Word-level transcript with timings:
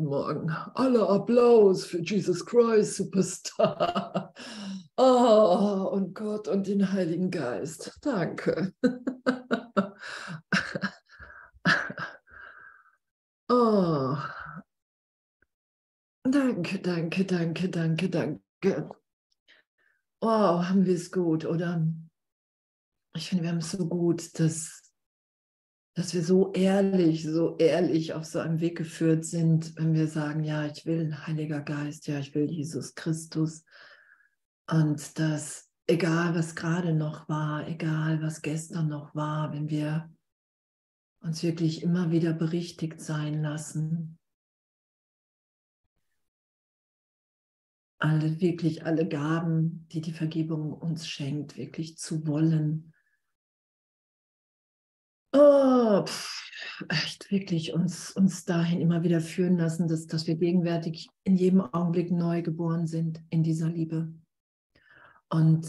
guten 0.00 0.06
Morgen. 0.06 0.50
Aller 0.74 1.08
Applaus 1.10 1.84
für 1.84 2.00
Jesus 2.00 2.44
Christ, 2.44 2.96
Superstar. 2.96 4.32
Oh, 5.02 5.88
und 5.94 6.14
Gott 6.14 6.46
und 6.46 6.66
den 6.66 6.92
Heiligen 6.92 7.30
Geist. 7.30 7.98
Danke. 8.02 8.74
Oh. 13.52 14.16
Danke, 16.22 16.78
danke, 16.78 17.24
danke, 17.24 17.68
danke, 17.68 18.08
danke. 18.08 18.90
Wow, 20.20 20.62
haben 20.62 20.84
wir 20.86 20.94
es 20.94 21.10
gut, 21.10 21.44
oder? 21.44 21.84
Ich 23.16 23.28
finde, 23.28 23.42
wir 23.44 23.50
haben 23.50 23.58
es 23.58 23.72
so 23.72 23.88
gut, 23.88 24.38
dass 24.38 24.89
dass 25.94 26.14
wir 26.14 26.22
so 26.22 26.52
ehrlich, 26.52 27.24
so 27.24 27.56
ehrlich 27.58 28.14
auf 28.14 28.24
so 28.24 28.38
einem 28.38 28.60
Weg 28.60 28.78
geführt 28.78 29.24
sind, 29.24 29.76
wenn 29.76 29.94
wir 29.94 30.06
sagen, 30.06 30.44
ja, 30.44 30.66
ich 30.66 30.86
will 30.86 31.16
Heiliger 31.26 31.60
Geist, 31.60 32.06
ja, 32.06 32.18
ich 32.18 32.34
will 32.34 32.50
Jesus 32.50 32.94
Christus. 32.94 33.64
Und 34.68 35.18
dass 35.18 35.68
egal, 35.86 36.34
was 36.34 36.54
gerade 36.54 36.94
noch 36.94 37.28
war, 37.28 37.66
egal, 37.68 38.22
was 38.22 38.42
gestern 38.42 38.88
noch 38.88 39.14
war, 39.14 39.52
wenn 39.52 39.68
wir 39.68 40.08
uns 41.20 41.42
wirklich 41.42 41.82
immer 41.82 42.10
wieder 42.10 42.32
berichtigt 42.32 43.00
sein 43.00 43.42
lassen, 43.42 44.18
alle, 47.98 48.40
wirklich 48.40 48.86
alle 48.86 49.06
Gaben, 49.06 49.86
die 49.92 50.00
die 50.00 50.12
Vergebung 50.12 50.72
uns 50.72 51.06
schenkt, 51.06 51.56
wirklich 51.56 51.98
zu 51.98 52.26
wollen, 52.26 52.94
Oh, 55.32 56.04
pff, 56.04 56.40
echt 56.88 57.30
wirklich 57.30 57.72
uns, 57.72 58.10
uns 58.10 58.44
dahin 58.44 58.80
immer 58.80 59.02
wieder 59.02 59.20
führen 59.20 59.58
lassen, 59.58 59.88
dass, 59.88 60.06
dass 60.06 60.26
wir 60.26 60.36
gegenwärtig 60.36 61.08
in 61.24 61.36
jedem 61.36 61.60
Augenblick 61.60 62.10
neu 62.10 62.42
geboren 62.42 62.86
sind 62.86 63.22
in 63.30 63.42
dieser 63.42 63.68
Liebe. 63.68 64.12
Und 65.28 65.68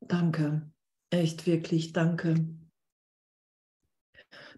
danke, 0.00 0.70
echt 1.10 1.46
wirklich 1.46 1.92
danke. 1.92 2.34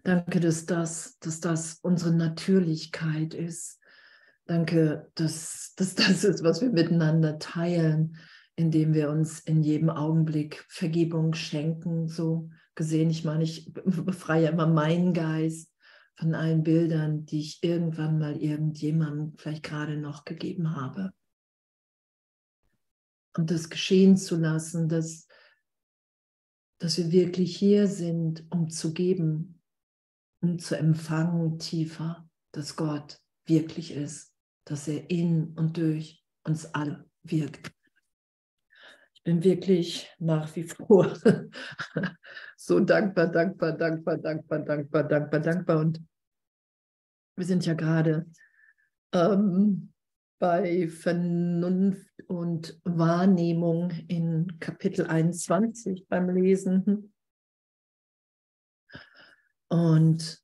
Danke, 0.03 0.39
dass 0.39 0.65
das, 0.65 1.19
dass 1.19 1.39
das 1.39 1.79
unsere 1.83 2.13
Natürlichkeit 2.13 3.35
ist. 3.35 3.79
Danke, 4.45 5.11
dass, 5.15 5.73
dass 5.75 5.93
das 5.93 6.23
ist, 6.23 6.43
was 6.43 6.61
wir 6.61 6.71
miteinander 6.71 7.37
teilen, 7.37 8.17
indem 8.55 8.93
wir 8.95 9.09
uns 9.09 9.39
in 9.39 9.61
jedem 9.61 9.91
Augenblick 9.91 10.65
Vergebung 10.67 11.35
schenken, 11.35 12.07
so 12.07 12.49
gesehen. 12.81 13.11
Ich 13.11 13.23
meine, 13.23 13.43
ich 13.43 13.71
befreie 13.73 14.49
immer 14.49 14.65
meinen 14.65 15.13
Geist 15.13 15.71
von 16.15 16.33
allen 16.33 16.63
Bildern, 16.63 17.25
die 17.25 17.39
ich 17.39 17.63
irgendwann 17.63 18.17
mal 18.17 18.37
irgendjemandem 18.37 19.37
vielleicht 19.37 19.61
gerade 19.61 19.97
noch 19.97 20.25
gegeben 20.25 20.75
habe. 20.75 21.13
Und 23.37 23.51
das 23.51 23.69
geschehen 23.69 24.17
zu 24.17 24.35
lassen, 24.35 24.89
dass, 24.89 25.27
dass 26.79 26.97
wir 26.97 27.11
wirklich 27.11 27.55
hier 27.55 27.87
sind, 27.87 28.45
um 28.49 28.69
zu 28.69 28.93
geben, 28.93 29.61
um 30.41 30.57
zu 30.57 30.75
empfangen 30.75 31.59
tiefer, 31.59 32.27
dass 32.51 32.75
Gott 32.75 33.21
wirklich 33.45 33.91
ist, 33.91 34.33
dass 34.65 34.87
er 34.87 35.07
in 35.11 35.53
und 35.55 35.77
durch 35.77 36.25
uns 36.43 36.65
alle 36.73 37.07
wirkt 37.21 37.71
bin 39.23 39.43
wirklich 39.43 40.09
nach 40.19 40.55
wie 40.55 40.63
vor 40.63 41.13
so 42.57 42.79
dankbar, 42.79 43.27
dankbar, 43.27 43.73
dankbar, 43.73 44.17
dankbar, 44.17 44.59
dankbar, 44.59 45.03
dankbar, 45.03 45.39
dankbar. 45.39 45.79
Und 45.79 46.03
wir 47.35 47.45
sind 47.45 47.65
ja 47.65 47.73
gerade 47.73 48.25
ähm, 49.13 49.93
bei 50.39 50.87
Vernunft 50.87 52.23
und 52.27 52.79
Wahrnehmung 52.83 53.91
in 54.07 54.59
Kapitel 54.59 55.05
21 55.05 56.07
beim 56.07 56.29
Lesen. 56.29 57.13
Und 59.69 60.41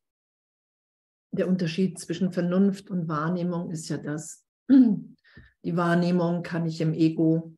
der 1.31 1.47
Unterschied 1.47 1.99
zwischen 1.99 2.31
Vernunft 2.31 2.89
und 2.89 3.07
Wahrnehmung 3.07 3.71
ist 3.71 3.89
ja 3.89 3.97
das, 3.97 4.45
die 4.69 5.75
Wahrnehmung 5.75 6.43
kann 6.43 6.65
ich 6.65 6.79
im 6.79 6.93
Ego 6.93 7.56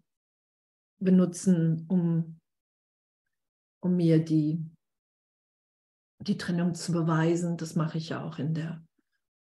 benutzen, 0.99 1.85
um, 1.87 2.39
um 3.81 3.95
mir 3.95 4.23
die, 4.23 4.65
die 6.19 6.37
Trennung 6.37 6.75
zu 6.75 6.91
beweisen. 6.91 7.57
Das 7.57 7.75
mache 7.75 7.97
ich 7.97 8.09
ja 8.09 8.23
auch 8.23 8.39
in 8.39 8.53
der 8.53 8.83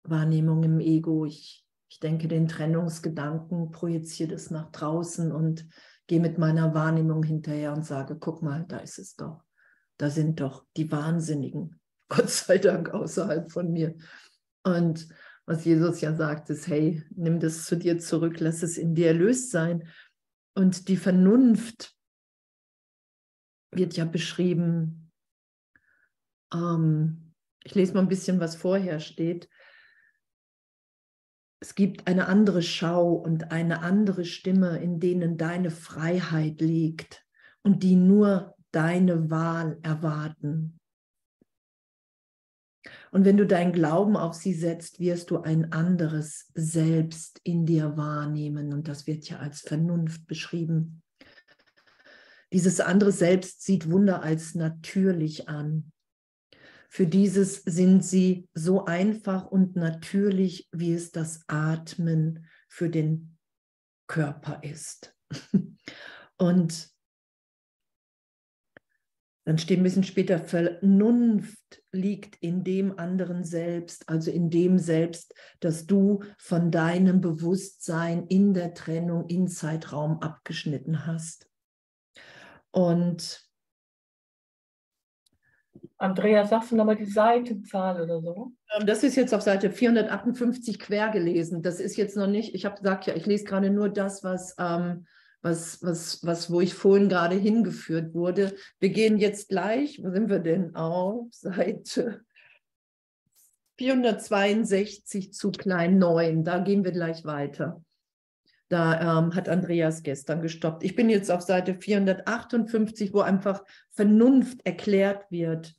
Wahrnehmung 0.05 0.63
im 0.63 0.81
Ego. 0.81 1.25
Ich, 1.25 1.65
ich 1.91 2.01
denke 2.01 2.29
den 2.29 2.49
Trennungsgedanken, 2.49 3.71
projiziere 3.71 4.31
das 4.31 4.51
nach 4.51 4.71
draußen 4.71 5.33
und 5.33 5.67
gehe 6.07 6.21
mit 6.21 6.39
meiner 6.39 6.75
Wahrnehmung 6.75 7.23
hinterher 7.23 7.73
und 7.73 7.85
sage, 7.85 8.17
guck 8.19 8.43
mal, 8.43 8.65
da 8.69 8.79
ist 8.79 8.99
es 8.99 9.15
doch. 9.17 9.45
Da 9.99 10.11
sind 10.11 10.41
doch 10.41 10.65
die 10.77 10.91
Wahnsinnigen, 10.91 11.81
Gott 12.09 12.31
sei 12.31 12.59
Dank, 12.59 12.91
außerhalb 12.91 13.51
von 13.51 13.73
mir. 13.73 13.95
Und 14.65 15.09
was 15.47 15.65
Jesus 15.65 16.01
ja 16.01 16.15
sagt, 16.15 16.51
ist, 16.51 16.67
hey, 16.69 17.03
nimm 17.15 17.41
das 17.41 17.65
zu 17.65 17.77
dir 17.77 17.99
zurück, 17.99 18.39
lass 18.39 18.63
es 18.63 18.77
in 18.77 18.95
dir 18.95 19.09
erlöst 19.09 19.51
sein. 19.51 19.89
Und 20.59 20.89
die 20.89 20.97
Vernunft 20.97 21.97
wird 23.71 23.97
ja 23.97 24.05
beschrieben, 24.05 25.13
ähm, 26.53 27.33
ich 27.63 27.77
lese 27.77 27.95
mal 27.95 28.01
ein 28.01 28.09
bisschen, 28.09 28.41
was 28.41 28.57
vorher 28.57 28.99
steht. 28.99 29.49
Es 31.61 31.77
gibt 31.77 32.09
eine 32.09 32.27
andere 32.27 32.63
Schau 32.63 33.13
und 33.13 33.53
eine 33.53 33.83
andere 33.83 34.25
Stimme, 34.25 34.79
in 34.79 34.99
denen 34.99 35.39
deine 35.39 35.71
Freiheit 35.71 36.61
liegt 36.61 37.25
und 37.63 37.85
die 37.85 37.95
nur 37.95 38.57
deine 38.73 39.31
Wahl 39.31 39.79
erwarten. 39.85 40.81
Und 43.11 43.25
wenn 43.25 43.37
du 43.37 43.47
deinen 43.47 43.73
Glauben 43.73 44.17
auf 44.17 44.35
sie 44.35 44.53
setzt, 44.53 45.01
wirst 45.01 45.31
du 45.31 45.41
ein 45.41 45.73
anderes 45.73 46.51
Selbst 46.55 47.41
in 47.45 47.67
dir 47.67 47.97
wahrnehmen. 47.97 48.73
Und 48.73 48.89
das 48.89 49.07
wird 49.07 49.29
ja 49.29 49.39
als 49.39 49.61
Vernunft 49.61 50.27
beschrieben. 50.27 51.03
Dieses 52.53 52.81
andere 52.81 53.13
Selbst 53.13 53.63
sieht 53.63 53.91
Wunder 53.91 54.23
als 54.23 54.55
natürlich 54.55 55.49
an. 55.49 55.93
Für 56.91 57.07
dieses 57.07 57.63
sind 57.65 58.03
sie 58.03 58.49
so 58.55 58.87
einfach 58.87 59.47
und 59.47 59.77
natürlich, 59.77 60.69
wie 60.73 60.95
es 60.95 61.13
das 61.13 61.43
Atmen 61.47 62.47
für 62.69 62.89
den 62.89 63.37
Körper 64.07 64.63
ist. 64.63 65.15
Und 66.39 66.91
dann 69.49 69.57
steht 69.57 69.81
ein 69.81 69.83
bisschen 69.83 70.05
später, 70.05 70.39
Vernunft 70.39 71.83
liegt 71.91 72.37
in 72.43 72.65
dem 72.65 72.99
anderen 72.99 73.45
Selbst, 73.45 74.07
also 74.07 74.31
in 74.31 74.51
dem 74.51 74.79
Selbst, 74.79 75.35
das 75.61 75.87
du 75.87 76.23
von 76.37 76.71
deinem 76.71 77.23
Bewusstsein 77.23 78.27
in 78.27 78.53
der 78.53 78.75
Trennung 78.75 79.27
in 79.29 79.49
Zeitraum 79.49 80.21
abgeschnitten 80.21 81.07
hast. 81.07 81.49
Und 82.73 83.49
Andrea, 85.97 86.45
sagst 86.45 86.73
du 86.73 86.77
nochmal 86.77 86.97
die 86.97 87.07
Seitenzahl 87.07 88.03
oder 88.03 88.21
so? 88.21 88.53
Ähm, 88.77 88.87
das 88.87 89.03
ist 89.03 89.17
jetzt 89.17 89.33
auf 89.33 89.41
Seite 89.41 89.71
458 89.71 90.79
quer 90.79 91.09
gelesen. 91.09 91.63
Das 91.63 91.81
ist 91.81 91.97
jetzt 91.97 92.19
noch 92.19 92.27
nicht, 92.27 92.55
ich 92.55 92.67
habe 92.67 92.77
gesagt, 92.77 93.06
ja, 93.06 93.17
ich 93.17 93.25
lese 93.25 93.44
gerade 93.44 93.71
nur 93.71 93.89
das, 93.89 94.23
was 94.23 94.55
ähm, 94.59 95.06
was, 95.43 95.82
was, 95.82 96.25
was, 96.25 96.50
wo 96.50 96.61
ich 96.61 96.75
vorhin 96.75 97.08
gerade 97.08 97.37
hingeführt 97.37 98.14
wurde. 98.14 98.55
Wir 98.81 98.90
gehen 98.90 99.19
jetzt 99.19 99.49
gleich, 99.49 100.02
wo 100.02 100.11
sind 100.11 100.29
wir 100.29 100.40
denn? 100.40 100.75
Auf 100.75 101.29
Seite 101.32 102.25
462 103.79 105.32
zu 105.32 105.52
klein 105.52 105.99
9. 105.99 106.44
Da 106.44 106.58
gehen 106.58 106.85
wir 106.85 106.93
gleich 106.93 107.25
weiter. 107.25 107.82
Da 108.69 109.20
ähm, 109.20 109.35
hat 109.35 109.49
Andreas 109.49 110.02
gestern 110.02 110.43
gestoppt. 110.43 110.82
Ich 110.85 110.94
bin 110.94 111.08
jetzt 111.08 111.31
auf 111.31 111.41
Seite 111.41 111.75
458, 111.75 113.14
wo 113.14 113.20
einfach 113.20 113.64
Vernunft 113.91 114.67
erklärt 114.67 115.31
wird. 115.31 115.75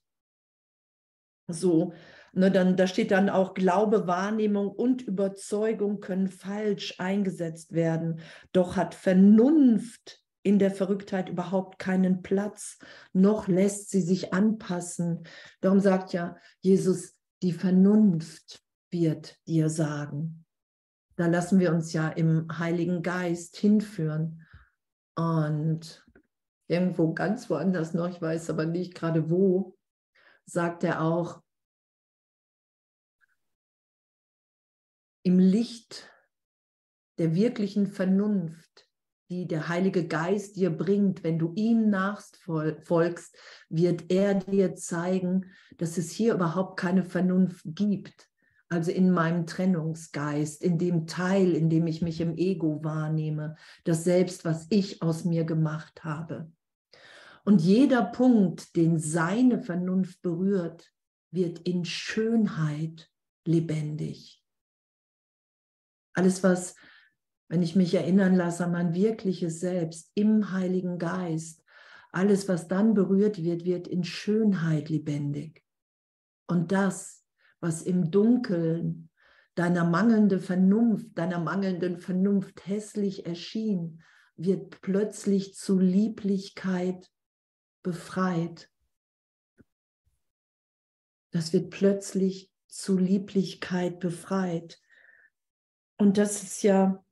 So, 1.47 1.93
Ne, 2.33 2.51
dann, 2.51 2.75
da 2.75 2.87
steht 2.87 3.11
dann 3.11 3.29
auch, 3.29 3.53
Glaube, 3.53 4.07
Wahrnehmung 4.07 4.69
und 4.69 5.01
Überzeugung 5.01 5.99
können 5.99 6.27
falsch 6.27 6.95
eingesetzt 6.99 7.73
werden. 7.73 8.19
Doch 8.51 8.75
hat 8.75 8.95
Vernunft 8.95 10.23
in 10.43 10.59
der 10.59 10.71
Verrücktheit 10.71 11.29
überhaupt 11.29 11.79
keinen 11.79 12.21
Platz, 12.21 12.79
noch 13.13 13.47
lässt 13.47 13.89
sie 13.89 14.01
sich 14.01 14.33
anpassen. 14.33 15.23
Darum 15.61 15.79
sagt 15.79 16.13
ja 16.13 16.37
Jesus, 16.61 17.15
die 17.41 17.51
Vernunft 17.51 18.63
wird 18.89 19.37
dir 19.47 19.69
sagen. 19.69 20.45
Da 21.15 21.27
lassen 21.27 21.59
wir 21.59 21.73
uns 21.73 21.93
ja 21.93 22.09
im 22.09 22.47
Heiligen 22.57 23.01
Geist 23.03 23.57
hinführen. 23.57 24.45
Und 25.15 26.05
irgendwo 26.67 27.13
ganz 27.13 27.49
woanders 27.49 27.93
noch, 27.93 28.07
ich 28.07 28.21
weiß 28.21 28.49
aber 28.49 28.65
nicht 28.65 28.95
gerade 28.95 29.29
wo, 29.29 29.77
sagt 30.45 30.83
er 30.83 31.01
auch, 31.01 31.41
im 35.23 35.39
Licht 35.39 36.09
der 37.17 37.35
wirklichen 37.35 37.87
Vernunft, 37.87 38.87
die 39.29 39.45
der 39.47 39.69
Heilige 39.69 40.07
Geist 40.07 40.55
dir 40.55 40.71
bringt, 40.71 41.23
wenn 41.23 41.37
du 41.37 41.53
ihm 41.55 41.89
nachfolgst, 41.89 43.37
wird 43.69 44.11
er 44.11 44.35
dir 44.35 44.75
zeigen, 44.75 45.51
dass 45.77 45.97
es 45.97 46.11
hier 46.11 46.33
überhaupt 46.33 46.79
keine 46.79 47.03
Vernunft 47.03 47.61
gibt. 47.65 48.27
Also 48.69 48.91
in 48.91 49.11
meinem 49.11 49.45
Trennungsgeist, 49.45 50.63
in 50.63 50.77
dem 50.77 51.07
Teil, 51.07 51.53
in 51.53 51.69
dem 51.69 51.87
ich 51.87 52.01
mich 52.01 52.21
im 52.21 52.37
Ego 52.37 52.83
wahrnehme, 52.83 53.55
das 53.83 54.03
Selbst, 54.03 54.45
was 54.45 54.67
ich 54.69 55.01
aus 55.01 55.25
mir 55.25 55.43
gemacht 55.43 56.03
habe. 56.03 56.51
Und 57.45 57.61
jeder 57.61 58.03
Punkt, 58.03 58.75
den 58.75 58.99
seine 58.99 59.61
Vernunft 59.61 60.21
berührt, 60.21 60.91
wird 61.31 61.59
in 61.59 61.85
Schönheit 61.85 63.09
lebendig. 63.45 64.43
Alles, 66.13 66.43
was, 66.43 66.75
wenn 67.47 67.61
ich 67.61 67.75
mich 67.75 67.93
erinnern 67.93 68.35
lasse 68.35 68.65
an 68.65 68.71
mein 68.71 68.93
wirkliches 68.93 69.59
Selbst 69.59 70.11
im 70.15 70.51
Heiligen 70.51 70.97
Geist, 70.97 71.63
alles, 72.11 72.47
was 72.47 72.67
dann 72.67 72.93
berührt 72.93 73.43
wird, 73.43 73.65
wird 73.65 73.87
in 73.87 74.03
Schönheit 74.03 74.89
lebendig. 74.89 75.63
Und 76.47 76.71
das, 76.71 77.23
was 77.59 77.81
im 77.83 78.09
Dunkeln 78.09 79.09
deiner 79.55 79.83
mangelnden 79.83 80.39
Vernunft, 80.39 81.17
deiner 81.17 81.39
mangelnden 81.39 81.97
Vernunft 81.97 82.65
hässlich 82.65 83.25
erschien, 83.25 84.01
wird 84.35 84.81
plötzlich 84.81 85.53
zu 85.53 85.77
Lieblichkeit 85.77 87.11
befreit. 87.83 88.69
Das 91.31 91.53
wird 91.53 91.69
plötzlich 91.69 92.51
zu 92.67 92.97
Lieblichkeit 92.97 93.99
befreit. 93.99 94.79
Und 95.99 96.17
das 96.17 96.41
ist 96.41 96.63
ja, 96.63 97.03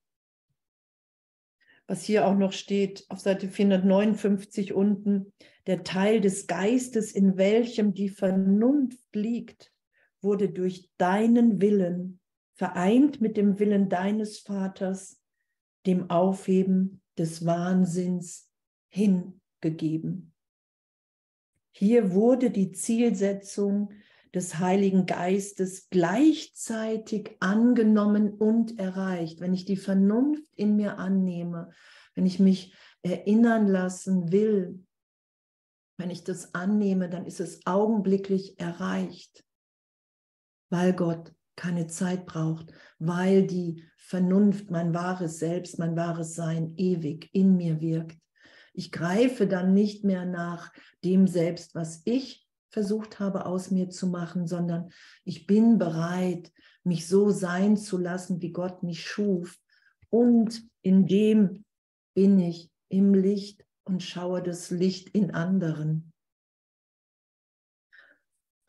was 1.88 2.04
hier 2.04 2.25
auch 2.25 2.36
noch 2.36 2.54
steht 2.54 3.06
auf 3.10 3.19
Seite 3.19 3.50
459 3.50 4.74
unten, 4.74 5.34
der 5.68 5.84
Teil 5.84 6.22
des 6.22 6.48
Geistes, 6.48 7.12
in 7.12 7.38
welchem 7.38 7.94
die 7.94 8.07
Vernunft 8.07 9.13
liegt, 9.13 9.74
wurde 10.22 10.50
durch 10.50 10.89
deinen 10.98 11.62
Willen 11.62 12.22
vereint 12.56 13.19
mit 13.19 13.36
dem 13.36 13.60
Willen 13.60 13.89
deines 13.89 14.39
Vaters, 14.39 15.22
dem 15.86 16.10
Aufheben 16.10 17.01
des 17.18 17.45
Wahnsinns 17.45 18.50
hingegeben. 18.88 20.34
Hier 21.72 22.13
wurde 22.13 22.51
die 22.51 22.72
Zielsetzung 22.72 23.92
des 24.33 24.59
Heiligen 24.59 25.06
Geistes 25.06 25.89
gleichzeitig 25.89 27.38
angenommen 27.39 28.33
und 28.33 28.79
erreicht. 28.79 29.39
Wenn 29.39 29.53
ich 29.53 29.65
die 29.65 29.77
Vernunft 29.77 30.51
in 30.56 30.75
mir 30.75 30.97
annehme, 30.97 31.69
wenn 32.15 32.25
ich 32.25 32.39
mich 32.39 32.74
erinnern 33.01 33.68
lassen 33.68 34.31
will, 34.31 34.83
wenn 35.97 36.09
ich 36.09 36.24
das 36.24 36.53
annehme, 36.53 37.09
dann 37.09 37.25
ist 37.25 37.39
es 37.39 37.65
augenblicklich 37.65 38.59
erreicht, 38.59 39.44
weil 40.69 40.94
Gott 40.94 41.33
keine 41.56 41.88
Zeit 41.88 42.25
braucht, 42.25 42.71
weil 43.00 43.47
die 43.47 43.83
Vernunft, 43.97 44.69
mein 44.71 44.94
wahres 44.94 45.39
Selbst, 45.39 45.79
mein 45.79 45.95
wahres 45.95 46.35
Sein 46.35 46.74
ewig 46.77 47.29
in 47.33 47.57
mir 47.57 47.81
wirkt. 47.81 48.18
Ich 48.74 48.91
greife 48.91 49.47
dann 49.47 49.74
nicht 49.74 50.03
mehr 50.03 50.25
nach 50.25 50.71
dem 51.03 51.27
selbst, 51.27 51.74
was 51.74 52.03
ich 52.06 52.46
versucht 52.69 53.19
habe 53.19 53.45
aus 53.45 53.71
mir 53.71 53.89
zu 53.89 54.07
machen, 54.07 54.47
sondern 54.47 54.91
ich 55.23 55.47
bin 55.47 55.77
bereit, 55.77 56.51
mich 56.83 57.07
so 57.07 57.29
sein 57.29 57.77
zu 57.77 57.97
lassen, 57.97 58.41
wie 58.41 58.51
Gott 58.51 58.83
mich 58.83 59.05
schuf. 59.05 59.57
Und 60.09 60.63
in 60.81 61.07
dem 61.07 61.65
bin 62.13 62.39
ich 62.39 62.71
im 62.89 63.13
Licht 63.13 63.65
und 63.83 64.03
schaue 64.03 64.41
das 64.41 64.69
Licht 64.69 65.09
in 65.09 65.31
anderen. 65.31 66.13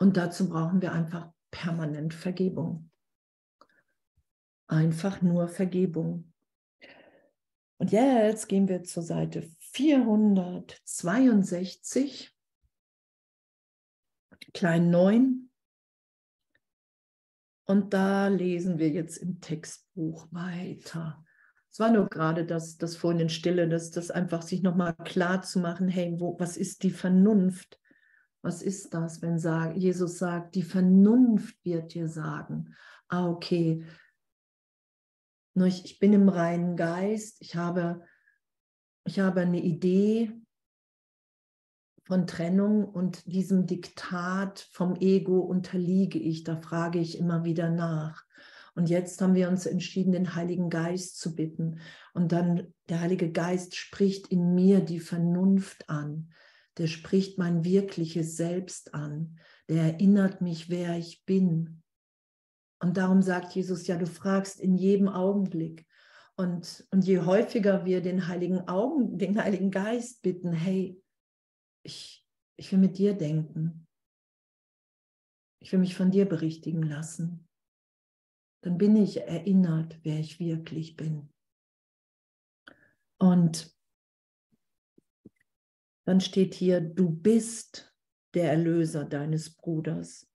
Und 0.01 0.17
dazu 0.17 0.49
brauchen 0.49 0.81
wir 0.81 0.93
einfach 0.93 1.33
permanent 1.51 2.15
Vergebung. 2.15 2.91
Einfach 4.69 5.23
nur 5.23 5.49
Vergebung. 5.49 6.33
Und 7.79 7.91
jetzt 7.93 8.49
gehen 8.49 8.69
wir 8.69 8.83
zur 8.83 9.03
Seite 9.03 9.49
462, 9.73 12.38
klein 14.53 14.91
9. 14.91 15.51
Und 17.67 17.93
da 17.93 18.29
lesen 18.29 18.79
wir 18.79 18.89
jetzt 18.89 19.19
im 19.19 19.41
Textbuch 19.41 20.29
weiter. 20.31 21.25
Es 21.71 21.79
war 21.79 21.91
nur 21.91 22.09
gerade 22.09 22.47
das, 22.47 22.79
das 22.79 22.97
vorhin 22.97 23.21
in 23.21 23.29
Stille, 23.29 23.69
das, 23.69 23.91
das 23.91 24.11
einfach 24.11 24.43
sich 24.43 24.63
nochmal 24.63 24.95
klar 25.05 25.43
zu 25.43 25.61
machen, 25.61 25.89
hey, 25.89 26.15
wo, 26.19 26.39
was 26.41 26.57
ist 26.57 26.83
die 26.83 26.91
Vernunft? 26.91 27.79
Was 28.41 28.63
ist 28.63 28.95
das, 28.95 29.21
wenn 29.21 29.39
sag, 29.39 29.77
Jesus 29.77 30.19
sagt, 30.19 30.55
die 30.55 30.63
Vernunft 30.63 31.57
wird 31.65 31.93
dir 31.93 32.09
sagen, 32.09 32.75
ah, 33.09 33.29
okay, 33.29 33.85
ich, 35.55 35.85
ich 35.85 35.99
bin 35.99 36.13
im 36.13 36.29
reinen 36.29 36.77
Geist, 36.77 37.39
ich 37.41 37.57
habe 37.57 38.03
ich 39.09 39.21
habe 39.21 39.41
eine 39.41 39.63
Idee 39.63 40.31
von 42.09 42.27
Trennung 42.27 42.87
und 42.87 43.31
diesem 43.31 43.67
Diktat 43.67 44.67
vom 44.73 44.97
Ego 44.97 45.41
unterliege 45.41 46.19
ich. 46.19 46.43
Da 46.43 46.57
frage 46.57 46.99
ich 46.99 47.19
immer 47.19 47.45
wieder 47.45 47.69
nach. 47.69 48.25
Und 48.75 48.89
jetzt 48.89 49.21
haben 49.21 49.35
wir 49.35 49.49
uns 49.49 49.67
entschieden, 49.67 50.13
den 50.13 50.35
Heiligen 50.35 50.71
Geist 50.71 51.21
zu 51.21 51.35
bitten. 51.35 51.81
Und 52.15 52.33
dann 52.33 52.73
der 52.89 53.03
Heilige 53.03 53.31
Geist 53.31 53.77
spricht 53.77 54.29
in 54.29 54.55
mir 54.55 54.81
die 54.81 55.01
Vernunft 55.01 55.91
an. 55.91 56.31
Der 56.79 56.87
spricht 56.87 57.37
mein 57.37 57.63
wirkliches 57.63 58.39
Selbst 58.39 58.95
an. 58.95 59.39
Der 59.69 59.83
erinnert 59.83 60.41
mich, 60.41 60.71
wer 60.71 60.97
ich 60.97 61.27
bin. 61.27 61.83
Und 62.81 62.97
darum 62.97 63.21
sagt 63.21 63.55
Jesus, 63.55 63.87
ja, 63.87 63.99
du 63.99 64.07
fragst 64.07 64.61
in 64.61 64.79
jedem 64.79 65.09
Augenblick. 65.09 65.87
Und, 66.37 66.87
und 66.91 67.05
je 67.05 67.19
häufiger 67.19 67.85
wir 67.85 68.01
den 68.01 68.29
Heiligen 68.29 68.67
Augen, 68.67 69.19
den 69.19 69.43
Heiligen 69.43 69.71
Geist 69.71 70.23
bitten, 70.23 70.53
hey, 70.53 71.03
ich, 71.83 72.27
ich 72.57 72.73
will 72.73 72.79
mit 72.79 72.99
dir 72.99 73.15
denken. 73.15 73.87
Ich 75.61 75.73
will 75.73 75.81
mich 75.81 75.95
von 75.95 76.11
dir 76.11 76.27
berichtigen 76.27 76.83
lassen. 76.83 77.49
Dann 78.63 78.79
bin 78.79 78.97
ich 78.97 79.21
erinnert, 79.21 79.99
wer 80.03 80.19
ich 80.19 80.41
wirklich 80.41 80.97
bin. 80.97 81.29
Und 83.21 83.75
dann 86.07 86.21
steht 86.21 86.55
hier, 86.55 86.81
du 86.81 87.11
bist 87.11 87.95
der 88.35 88.51
Erlöser 88.51 89.05
deines 89.05 89.55
Bruders. 89.55 90.27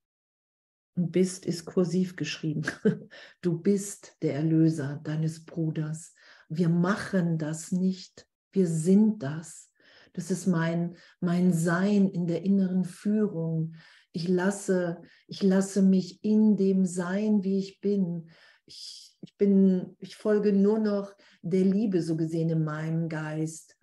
Und 0.95 1.11
bist 1.11 1.45
ist 1.45 1.65
kursiv 1.65 2.15
geschrieben. 2.15 2.63
Du 3.41 3.59
bist 3.59 4.15
der 4.21 4.35
Erlöser 4.35 5.01
deines 5.03 5.45
Bruders. 5.45 6.13
Wir 6.49 6.69
machen 6.69 7.37
das 7.37 7.71
nicht. 7.71 8.27
Wir 8.51 8.67
sind 8.67 9.23
das. 9.23 9.71
Das 10.13 10.31
ist 10.31 10.47
mein, 10.47 10.95
mein 11.19 11.53
Sein 11.53 12.07
in 12.07 12.27
der 12.27 12.43
inneren 12.43 12.85
Führung. 12.85 13.75
Ich 14.11 14.27
lasse, 14.27 15.01
ich 15.27 15.41
lasse 15.41 15.81
mich 15.81 16.23
in 16.23 16.55
dem 16.55 16.85
Sein, 16.85 17.43
wie 17.43 17.57
ich 17.57 17.81
bin. 17.81 18.29
Ich, 18.65 19.15
ich 19.21 19.35
bin, 19.37 19.95
ich 19.99 20.15
folge 20.15 20.53
nur 20.53 20.79
noch 20.79 21.13
der 21.41 21.65
Liebe, 21.65 22.01
so 22.01 22.15
gesehen, 22.15 22.49
in 22.49 22.63
meinem 22.63 23.09
Geist. 23.09 23.75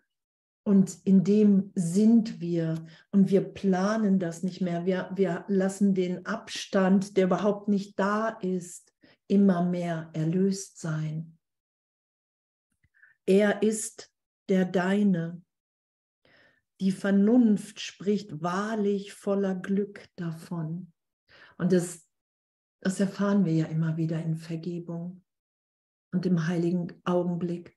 Und 0.62 0.98
in 1.04 1.24
dem 1.24 1.72
sind 1.74 2.40
wir 2.40 2.86
und 3.10 3.30
wir 3.30 3.40
planen 3.40 4.18
das 4.18 4.42
nicht 4.42 4.60
mehr. 4.60 4.86
Wir, 4.86 5.10
wir 5.14 5.44
lassen 5.48 5.94
den 5.94 6.26
Abstand, 6.26 7.16
der 7.16 7.24
überhaupt 7.24 7.68
nicht 7.68 7.98
da 7.98 8.28
ist, 8.28 8.92
immer 9.26 9.64
mehr 9.64 10.10
erlöst 10.12 10.78
sein. 10.78 11.38
Er 13.26 13.62
ist 13.62 14.12
der 14.48 14.64
Deine. 14.64 15.42
Die 16.80 16.92
Vernunft 16.92 17.80
spricht 17.80 18.42
wahrlich 18.42 19.12
voller 19.12 19.54
Glück 19.54 20.08
davon. 20.16 20.92
Und 21.58 21.72
das, 21.72 22.08
das 22.80 22.98
erfahren 23.00 23.44
wir 23.44 23.52
ja 23.52 23.66
immer 23.66 23.96
wieder 23.96 24.22
in 24.22 24.36
Vergebung 24.36 25.22
und 26.12 26.24
im 26.26 26.46
heiligen 26.46 27.00
Augenblick. 27.04 27.76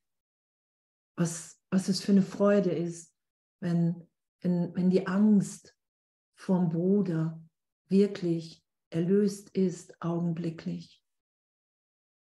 Was 1.16 1.64
was 1.74 1.90
es 1.90 2.02
für 2.02 2.12
eine 2.12 2.22
Freude 2.22 2.70
ist, 2.70 3.12
wenn, 3.60 4.08
wenn, 4.42 4.76
wenn 4.76 4.92
die 4.92 5.08
Angst 5.08 5.76
vom 6.36 6.70
Bruder 6.70 7.42
wirklich 7.90 8.64
erlöst 8.92 9.50
ist, 9.50 10.00
augenblicklich, 10.00 11.04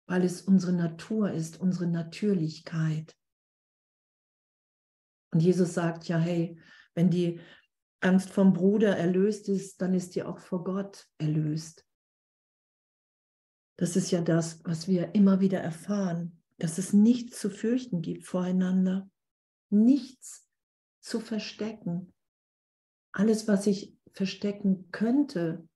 weil 0.06 0.24
es 0.24 0.44
unsere 0.44 0.74
Natur 0.74 1.32
ist, 1.32 1.60
unsere 1.60 1.88
Natürlichkeit. 1.88 3.18
Und 5.34 5.40
Jesus 5.40 5.74
sagt 5.74 6.08
ja, 6.08 6.18
hey, 6.18 6.60
wenn 6.94 7.10
die 7.10 7.40
Angst 8.02 8.30
vom 8.30 8.54
Bruder 8.54 8.96
erlöst 8.96 9.50
ist, 9.50 9.82
dann 9.82 9.94
ist 9.94 10.16
die 10.16 10.24
auch 10.24 10.38
vor 10.38 10.64
Gott 10.64 11.08
erlöst. 11.18 11.86
Das 13.78 13.96
ist 13.96 14.12
ja 14.12 14.22
das, 14.22 14.64
was 14.66 14.88
wir 14.88 15.16
immer 15.16 15.40
wieder 15.40 15.60
erfahren, 15.60 16.44
dass 16.60 16.78
es 16.78 16.94
nichts 16.94 17.40
zu 17.40 17.50
fürchten 17.50 18.02
gibt 18.02 18.26
voreinander, 18.26 19.10
nichts 19.72 20.48
zu 21.02 21.20
verstecken. 21.20 22.14
Alles, 23.12 23.48
was 23.48 23.66
ich 23.66 23.98
verstecken 24.14 24.92
könnte, 24.92 25.68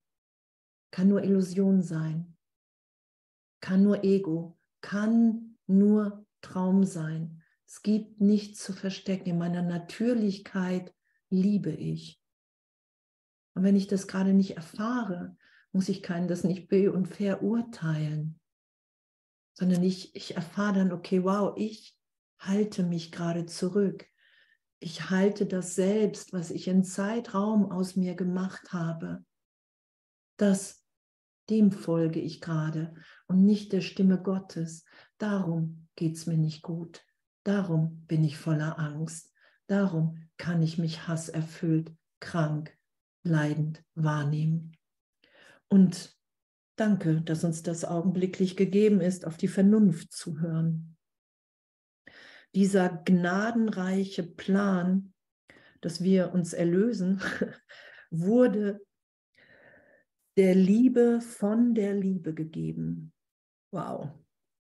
kann 0.92 1.08
nur 1.08 1.24
Illusion 1.24 1.82
sein, 1.82 2.38
kann 3.60 3.84
nur 3.84 4.04
Ego, 4.04 4.58
kann 4.82 5.58
nur 5.66 6.26
Traum 6.42 6.84
sein. 6.84 7.37
Es 7.68 7.82
gibt 7.82 8.22
nichts 8.22 8.64
zu 8.64 8.72
verstecken. 8.72 9.30
In 9.30 9.38
meiner 9.38 9.62
Natürlichkeit 9.62 10.94
liebe 11.30 11.72
ich. 11.72 12.22
Und 13.54 13.64
wenn 13.64 13.76
ich 13.76 13.88
das 13.88 14.08
gerade 14.08 14.34
nicht 14.34 14.56
erfahre, 14.56 15.36
muss 15.74 15.90
ich 15.90 16.02
keinen 16.02 16.28
das 16.28 16.44
nicht 16.44 16.70
be- 16.70 16.92
und 16.92 17.08
verurteilen, 17.08 18.40
sondern 19.54 19.84
ich, 19.84 20.16
ich 20.16 20.36
erfahre 20.36 20.76
dann, 20.76 20.92
okay, 20.92 21.24
wow, 21.24 21.54
ich 21.58 21.98
halte 22.40 22.84
mich 22.84 23.12
gerade 23.12 23.46
zurück. 23.46 24.08
Ich 24.80 25.10
halte 25.10 25.46
das 25.46 25.76
selbst, 25.76 26.34
was 26.34 26.52
ich 26.52 26.68
in 26.68 26.84
Zeitraum 26.84 27.72
aus 27.72 27.96
mir 27.96 28.16
gemacht 28.16 28.72
habe. 28.72 29.26
Das, 30.38 30.86
dem 31.50 31.72
folge 31.72 32.20
ich 32.20 32.40
gerade 32.40 32.94
und 33.28 33.44
nicht 33.44 33.74
der 33.74 33.82
Stimme 33.82 34.22
Gottes. 34.22 34.86
Darum 35.18 35.88
geht 35.96 36.16
es 36.16 36.28
mir 36.28 36.38
nicht 36.38 36.62
gut. 36.62 37.07
Darum 37.48 38.06
bin 38.08 38.25
ich 38.25 38.38
voller 38.38 38.77
Angst. 38.77 39.34
Darum 39.68 40.22
kann 40.36 40.62
ich 40.62 40.77
mich 40.77 41.08
hasserfüllt, 41.08 41.96
krank, 42.20 42.77
leidend 43.24 43.86
wahrnehmen. 43.96 44.75
Und 45.70 46.13
danke, 46.75 47.22
dass 47.22 47.46
uns 47.46 47.63
das 47.63 47.86
augenblicklich 47.86 48.58
gegeben 48.58 49.00
ist, 49.00 49.25
auf 49.25 49.38
die 49.38 49.48
Vernunft 49.48 50.12
zu 50.12 50.42
hören. 50.42 50.98
Dieser 52.54 52.89
gnadenreiche 52.89 54.24
Plan, 54.24 55.13
dass 55.80 56.04
wir 56.04 56.34
uns 56.34 56.51
erlösen, 56.51 57.22
wurde 58.12 58.86
der 60.36 60.54
Liebe 60.54 61.22
von 61.22 61.75
der 61.75 61.94
Liebe 61.94 62.34
gegeben. 62.34 63.13
Wow. 63.72 64.12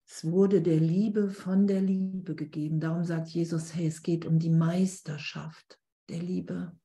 Es 0.10 0.24
wurde 0.24 0.62
der 0.62 0.80
Liebe 0.80 1.30
von 1.30 1.68
der 1.68 1.82
Liebe 1.82 2.34
gegeben. 2.34 2.80
Darum 2.80 3.04
sagt 3.04 3.28
Jesus, 3.28 3.76
hey, 3.76 3.88
es 3.88 4.02
geht 4.02 4.26
um 4.26 4.40
die 4.40 4.50
Meisterschaft 4.50 5.80
der 6.08 6.20
Liebe. 6.20 6.80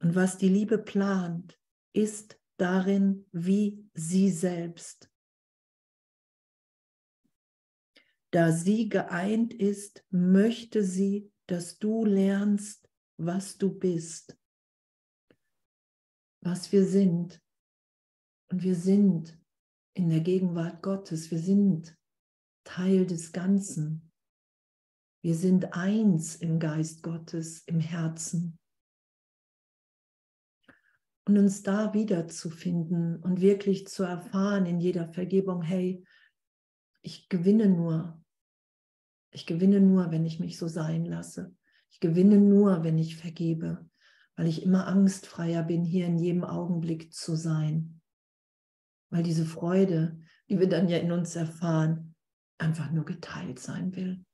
Und 0.00 0.14
was 0.14 0.36
die 0.36 0.50
Liebe 0.50 0.78
plant, 0.78 1.58
ist 1.94 2.38
darin 2.58 3.26
wie 3.32 3.88
sie 3.94 4.30
selbst. 4.30 5.10
Da 8.30 8.52
sie 8.52 8.90
geeint 8.90 9.54
ist, 9.54 10.04
möchte 10.10 10.84
sie, 10.84 11.32
dass 11.46 11.78
du 11.78 12.04
lernst, 12.04 12.90
was 13.16 13.56
du 13.56 13.72
bist, 13.72 14.38
was 16.42 16.70
wir 16.72 16.84
sind. 16.84 17.42
Und 18.50 18.62
wir 18.62 18.74
sind 18.74 19.38
in 19.98 20.08
der 20.08 20.20
Gegenwart 20.20 20.82
Gottes, 20.82 21.30
wir 21.30 21.38
sind 21.38 21.96
Teil 22.64 23.06
des 23.06 23.32
Ganzen. 23.32 24.12
Wir 25.22 25.34
sind 25.34 25.74
eins 25.74 26.36
im 26.36 26.60
Geist 26.60 27.02
Gottes, 27.02 27.64
im 27.66 27.80
Herzen 27.80 28.58
und 31.28 31.36
uns 31.36 31.62
da 31.62 31.92
wiederzufinden 31.92 33.22
und 33.22 33.42
wirklich 33.42 33.86
zu 33.86 34.02
erfahren 34.02 34.64
in 34.64 34.80
jeder 34.80 35.12
Vergebung, 35.12 35.60
hey, 35.60 36.02
ich 37.02 37.28
gewinne 37.28 37.68
nur. 37.68 38.22
Ich 39.30 39.44
gewinne 39.44 39.80
nur, 39.80 40.10
wenn 40.10 40.24
ich 40.24 40.40
mich 40.40 40.56
so 40.56 40.68
sein 40.68 41.04
lasse. 41.04 41.54
Ich 41.90 42.00
gewinne 42.00 42.38
nur, 42.38 42.82
wenn 42.82 42.96
ich 42.96 43.16
vergebe, 43.16 43.86
weil 44.36 44.46
ich 44.46 44.62
immer 44.62 44.86
angstfreier 44.86 45.62
bin, 45.62 45.84
hier 45.84 46.06
in 46.06 46.18
jedem 46.18 46.44
Augenblick 46.44 47.12
zu 47.12 47.36
sein. 47.36 47.97
Weil 49.10 49.22
diese 49.22 49.44
Freude, 49.44 50.20
die 50.48 50.58
wir 50.58 50.68
dann 50.68 50.88
ja 50.88 50.98
in 50.98 51.12
uns 51.12 51.36
erfahren, 51.36 52.14
einfach 52.58 52.90
nur 52.90 53.04
geteilt 53.04 53.58
sein 53.58 53.94
will 53.94 54.24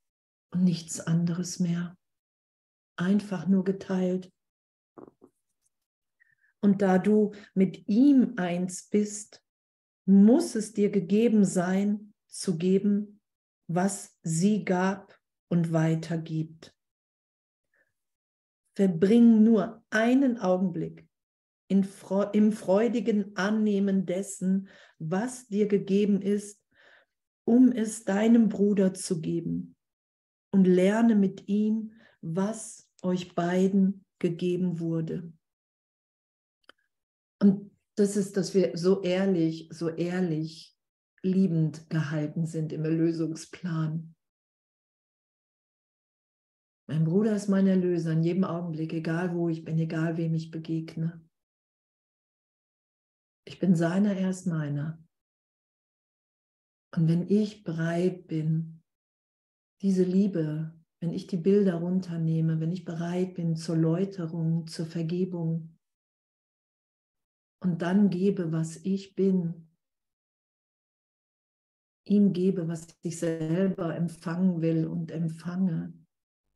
und 0.50 0.64
nichts 0.64 1.00
anderes 1.00 1.60
mehr. 1.60 1.96
Einfach 2.96 3.46
nur 3.46 3.64
geteilt 3.64 4.32
und 6.64 6.80
da 6.80 6.96
du 6.96 7.32
mit 7.52 7.86
ihm 7.88 8.32
eins 8.38 8.88
bist, 8.88 9.44
muss 10.06 10.54
es 10.54 10.72
dir 10.72 10.90
gegeben 10.90 11.44
sein, 11.44 12.14
zu 12.26 12.56
geben, 12.56 13.20
was 13.66 14.18
sie 14.22 14.64
gab 14.64 15.20
und 15.48 15.72
weitergibt. 15.72 16.74
Verbring 18.74 19.44
nur 19.44 19.84
einen 19.90 20.38
Augenblick 20.38 21.06
in, 21.68 21.86
im 22.32 22.52
freudigen 22.52 23.36
Annehmen 23.36 24.06
dessen, 24.06 24.68
was 24.98 25.48
dir 25.48 25.66
gegeben 25.66 26.20
ist, 26.22 26.62
um 27.44 27.72
es 27.72 28.04
deinem 28.04 28.48
Bruder 28.48 28.94
zu 28.94 29.20
geben. 29.20 29.76
Und 30.50 30.66
lerne 30.66 31.16
mit 31.16 31.48
ihm, 31.48 31.92
was 32.20 32.88
euch 33.02 33.34
beiden 33.34 34.04
gegeben 34.18 34.78
wurde. 34.78 35.32
Und 37.40 37.70
das 37.96 38.16
ist, 38.16 38.36
dass 38.36 38.54
wir 38.54 38.76
so 38.76 39.02
ehrlich, 39.02 39.68
so 39.70 39.88
ehrlich, 39.88 40.74
liebend 41.22 41.88
gehalten 41.90 42.46
sind 42.46 42.72
im 42.72 42.84
Erlösungsplan. 42.84 44.14
Mein 46.86 47.04
Bruder 47.04 47.34
ist 47.34 47.48
mein 47.48 47.66
Erlöser 47.66 48.12
in 48.12 48.22
jedem 48.22 48.44
Augenblick, 48.44 48.92
egal 48.92 49.34
wo 49.34 49.48
ich 49.48 49.64
bin, 49.64 49.78
egal 49.78 50.16
wem 50.18 50.34
ich 50.34 50.50
begegne. 50.50 51.22
Ich 53.46 53.58
bin 53.58 53.74
seiner, 53.74 54.16
er 54.16 54.30
ist 54.30 54.46
meiner. 54.46 55.02
Und 56.94 57.08
wenn 57.08 57.28
ich 57.28 57.64
bereit 57.64 58.26
bin, 58.26 58.82
diese 59.82 60.04
Liebe, 60.04 60.72
wenn 61.00 61.12
ich 61.12 61.26
die 61.26 61.36
Bilder 61.36 61.74
runternehme, 61.74 62.60
wenn 62.60 62.72
ich 62.72 62.84
bereit 62.84 63.34
bin 63.34 63.56
zur 63.56 63.76
Läuterung, 63.76 64.66
zur 64.66 64.86
Vergebung, 64.86 65.74
und 67.64 67.80
dann 67.80 68.10
gebe, 68.10 68.52
was 68.52 68.76
ich 68.84 69.14
bin. 69.14 69.70
Ihm 72.06 72.34
gebe, 72.34 72.68
was 72.68 72.88
ich 73.00 73.18
selber 73.18 73.96
empfangen 73.96 74.60
will 74.60 74.86
und 74.86 75.10
empfange. 75.10 75.94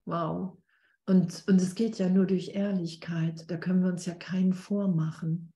Wow. 0.05 0.59
Und, 1.07 1.45
und 1.49 1.63
es 1.63 1.75
geht 1.75 1.99
ja 1.99 2.11
nur 2.11 2.27
durch 2.27 2.51
Ehrlichkeit. 2.51 3.51
Da 3.51 3.57
können 3.57 3.83
wir 3.83 3.89
uns 3.89 4.05
ja 4.05 4.15
keinen 4.15 4.53
vormachen. 4.53 5.51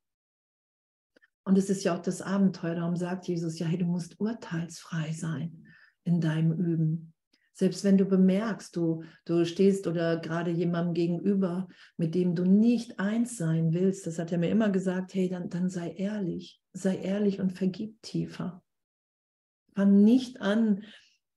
Und 1.44 1.58
es 1.58 1.70
ist 1.70 1.84
ja 1.84 1.96
auch 1.96 2.02
das 2.02 2.22
Abenteuer. 2.22 2.76
Darum 2.76 2.96
sagt 2.96 3.26
Jesus 3.26 3.58
ja, 3.58 3.66
hey, 3.66 3.78
du 3.78 3.86
musst 3.86 4.20
urteilsfrei 4.20 5.12
sein 5.12 5.66
in 6.04 6.20
deinem 6.20 6.52
Üben. 6.52 7.12
Selbst 7.54 7.84
wenn 7.84 7.98
du 7.98 8.06
bemerkst, 8.06 8.74
du, 8.76 9.02
du 9.24 9.44
stehst 9.44 9.86
oder 9.86 10.18
gerade 10.18 10.50
jemandem 10.50 10.94
gegenüber, 10.94 11.68
mit 11.96 12.14
dem 12.14 12.34
du 12.34 12.44
nicht 12.44 12.98
eins 12.98 13.36
sein 13.36 13.74
willst, 13.74 14.06
das 14.06 14.18
hat 14.18 14.32
er 14.32 14.38
mir 14.38 14.50
immer 14.50 14.70
gesagt, 14.70 15.14
hey, 15.14 15.28
dann, 15.28 15.50
dann 15.50 15.68
sei 15.68 15.92
ehrlich, 15.92 16.60
sei 16.72 16.96
ehrlich 16.96 17.40
und 17.40 17.52
vergib 17.52 18.00
tiefer. 18.02 18.62
Fang 19.74 20.02
nicht 20.02 20.40
an, 20.40 20.84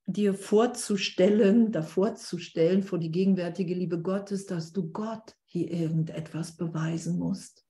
dir 0.07 0.33
vorzustellen, 0.33 1.71
davor 1.71 2.15
zu 2.15 2.37
stellen, 2.37 2.83
vor 2.83 2.99
die 2.99 3.11
gegenwärtige 3.11 3.73
Liebe 3.73 4.01
Gottes, 4.01 4.45
dass 4.45 4.71
du 4.71 4.91
Gott 4.91 5.35
hier 5.45 5.71
irgendetwas 5.71 6.55
beweisen 6.55 7.17
musst. 7.17 7.64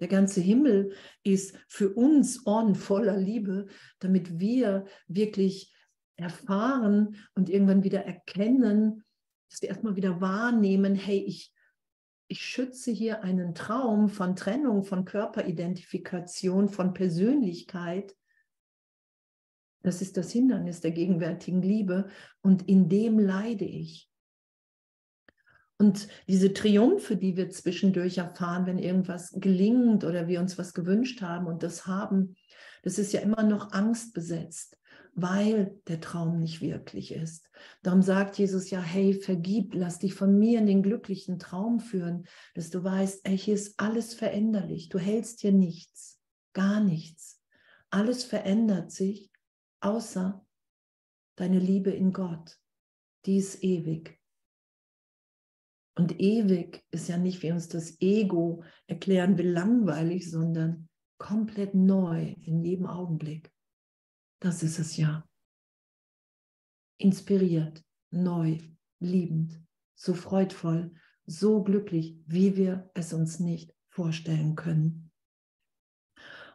Der 0.00 0.08
ganze 0.08 0.40
Himmel 0.40 0.92
ist 1.24 1.58
für 1.68 1.92
uns 1.92 2.46
on 2.46 2.74
voller 2.74 3.16
Liebe, 3.16 3.66
damit 3.98 4.38
wir 4.38 4.86
wirklich 5.08 5.74
erfahren 6.16 7.16
und 7.34 7.48
irgendwann 7.48 7.84
wieder 7.84 8.04
erkennen, 8.04 9.04
dass 9.50 9.62
wir 9.62 9.70
erstmal 9.70 9.96
wieder 9.96 10.20
wahrnehmen, 10.20 10.94
hey, 10.94 11.18
ich, 11.18 11.52
ich 12.28 12.42
schütze 12.42 12.90
hier 12.90 13.22
einen 13.22 13.54
Traum 13.54 14.08
von 14.08 14.36
Trennung, 14.36 14.84
von 14.84 15.04
Körperidentifikation, 15.04 16.68
von 16.68 16.92
Persönlichkeit. 16.92 18.14
Das 19.82 20.02
ist 20.02 20.16
das 20.16 20.30
Hindernis 20.32 20.80
der 20.80 20.90
gegenwärtigen 20.90 21.62
Liebe 21.62 22.08
und 22.42 22.68
in 22.68 22.88
dem 22.88 23.18
leide 23.18 23.64
ich. 23.64 24.07
Und 25.78 26.08
diese 26.26 26.52
Triumphe, 26.52 27.16
die 27.16 27.36
wir 27.36 27.50
zwischendurch 27.50 28.18
erfahren, 28.18 28.66
wenn 28.66 28.78
irgendwas 28.78 29.32
gelingt 29.36 30.04
oder 30.04 30.26
wir 30.26 30.40
uns 30.40 30.58
was 30.58 30.74
gewünscht 30.74 31.22
haben 31.22 31.46
und 31.46 31.62
das 31.62 31.86
haben, 31.86 32.34
das 32.82 32.98
ist 32.98 33.12
ja 33.12 33.20
immer 33.20 33.44
noch 33.44 33.72
angstbesetzt, 33.72 34.76
weil 35.14 35.80
der 35.86 36.00
Traum 36.00 36.40
nicht 36.40 36.60
wirklich 36.60 37.12
ist. 37.12 37.48
Darum 37.82 38.02
sagt 38.02 38.38
Jesus 38.38 38.70
ja, 38.70 38.80
hey, 38.80 39.14
vergib, 39.14 39.72
lass 39.74 40.00
dich 40.00 40.14
von 40.14 40.36
mir 40.36 40.58
in 40.58 40.66
den 40.66 40.82
glücklichen 40.82 41.38
Traum 41.38 41.78
führen, 41.78 42.26
dass 42.54 42.70
du 42.70 42.82
weißt, 42.82 43.20
ey, 43.24 43.38
hier 43.38 43.54
ist 43.54 43.78
alles 43.78 44.14
veränderlich. 44.14 44.88
Du 44.88 44.98
hältst 44.98 45.40
hier 45.40 45.52
nichts, 45.52 46.20
gar 46.54 46.80
nichts. 46.80 47.40
Alles 47.90 48.24
verändert 48.24 48.90
sich, 48.90 49.30
außer 49.80 50.44
deine 51.36 51.60
Liebe 51.60 51.90
in 51.90 52.12
Gott. 52.12 52.58
Die 53.26 53.36
ist 53.36 53.62
ewig. 53.62 54.17
Und 55.98 56.20
ewig 56.20 56.84
ist 56.92 57.08
ja 57.08 57.18
nicht, 57.18 57.42
wie 57.42 57.50
uns 57.50 57.66
das 57.66 58.00
Ego 58.00 58.62
erklären 58.86 59.36
will, 59.36 59.50
langweilig, 59.50 60.30
sondern 60.30 60.88
komplett 61.18 61.74
neu 61.74 62.36
in 62.40 62.62
jedem 62.62 62.86
Augenblick. 62.86 63.50
Das 64.38 64.62
ist 64.62 64.78
es 64.78 64.96
ja. 64.96 65.28
Inspiriert, 66.98 67.84
neu, 68.12 68.58
liebend, 69.00 69.60
so 69.96 70.14
freudvoll, 70.14 70.94
so 71.26 71.64
glücklich, 71.64 72.16
wie 72.26 72.56
wir 72.56 72.88
es 72.94 73.12
uns 73.12 73.40
nicht 73.40 73.74
vorstellen 73.88 74.54
können. 74.54 75.10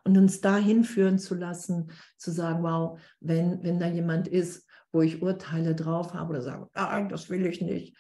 Und 0.06 0.18
uns 0.18 0.40
dahin 0.40 0.86
führen 0.86 1.20
zu 1.20 1.36
lassen, 1.36 1.92
zu 2.16 2.32
sagen, 2.32 2.64
wow, 2.64 2.98
wenn, 3.20 3.62
wenn 3.62 3.78
da 3.78 3.88
jemand 3.88 4.30
ist, 4.30 4.66
wo 4.94 5.02
ich 5.02 5.22
Urteile 5.22 5.76
drauf 5.76 6.14
habe 6.14 6.30
oder 6.30 6.42
sage, 6.42 6.70
ah, 6.76 7.02
das 7.02 7.30
will 7.30 7.46
ich 7.46 7.60
nicht, 7.60 7.98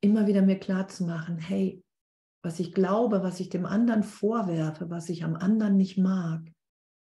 immer 0.00 0.26
wieder 0.26 0.42
mir 0.42 0.58
klar 0.58 0.88
zu 0.88 1.04
machen, 1.04 1.38
hey, 1.38 1.82
was 2.42 2.60
ich 2.60 2.72
glaube, 2.72 3.22
was 3.22 3.40
ich 3.40 3.48
dem 3.48 3.66
anderen 3.66 4.02
vorwerfe, 4.02 4.90
was 4.90 5.08
ich 5.08 5.24
am 5.24 5.34
anderen 5.34 5.76
nicht 5.76 5.98
mag, 5.98 6.42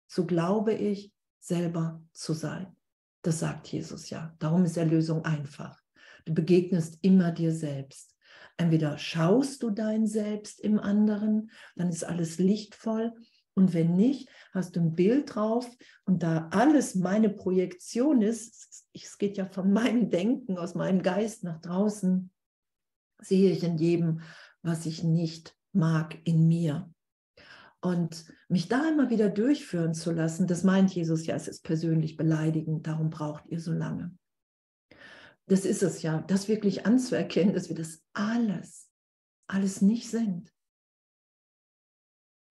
so 0.08 0.26
glaube 0.26 0.74
ich 0.74 1.14
selber 1.40 2.04
zu 2.14 2.34
sein. 2.34 2.76
Das 3.22 3.40
sagt 3.40 3.68
Jesus 3.68 4.10
ja. 4.10 4.36
Darum 4.40 4.66
ist 4.66 4.78
Erlösung 4.78 5.24
einfach. 5.26 5.80
Du 6.26 6.34
begegnest 6.34 7.00
immer 7.02 7.32
dir 7.32 7.54
selbst. 7.54 8.16
Entweder 8.58 8.98
schaust 8.98 9.64
du 9.64 9.70
dein 9.70 10.06
Selbst 10.06 10.60
im 10.60 10.80
anderen, 10.80 11.52
dann 11.76 11.90
ist 11.90 12.04
alles 12.04 12.38
lichtvoll. 12.38 13.14
Und 13.54 13.74
wenn 13.74 13.96
nicht, 13.96 14.30
hast 14.54 14.76
du 14.76 14.82
ein 14.82 14.96
Bild 14.96 15.36
drauf 15.36 15.70
und 16.06 16.24
da 16.24 16.48
alles 16.52 16.96
meine 16.96 17.30
Projektion 17.30 18.22
ist, 18.22 18.86
es 18.94 19.18
geht 19.18 19.38
ja 19.38 19.46
von 19.46 19.72
meinem 19.74 20.10
Denken, 20.10 20.58
aus 20.58 20.76
meinem 20.76 21.02
Geist 21.02 21.44
nach 21.44 21.60
draußen, 21.62 22.32
sehe 23.22 23.52
ich 23.52 23.64
in 23.64 23.78
jedem, 23.78 24.22
was 24.62 24.86
ich 24.86 25.04
nicht 25.04 25.56
mag, 25.72 26.18
in 26.26 26.48
mir. 26.48 26.94
Und 27.80 28.26
mich 28.48 28.68
da 28.68 28.88
immer 28.88 29.10
wieder 29.10 29.30
durchführen 29.30 29.94
zu 29.94 30.12
lassen, 30.12 30.46
das 30.46 30.64
meint 30.64 30.94
Jesus 30.94 31.26
ja, 31.26 31.36
es 31.36 31.48
ist 31.48 31.64
persönlich 31.64 32.16
beleidigend, 32.16 32.86
darum 32.86 33.10
braucht 33.10 33.48
ihr 33.48 33.60
so 33.60 33.72
lange. 33.72 34.16
Das 35.48 35.66
ist 35.66 35.82
es 35.82 36.02
ja, 36.04 36.22
das 36.22 36.48
wirklich 36.48 36.86
anzuerkennen, 36.86 37.54
dass 37.54 37.70
wir 37.70 37.76
das 37.76 38.04
alles, 38.14 38.90
alles 39.48 39.82
nicht 39.82 40.10
sind. 40.10 40.54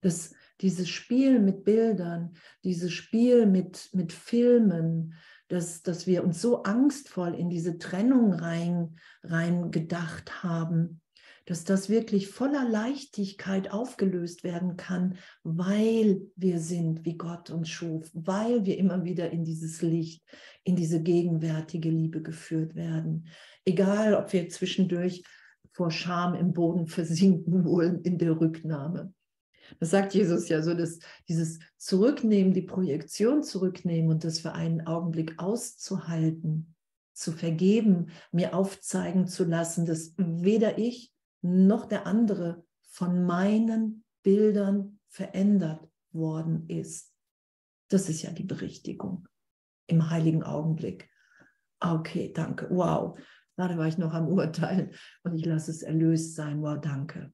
Dass 0.01 0.33
dieses 0.59 0.89
Spiel 0.89 1.39
mit 1.39 1.63
Bildern, 1.63 2.35
dieses 2.63 2.91
Spiel 2.91 3.45
mit, 3.45 3.89
mit 3.93 4.11
Filmen, 4.11 5.15
dass, 5.51 5.81
dass 5.81 6.07
wir 6.07 6.23
uns 6.23 6.41
so 6.41 6.63
angstvoll 6.63 7.33
in 7.35 7.49
diese 7.49 7.77
Trennung 7.77 8.33
rein, 8.33 8.95
rein 9.21 9.71
gedacht 9.71 10.43
haben, 10.43 11.01
dass 11.45 11.65
das 11.65 11.89
wirklich 11.89 12.29
voller 12.29 12.69
Leichtigkeit 12.69 13.71
aufgelöst 13.71 14.45
werden 14.45 14.77
kann, 14.77 15.17
weil 15.43 16.21
wir 16.37 16.59
sind, 16.59 17.03
wie 17.03 17.17
Gott 17.17 17.49
uns 17.49 17.67
schuf, 17.67 18.09
weil 18.13 18.65
wir 18.65 18.77
immer 18.77 19.03
wieder 19.03 19.31
in 19.31 19.43
dieses 19.43 19.81
Licht, 19.81 20.23
in 20.63 20.77
diese 20.77 21.01
gegenwärtige 21.01 21.89
Liebe 21.89 22.21
geführt 22.21 22.75
werden. 22.75 23.27
Egal, 23.65 24.13
ob 24.13 24.31
wir 24.31 24.47
zwischendurch 24.47 25.23
vor 25.73 25.91
Scham 25.91 26.35
im 26.35 26.53
Boden 26.53 26.87
versinken 26.87 27.65
wollen 27.65 28.01
in 28.03 28.17
der 28.17 28.39
Rücknahme. 28.39 29.13
Das 29.79 29.89
sagt 29.91 30.13
Jesus 30.13 30.49
ja 30.49 30.61
so, 30.61 30.73
dass 30.73 30.99
dieses 31.27 31.59
Zurücknehmen, 31.77 32.53
die 32.53 32.61
Projektion 32.61 33.43
zurücknehmen 33.43 34.11
und 34.11 34.23
das 34.23 34.39
für 34.39 34.53
einen 34.53 34.85
Augenblick 34.87 35.39
auszuhalten, 35.39 36.75
zu 37.13 37.31
vergeben, 37.31 38.07
mir 38.31 38.55
aufzeigen 38.55 39.27
zu 39.27 39.43
lassen, 39.43 39.85
dass 39.85 40.13
weder 40.17 40.77
ich 40.77 41.13
noch 41.41 41.85
der 41.85 42.07
andere 42.07 42.63
von 42.89 43.25
meinen 43.25 44.03
Bildern 44.23 44.99
verändert 45.07 45.87
worden 46.11 46.67
ist. 46.67 47.13
Das 47.89 48.09
ist 48.09 48.21
ja 48.21 48.31
die 48.31 48.43
Berichtigung 48.43 49.27
im 49.87 50.09
heiligen 50.09 50.43
Augenblick. 50.43 51.09
Okay, 51.79 52.31
danke. 52.33 52.67
Wow. 52.69 53.17
Gerade 53.57 53.77
war 53.77 53.87
ich 53.87 53.97
noch 53.97 54.13
am 54.13 54.27
Urteilen 54.27 54.91
und 55.23 55.35
ich 55.35 55.45
lasse 55.45 55.71
es 55.71 55.83
erlöst 55.83 56.35
sein. 56.35 56.61
Wow, 56.61 56.79
danke. 56.79 57.33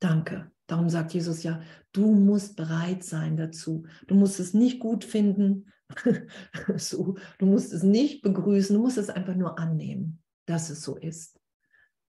Danke. 0.00 0.50
Darum 0.68 0.90
sagt 0.90 1.14
Jesus 1.14 1.42
ja, 1.42 1.60
du 1.92 2.12
musst 2.14 2.54
bereit 2.54 3.02
sein 3.02 3.36
dazu. 3.36 3.86
Du 4.06 4.14
musst 4.14 4.38
es 4.38 4.54
nicht 4.54 4.78
gut 4.78 5.02
finden, 5.02 5.72
so, 6.76 7.16
du 7.38 7.46
musst 7.46 7.72
es 7.72 7.82
nicht 7.82 8.22
begrüßen, 8.22 8.76
du 8.76 8.82
musst 8.82 8.98
es 8.98 9.08
einfach 9.08 9.34
nur 9.34 9.58
annehmen, 9.58 10.22
dass 10.46 10.70
es 10.70 10.82
so 10.82 10.96
ist. 10.96 11.40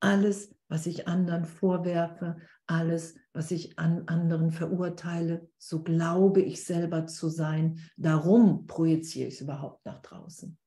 Alles, 0.01 0.55
was 0.69 0.87
ich 0.87 1.09
anderen 1.09 1.47
vorwerfe, 1.47 2.37
alles, 2.67 3.15
was 3.33 3.51
ich 3.51 3.79
an 3.79 4.07
anderen 4.07 4.51
verurteile, 4.51 5.49
so 5.57 5.83
glaube 5.83 6.43
ich 6.43 6.65
selber 6.65 7.07
zu 7.07 7.29
sein. 7.29 7.79
Darum 7.97 8.67
projiziere 8.67 9.29
ich 9.29 9.35
es 9.35 9.41
überhaupt 9.41 9.85
nach 9.87 10.03
draußen. 10.03 10.59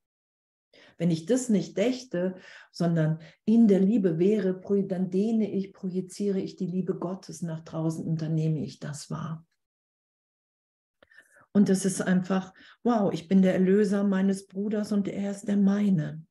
Wenn 0.98 1.10
ich 1.10 1.26
das 1.26 1.48
nicht 1.48 1.76
dächte, 1.76 2.36
sondern 2.72 3.20
in 3.44 3.68
der 3.68 3.80
Liebe 3.80 4.18
wäre, 4.18 4.60
dann 4.88 5.10
dehne 5.10 5.50
ich, 5.52 5.72
projiziere 5.72 6.40
ich 6.40 6.56
die 6.56 6.66
Liebe 6.66 6.98
Gottes 6.98 7.42
nach 7.42 7.60
draußen 7.60 8.04
und 8.04 8.22
dann 8.22 8.34
nehme 8.34 8.60
ich 8.60 8.78
das 8.78 9.10
wahr. 9.10 9.46
Und 11.52 11.70
das 11.70 11.86
ist 11.86 12.02
einfach, 12.02 12.52
wow, 12.82 13.10
ich 13.12 13.28
bin 13.28 13.40
der 13.40 13.54
Erlöser 13.54 14.04
meines 14.04 14.46
Bruders 14.46 14.92
und 14.92 15.08
er 15.08 15.30
ist 15.30 15.48
der 15.48 15.56
meine. 15.56 16.22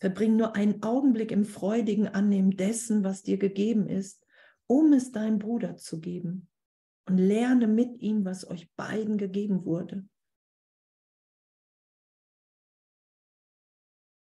Verbring 0.00 0.36
nur 0.36 0.54
einen 0.54 0.82
Augenblick 0.82 1.32
im 1.32 1.46
freudigen 1.46 2.08
Annehmen 2.08 2.58
dessen, 2.58 3.04
was 3.04 3.22
dir 3.22 3.38
gegeben 3.38 3.88
ist, 3.88 4.22
um 4.66 4.92
es 4.92 5.12
deinem 5.12 5.38
Bruder 5.38 5.76
zu 5.76 5.98
geben. 5.98 6.50
Und 7.06 7.16
lerne 7.16 7.66
mit 7.66 8.00
ihm, 8.00 8.26
was 8.26 8.46
euch 8.46 8.70
beiden 8.76 9.16
gegeben 9.16 9.64
wurde. 9.64 10.06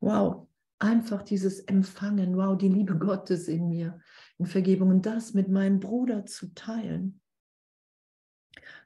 Wow, 0.01 0.49
einfach 0.79 1.23
dieses 1.23 1.61
Empfangen, 1.61 2.37
wow, 2.37 2.57
die 2.57 2.69
Liebe 2.69 2.99
Gottes 2.99 3.49
in 3.49 3.69
mir, 3.69 4.01
in 4.39 4.47
Vergebung 4.47 4.91
und 4.91 5.07
das 5.07 5.35
mit 5.35 5.49
meinem 5.49 5.81
Bruder 5.81 6.27
zu 6.27 6.55
teilen. 6.55 7.21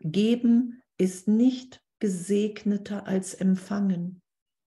Geben 0.00 0.83
ist 0.98 1.29
nicht 1.29 1.83
gesegneter 2.00 3.07
als 3.07 3.35
empfangen, 3.35 4.20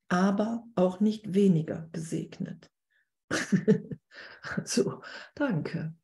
aber 0.09 0.65
auch 0.75 1.01
nicht 1.01 1.35
weniger 1.35 1.89
gesegnet. 1.93 2.71
so, 4.65 5.03
danke. 5.35 5.95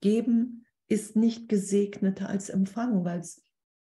Geben 0.00 0.66
ist 0.88 1.16
nicht 1.16 1.48
gesegneter 1.48 2.28
als 2.28 2.50
empfangen, 2.50 3.04
weil 3.04 3.24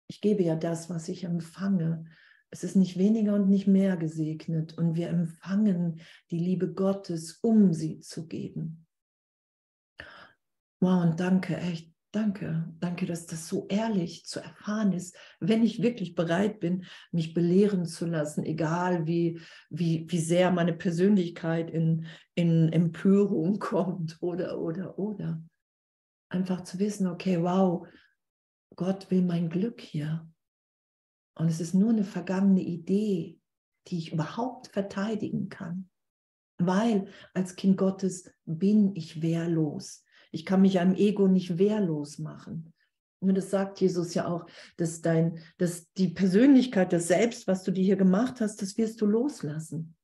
ich 0.09 0.21
gebe 0.21 0.43
ja 0.43 0.57
das, 0.57 0.91
was 0.91 1.09
ich 1.09 1.25
empfange. 1.25 2.07
Es 2.51 2.65
ist 2.65 2.77
nicht 2.77 2.97
weniger 2.97 3.35
und 3.35 3.49
nicht 3.49 3.67
mehr 3.67 3.97
gesegnet 3.97 4.77
und 4.79 4.95
wir 4.95 5.09
empfangen 5.09 6.01
die 6.31 6.39
Liebe 6.39 6.73
Gottes, 6.73 7.39
um 7.43 7.73
sie 7.73 8.01
zu 8.01 8.27
geben. 8.27 8.87
Wow, 10.81 11.03
und 11.03 11.21
danke, 11.21 11.57
echt, 11.57 11.93
danke, 12.13 12.73
danke, 12.79 13.05
dass 13.05 13.27
das 13.27 13.49
so 13.49 13.67
ehrlich 13.69 14.25
zu 14.25 14.41
erfahren 14.41 14.93
ist, 14.93 15.17
wenn 15.41 15.63
ich 15.63 15.83
wirklich 15.83 16.15
bereit 16.15 16.61
bin, 16.61 16.87
mich 17.11 17.35
belehren 17.35 17.85
zu 17.85 18.07
lassen, 18.07 18.45
egal 18.45 19.07
wie, 19.07 19.41
wie, 19.71 20.07
wie 20.09 20.21
sehr 20.21 20.51
meine 20.51 20.73
Persönlichkeit 20.73 21.71
in, 21.71 22.07
in 22.35 22.73
Empörung 22.73 23.59
kommt 23.59 24.17
oder, 24.21 24.59
oder, 24.59 24.99
oder. 24.99 25.43
Einfach 26.31 26.63
zu 26.63 26.79
wissen, 26.79 27.09
okay, 27.09 27.43
wow, 27.43 27.87
Gott 28.77 29.11
will 29.11 29.23
mein 29.23 29.49
Glück 29.49 29.81
hier. 29.81 30.29
Und 31.39 31.49
es 31.49 31.61
ist 31.61 31.73
nur 31.73 31.91
eine 31.91 32.05
vergangene 32.05 32.63
Idee, 32.63 33.39
die 33.87 33.99
ich 33.99 34.13
überhaupt 34.13 34.69
verteidigen 34.69 35.49
kann. 35.49 35.89
Weil 36.59 37.07
als 37.33 37.55
Kind 37.55 37.79
Gottes 37.79 38.31
bin 38.45 38.95
ich 38.97 39.23
wehrlos. 39.23 40.05
Ich 40.33 40.45
kann 40.45 40.61
mich 40.61 40.81
einem 40.81 40.97
Ego 40.97 41.29
nicht 41.29 41.57
wehrlos 41.57 42.19
machen. 42.19 42.75
Und 43.21 43.37
das 43.37 43.51
sagt 43.51 43.81
Jesus 43.81 44.15
ja 44.15 44.27
auch, 44.27 44.47
dass 44.77 45.01
dein, 45.01 45.39
dass 45.59 45.93
die 45.93 46.09
Persönlichkeit, 46.09 46.93
das 46.93 47.09
Selbst, 47.09 47.47
was 47.47 47.63
du 47.63 47.71
dir 47.71 47.85
hier 47.85 47.97
gemacht 47.97 48.41
hast, 48.41 48.61
das 48.61 48.77
wirst 48.77 49.01
du 49.01 49.07
loslassen. 49.07 49.97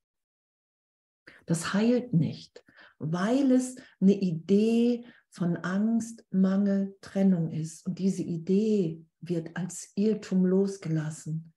Das 1.46 1.74
heilt 1.74 2.12
nicht, 2.12 2.64
weil 2.98 3.50
es 3.50 3.76
eine 4.00 4.14
Idee 4.14 5.04
von 5.34 5.56
Angst, 5.56 6.24
Mangel, 6.30 6.96
Trennung 7.00 7.50
ist. 7.50 7.84
Und 7.86 7.98
diese 7.98 8.22
Idee 8.22 9.04
wird 9.20 9.56
als 9.56 9.90
Irrtum 9.96 10.46
losgelassen, 10.46 11.52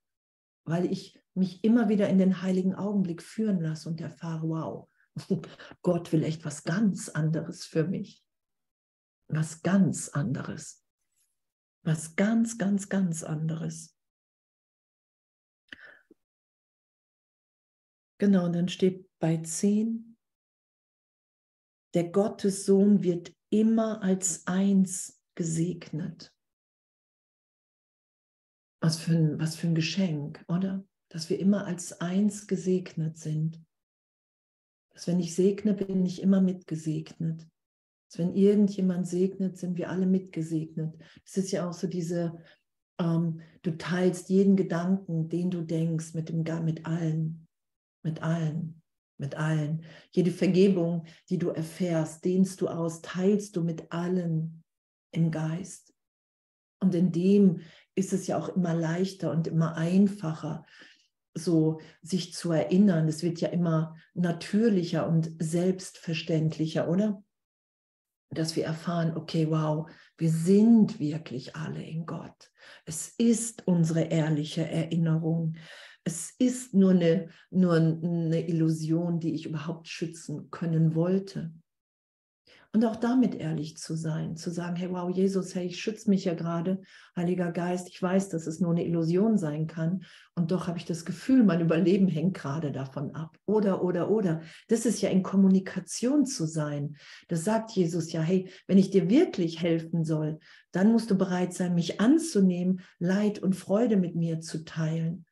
weil 0.65 0.91
ich 0.91 1.21
mich 1.35 1.63
immer 1.63 1.87
wieder 1.87 2.09
in 2.09 2.17
den 2.17 2.41
heiligen 2.41 2.73
Augenblick 2.73 3.21
führen 3.21 3.61
lasse 3.61 3.87
und 3.87 4.01
erfahre, 4.01 4.49
wow, 4.49 4.89
Gott 5.83 6.11
will 6.11 6.23
echt 6.23 6.43
was 6.43 6.63
ganz 6.63 7.09
anderes 7.09 7.65
für 7.65 7.83
mich. 7.83 8.25
Was 9.27 9.61
ganz 9.61 10.09
anderes. 10.09 10.83
Was 11.83 12.15
ganz, 12.15 12.57
ganz, 12.57 12.89
ganz 12.89 13.21
anderes. 13.21 13.95
Genau, 18.19 18.45
und 18.45 18.53
dann 18.53 18.69
steht 18.69 19.07
bei 19.19 19.37
10, 19.37 20.17
der 21.93 22.09
Gottessohn 22.09 23.03
wird 23.03 23.36
immer 23.49 24.01
als 24.01 24.45
eins 24.47 25.21
gesegnet. 25.35 26.33
Was 28.81 28.99
für 28.99 29.13
ein, 29.13 29.39
was 29.39 29.55
für 29.55 29.67
ein 29.67 29.75
Geschenk, 29.75 30.43
oder? 30.47 30.85
Dass 31.09 31.29
wir 31.29 31.39
immer 31.39 31.65
als 31.65 31.99
eins 31.99 32.47
gesegnet 32.47 33.17
sind. 33.17 33.63
Dass 34.93 35.07
wenn 35.07 35.19
ich 35.19 35.35
segne, 35.35 35.73
bin 35.73 36.05
ich 36.05 36.21
immer 36.21 36.41
mitgesegnet. 36.41 37.47
Dass 38.09 38.19
wenn 38.19 38.35
irgendjemand 38.35 39.07
segnet, 39.07 39.57
sind 39.57 39.77
wir 39.77 39.89
alle 39.89 40.05
mitgesegnet. 40.05 40.95
Es 41.25 41.37
ist 41.37 41.51
ja 41.51 41.67
auch 41.67 41.73
so 41.73 41.87
diese, 41.87 42.37
ähm, 42.99 43.41
du 43.61 43.77
teilst 43.77 44.29
jeden 44.29 44.55
Gedanken, 44.55 45.29
den 45.29 45.49
du 45.49 45.61
denkst, 45.61 46.13
mit, 46.13 46.29
dem, 46.29 46.43
mit 46.63 46.85
allen. 46.85 47.47
Mit 48.03 48.21
allen 48.21 48.81
mit 49.17 49.35
allen. 49.35 49.83
Jede 50.11 50.31
Vergebung, 50.31 51.05
die 51.29 51.37
du 51.37 51.49
erfährst, 51.49 52.23
dehnst 52.25 52.61
du 52.61 52.67
aus, 52.67 53.01
teilst 53.01 53.55
du 53.55 53.63
mit 53.63 53.91
allen 53.91 54.63
im 55.11 55.31
Geist. 55.31 55.93
Und 56.79 56.93
in 56.93 57.11
dem 57.11 57.61
ist 57.95 58.13
es 58.13 58.27
ja 58.27 58.37
auch 58.37 58.49
immer 58.49 58.73
leichter 58.73 59.31
und 59.31 59.47
immer 59.47 59.75
einfacher, 59.75 60.65
so 61.33 61.79
sich 62.01 62.33
zu 62.33 62.51
erinnern. 62.51 63.07
Es 63.07 63.23
wird 63.23 63.41
ja 63.41 63.49
immer 63.49 63.95
natürlicher 64.13 65.07
und 65.07 65.31
selbstverständlicher, 65.39 66.87
oder? 66.89 67.23
Dass 68.29 68.55
wir 68.55 68.65
erfahren, 68.65 69.15
okay, 69.15 69.49
wow, 69.49 69.89
wir 70.17 70.29
sind 70.29 70.99
wirklich 70.99 71.55
alle 71.55 71.81
in 71.83 72.05
Gott. 72.05 72.51
Es 72.85 73.09
ist 73.17 73.67
unsere 73.67 74.01
ehrliche 74.01 74.67
Erinnerung 74.67 75.55
es 76.07 76.33
ist 76.39 76.73
nur 76.73 76.91
eine, 76.91 77.27
nur 77.51 77.75
eine 77.75 78.47
Illusion, 78.47 79.19
die 79.19 79.35
ich 79.35 79.45
überhaupt 79.45 79.89
schützen 79.89 80.49
können 80.51 80.95
wollte. 80.95 81.51
Und 82.71 82.85
auch 82.85 82.95
damit 82.95 83.35
ehrlich 83.35 83.75
zu 83.75 83.93
sein, 83.95 84.37
zu 84.37 84.49
sagen, 84.49 84.77
hey, 84.77 84.89
wow, 84.89 85.13
Jesus, 85.13 85.53
hey, 85.53 85.65
ich 85.65 85.81
schütze 85.81 86.09
mich 86.09 86.23
ja 86.23 86.33
gerade, 86.33 86.81
Heiliger 87.17 87.51
Geist, 87.51 87.89
ich 87.89 88.01
weiß, 88.01 88.29
dass 88.29 88.47
es 88.47 88.61
nur 88.61 88.71
eine 88.71 88.85
Illusion 88.85 89.37
sein 89.37 89.67
kann 89.67 90.05
und 90.33 90.51
doch 90.51 90.67
habe 90.67 90.77
ich 90.77 90.85
das 90.85 91.03
Gefühl, 91.03 91.43
mein 91.43 91.59
Überleben 91.59 92.07
hängt 92.07 92.35
gerade 92.35 92.71
davon 92.71 93.13
ab. 93.13 93.37
Oder, 93.45 93.83
oder, 93.83 94.09
oder. 94.09 94.41
Das 94.69 94.85
ist 94.85 95.01
ja 95.01 95.09
in 95.09 95.23
Kommunikation 95.23 96.25
zu 96.25 96.45
sein. 96.45 96.95
Das 97.27 97.43
sagt 97.43 97.71
Jesus 97.71 98.13
ja, 98.13 98.21
hey, 98.21 98.49
wenn 98.67 98.77
ich 98.77 98.91
dir 98.91 99.09
wirklich 99.09 99.61
helfen 99.61 100.05
soll, 100.05 100.39
dann 100.71 100.93
musst 100.93 101.11
du 101.11 101.17
bereit 101.17 101.53
sein, 101.53 101.75
mich 101.75 101.99
anzunehmen, 101.99 102.79
Leid 102.97 103.39
und 103.39 103.57
Freude 103.57 103.97
mit 103.97 104.15
mir 104.15 104.39
zu 104.39 104.63
teilen. 104.63 105.25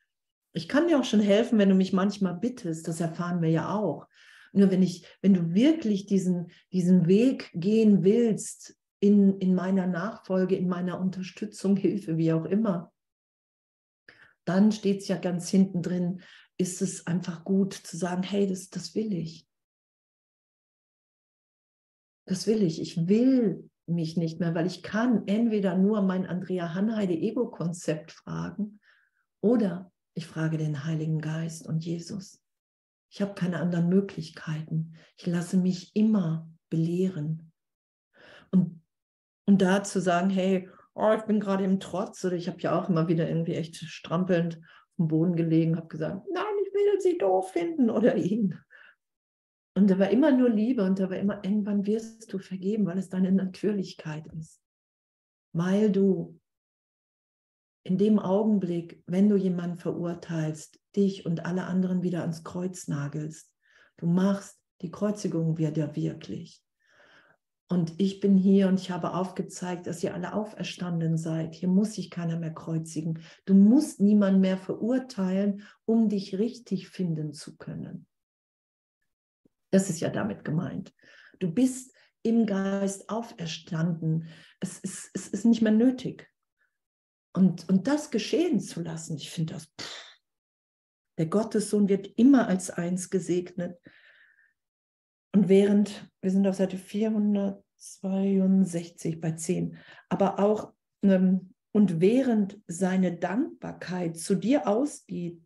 Ich 0.56 0.70
kann 0.70 0.88
dir 0.88 0.98
auch 0.98 1.04
schon 1.04 1.20
helfen, 1.20 1.60
wenn 1.60 1.68
du 1.68 1.76
mich 1.76 1.92
manchmal 1.92 2.34
bittest, 2.34 2.88
das 2.88 3.02
erfahren 3.02 3.42
wir 3.42 3.50
ja 3.50 3.76
auch. 3.76 4.08
Nur 4.54 4.72
wenn 4.72 4.82
ich, 4.82 5.06
wenn 5.22 5.34
du 5.34 5.54
wirklich 5.54 6.06
diesen, 6.06 6.50
diesen 6.72 7.08
Weg 7.08 7.52
gehen 7.54 8.06
willst 8.06 8.80
in, 9.02 9.38
in 9.40 9.54
meiner 9.54 9.86
Nachfolge, 9.86 10.56
in 10.56 10.70
meiner 10.70 11.02
Unterstützung, 11.02 11.76
Hilfe, 11.78 12.18
wie 12.18 12.32
auch 12.32 12.46
immer, 12.46 12.94
dann 14.46 14.72
steht 14.72 15.02
es 15.02 15.10
ja 15.10 15.18
ganz 15.18 15.50
hinten 15.50 15.82
drin, 15.82 16.22
ist 16.58 16.82
es 16.82 17.06
einfach 17.06 17.44
gut 17.44 17.74
zu 17.74 17.98
sagen, 17.98 18.24
hey, 18.24 18.48
das, 18.48 18.70
das 18.70 18.96
will 18.96 19.12
ich. 19.12 19.46
Das 22.26 22.48
will 22.48 22.64
ich. 22.64 22.80
Ich 22.82 23.10
will 23.10 23.70
mich 23.88 24.16
nicht 24.16 24.40
mehr, 24.40 24.56
weil 24.56 24.68
ich 24.68 24.84
kann 24.84 25.28
entweder 25.28 25.78
nur 25.78 26.02
mein 26.02 26.26
Andrea 26.26 26.74
Hanheide 26.74 27.14
Ego-Konzept 27.14 28.14
fragen 28.14 28.80
oder 29.42 29.92
ich 30.16 30.26
frage 30.26 30.58
den 30.58 30.86
Heiligen 30.86 31.20
Geist 31.20 31.68
und 31.68 31.86
Jesus. 31.86 32.42
Ich 33.12 33.22
habe 33.22 33.36
keine 33.36 33.60
anderen 33.60 33.90
Möglichkeiten. 33.90 34.94
Ich 35.18 35.28
lasse 35.28 35.58
mich 35.58 35.96
immer 35.96 36.50
belehren. 36.70 37.52
Und, 38.50 38.82
und 39.46 39.62
da 39.62 39.84
zu 39.84 40.00
sagen, 40.00 40.30
hey, 40.30 40.70
oh, 40.94 41.14
ich 41.18 41.24
bin 41.24 41.42
gerade 41.42 41.66
im 41.66 41.82
Trotz 41.82 42.24
oder 42.24 42.36
ich 42.36 42.48
habe 42.48 42.60
ja 42.62 42.80
auch 42.80 42.90
immer 42.90 43.10
wieder 43.10 43.28
irgendwie 43.28 43.56
echt 43.56 43.76
strampelnd 43.76 44.56
auf 44.56 44.96
dem 44.98 45.08
Boden 45.10 45.36
gelegen, 45.36 45.76
habe 45.76 45.88
gesagt, 45.88 46.26
nein, 46.34 46.54
ich 46.66 46.74
will 46.74 47.02
sie 47.02 47.18
doof 47.18 47.52
finden 47.52 47.90
oder 47.90 48.16
ihn. 48.16 48.58
Und 49.78 49.90
da 49.90 50.00
war 50.00 50.10
immer 50.10 50.32
nur 50.32 50.50
Liebe 50.50 50.84
und 50.84 51.00
da 51.00 51.10
war 51.10 51.18
immer, 51.18 51.44
irgendwann 51.44 51.86
wirst 51.86 52.32
du 52.32 52.40
vergeben, 52.40 52.86
weil 52.86 52.98
es 52.98 53.10
deine 53.10 53.34
Natürlichkeit 53.34 54.26
ist. 54.28 54.62
Weil 55.52 55.92
du 55.92 56.40
in 57.86 58.00
dem 58.00 58.18
Augenblick, 58.18 59.04
wenn 59.06 59.30
du 59.30 59.38
jemanden 59.38 59.78
verurteilst, 59.78 60.80
dich 60.96 61.26
und 61.26 61.46
alle 61.46 61.66
anderen 61.66 62.02
wieder 62.02 62.22
ans 62.22 62.44
Kreuz 62.44 62.88
nagelst. 62.88 63.54
Du 63.98 64.08
machst 64.08 64.60
die 64.82 64.90
Kreuzigung 64.90 65.58
wieder 65.60 65.96
wirklich. 65.96 66.64
Und 67.68 67.94
ich 68.00 68.20
bin 68.20 68.38
hier 68.38 68.68
und 68.68 68.80
ich 68.80 68.90
habe 68.90 69.14
aufgezeigt, 69.14 69.86
dass 69.86 70.04
ihr 70.04 70.16
alle 70.16 70.34
auferstanden 70.34 71.18
seid. 71.18 71.54
Hier 71.54 71.70
muss 71.70 71.94
sich 71.94 72.10
keiner 72.10 72.38
mehr 72.38 72.54
kreuzigen. 72.54 73.22
Du 73.46 73.54
musst 73.54 74.00
niemanden 74.00 74.42
mehr 74.42 74.58
verurteilen, 74.58 75.64
um 75.86 76.10
dich 76.10 76.38
richtig 76.38 76.90
finden 76.90 77.34
zu 77.34 77.56
können. 77.56 78.08
Das 79.72 79.90
ist 79.90 80.00
ja 80.00 80.10
damit 80.10 80.44
gemeint. 80.44 80.94
Du 81.40 81.52
bist 81.52 81.96
im 82.24 82.48
Geist 82.48 83.10
auferstanden. 83.10 84.28
Es 84.60 84.80
ist, 84.80 85.12
es 85.14 85.28
ist 85.28 85.46
nicht 85.46 85.62
mehr 85.62 85.72
nötig. 85.72 86.32
Und, 87.36 87.70
und 87.70 87.88
das 87.88 88.12
geschehen 88.12 88.60
zu 88.62 88.82
lassen, 88.82 89.18
ich 89.18 89.30
finde 89.30 89.56
das, 89.56 89.66
pff, 89.80 90.20
der 91.18 91.28
Gottessohn 91.28 91.88
wird 91.90 92.08
immer 92.18 92.48
als 92.48 92.70
eins 92.70 93.10
gesegnet. 93.10 93.78
Und 95.34 95.50
während, 95.50 96.10
wir 96.22 96.32
sind 96.32 96.48
auf 96.48 96.56
Seite 96.56 96.78
462 96.78 99.20
bei 99.20 99.34
10, 99.34 99.78
aber 100.08 100.40
auch, 100.40 100.72
ähm, 101.04 101.54
und 101.74 102.00
während 102.00 102.62
seine 102.68 103.18
Dankbarkeit 103.18 104.18
zu 104.18 104.36
dir 104.36 104.66
ausgeht, 104.66 105.44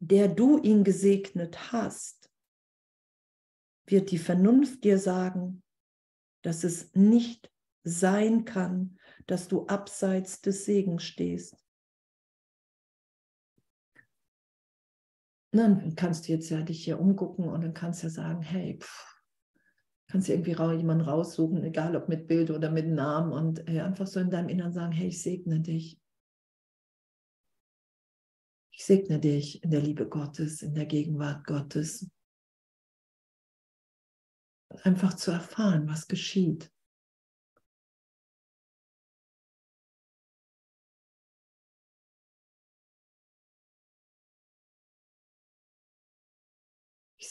der 0.00 0.28
du 0.28 0.58
ihn 0.58 0.84
gesegnet 0.84 1.72
hast, 1.72 2.30
wird 3.86 4.10
die 4.10 4.18
Vernunft 4.18 4.84
dir 4.84 4.98
sagen, 4.98 5.62
dass 6.42 6.62
es 6.62 6.94
nicht 6.94 7.50
sein 7.84 8.44
kann, 8.44 8.98
dass 9.26 9.48
du 9.48 9.66
abseits 9.66 10.40
des 10.40 10.64
Segens 10.64 11.04
stehst. 11.04 11.56
Dann 15.54 15.94
kannst 15.96 16.26
du 16.26 16.32
jetzt 16.32 16.48
ja 16.48 16.62
dich 16.62 16.82
hier 16.82 16.98
umgucken 16.98 17.46
und 17.48 17.60
dann 17.60 17.74
kannst 17.74 18.02
du 18.02 18.06
ja 18.06 18.10
sagen, 18.10 18.40
hey, 18.40 18.78
pff, 18.80 19.12
kannst 20.08 20.28
du 20.28 20.32
irgendwie 20.32 20.50
jemanden 20.50 21.04
raussuchen, 21.04 21.62
egal 21.62 21.94
ob 21.94 22.08
mit 22.08 22.26
Bild 22.26 22.50
oder 22.50 22.70
mit 22.70 22.86
Namen 22.88 23.32
und 23.32 23.68
äh, 23.68 23.80
einfach 23.80 24.06
so 24.06 24.18
in 24.18 24.30
deinem 24.30 24.48
Innern 24.48 24.72
sagen, 24.72 24.92
hey, 24.92 25.08
ich 25.08 25.22
segne 25.22 25.60
dich. 25.60 26.00
Ich 28.70 28.86
segne 28.86 29.20
dich 29.20 29.62
in 29.62 29.70
der 29.70 29.82
Liebe 29.82 30.08
Gottes, 30.08 30.62
in 30.62 30.74
der 30.74 30.86
Gegenwart 30.86 31.44
Gottes. 31.46 32.10
Einfach 34.82 35.14
zu 35.14 35.30
erfahren, 35.30 35.86
was 35.86 36.08
geschieht. 36.08 36.71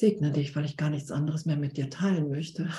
Segne 0.02 0.32
dich, 0.32 0.56
weil 0.56 0.66
ich 0.66 0.76
gar 0.78 0.90
nichts 0.90 1.12
anderes 1.12 1.46
mehr 1.46 1.58
mit 1.58 1.78
dir 1.78 1.90
teilen 1.90 2.30
möchte. 2.30 2.70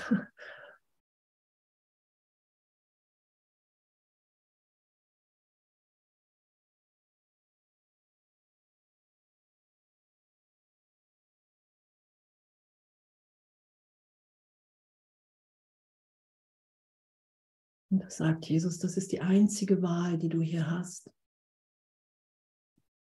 Und 17.90 18.02
das 18.02 18.16
sagt 18.16 18.46
Jesus, 18.46 18.78
das 18.78 18.96
ist 18.96 19.12
die 19.12 19.20
einzige 19.20 19.82
Wahl, 19.82 20.18
die 20.18 20.30
du 20.30 20.40
hier 20.40 20.70
hast. 20.70 21.10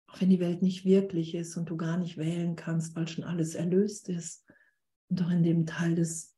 Auch 0.08 0.20
wenn 0.20 0.30
die 0.30 0.40
Welt 0.40 0.62
nicht 0.62 0.84
wirklich 0.84 1.34
ist 1.34 1.56
und 1.56 1.68
du 1.70 1.76
gar 1.76 1.98
nicht 1.98 2.16
wählen 2.16 2.56
kannst, 2.56 2.96
weil 2.96 3.06
schon 3.08 3.24
alles 3.24 3.54
erlöst 3.54 4.08
ist. 4.08 4.44
Und 5.10 5.22
auch 5.22 5.30
in 5.30 5.42
dem 5.42 5.66
Teil 5.66 5.94
des 5.94 6.36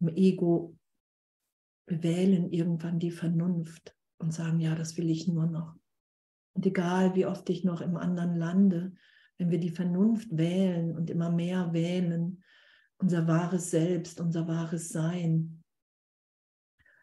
Ego 0.00 0.76
wählen 1.86 2.50
irgendwann 2.50 2.98
die 2.98 3.10
Vernunft 3.10 3.96
und 4.18 4.32
sagen, 4.32 4.60
ja, 4.60 4.74
das 4.74 4.96
will 4.96 5.10
ich 5.10 5.28
nur 5.28 5.46
noch. 5.46 5.74
Und 6.54 6.64
egal, 6.64 7.14
wie 7.14 7.26
oft 7.26 7.48
ich 7.50 7.64
noch 7.64 7.80
im 7.80 7.96
anderen 7.96 8.36
lande, 8.36 8.94
wenn 9.38 9.50
wir 9.50 9.60
die 9.60 9.70
Vernunft 9.70 10.36
wählen 10.36 10.96
und 10.96 11.10
immer 11.10 11.30
mehr 11.30 11.72
wählen, 11.72 12.42
unser 12.98 13.26
wahres 13.26 13.70
Selbst, 13.70 14.20
unser 14.20 14.48
wahres 14.48 14.88
Sein, 14.88 15.62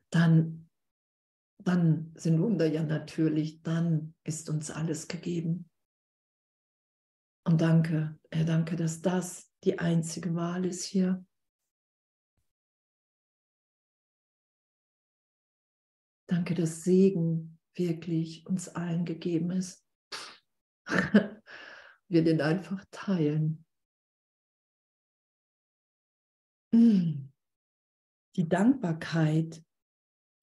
dann, 0.09 0.69
dann 1.59 2.11
sind 2.15 2.39
Wunder 2.39 2.65
ja 2.65 2.83
natürlich, 2.83 3.61
dann 3.61 4.15
ist 4.23 4.49
uns 4.49 4.71
alles 4.71 5.07
gegeben. 5.07 5.69
Und 7.45 7.59
danke, 7.59 8.17
Herr, 8.31 8.45
danke, 8.45 8.75
dass 8.75 9.01
das 9.01 9.51
die 9.63 9.79
einzige 9.79 10.33
Wahl 10.35 10.65
ist 10.65 10.85
hier. 10.85 11.25
Danke, 16.27 16.55
dass 16.55 16.83
Segen 16.83 17.59
wirklich 17.75 18.45
uns 18.47 18.69
allen 18.69 19.05
gegeben 19.05 19.51
ist. 19.51 19.85
Wir 22.07 22.23
den 22.23 22.41
einfach 22.41 22.83
teilen. 22.91 23.65
Mm. 26.73 27.29
Die 28.35 28.49
Dankbarkeit, 28.49 29.63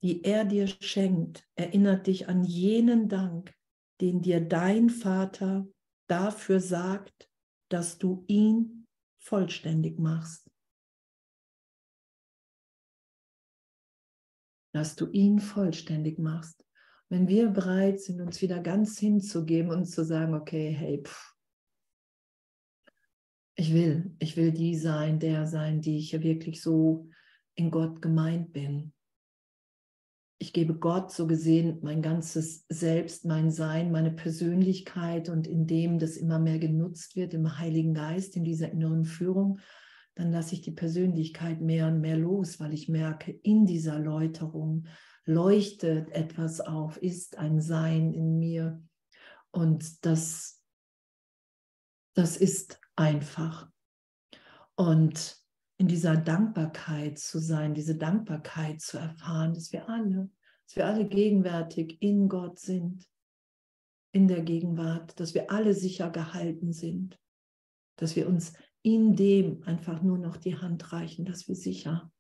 die 0.03 0.23
er 0.23 0.45
dir 0.45 0.69
schenkt, 0.69 1.49
erinnert 1.57 2.07
dich 2.07 2.29
an 2.29 2.45
jenen 2.45 3.09
Dank, 3.09 3.55
den 4.01 4.23
dir 4.23 4.41
dein 4.41 4.91
Vater 4.91 5.67
dafür 6.11 6.61
sagt, 6.61 7.31
dass 7.69 7.99
du 7.99 8.25
ihn 8.27 8.87
vollständig 9.19 9.99
machst. 9.99 10.51
dass 14.73 14.97
du 14.97 15.09
ihn 15.11 15.41
vollständig 15.41 16.19
machst. 16.19 16.65
Wenn 17.09 17.27
wir 17.27 17.49
bereit 17.49 18.01
sind, 18.01 18.21
uns 18.21 18.41
wieder 18.41 18.61
ganz 18.61 18.99
hinzugeben 18.99 19.71
und 19.73 19.87
zu 19.87 20.05
sagen, 20.05 20.35
okay, 20.35 20.71
hey, 20.71 21.03
pff, 21.03 21.35
ich 23.57 23.75
will, 23.75 24.15
ich 24.21 24.37
will 24.37 24.53
die 24.53 24.77
sein, 24.77 25.19
der 25.19 25.47
sein, 25.47 25.81
die 25.81 25.99
ich 25.99 26.13
ja 26.13 26.23
wirklich 26.23 26.63
so 26.63 27.09
in 27.57 27.71
Gott 27.71 28.01
gemeint 28.01 28.53
bin. 28.53 28.93
Ich 30.43 30.55
gebe 30.55 30.75
Gott 30.75 31.13
so 31.13 31.27
gesehen 31.27 31.81
mein 31.83 32.01
ganzes 32.01 32.65
Selbst, 32.71 33.27
mein 33.27 33.51
Sein, 33.51 33.93
meine 33.93 34.11
Persönlichkeit 34.11 35.29
und 35.29 35.47
indem 35.47 35.99
das 35.99 36.17
immer 36.17 36.39
mehr 36.39 36.59
genutzt 36.59 37.15
wird 37.15 37.35
im 37.35 37.59
Heiligen 37.59 37.93
Geist, 37.93 38.37
in 38.37 38.45
dieser 38.45 38.73
inneren 38.73 39.05
Führung, 39.05 39.61
dann 40.15 40.33
lasse 40.33 40.55
ich 40.55 40.63
die 40.63 40.71
Persönlichkeit 40.71 41.61
mehr 41.61 41.89
und 41.89 42.01
mehr 42.01 42.17
los, 42.17 42.59
weil 42.59 42.73
ich 42.73 42.89
merke, 42.89 43.33
in 43.33 43.67
dieser 43.67 43.99
Läuterung 43.99 44.87
leuchtet 45.27 46.11
etwas 46.13 46.63
auf, 46.63 46.97
ist 46.97 47.37
ein 47.37 47.61
Sein 47.61 48.15
in 48.15 48.39
mir. 48.39 48.83
Und 49.51 50.07
das, 50.07 50.63
das 52.15 52.39
ist 52.39 52.81
einfach. 52.97 53.69
Und 54.75 55.40
in 55.81 55.89
dieser 55.89 56.19
Dankbarkeit 56.19 57.19
zu 57.19 57.39
sein, 57.39 57.73
diese 57.73 57.97
Dankbarkeit 57.97 58.83
zu 58.83 58.99
erfahren, 58.99 59.55
dass 59.55 59.73
wir 59.73 59.89
alle, 59.89 60.29
dass 60.67 60.77
wir 60.77 60.85
alle 60.85 61.09
gegenwärtig 61.09 61.97
in 62.03 62.29
Gott 62.29 62.59
sind, 62.59 63.09
in 64.13 64.29
der 64.29 64.43
Gegenwart, 64.43 65.19
dass 65.19 65.33
wir 65.33 65.51
alle 65.51 65.73
sicher 65.73 66.11
gehalten 66.11 66.75
sind, 66.75 67.19
dass 67.97 68.15
wir 68.15 68.29
uns 68.29 68.53
in 68.83 69.17
dem 69.17 69.63
einfach 69.63 70.03
nur 70.03 70.19
noch 70.19 70.37
die 70.37 70.55
Hand 70.55 70.93
reichen, 70.93 71.25
dass 71.25 71.49
wir 71.49 71.55
sicher, 71.55 72.13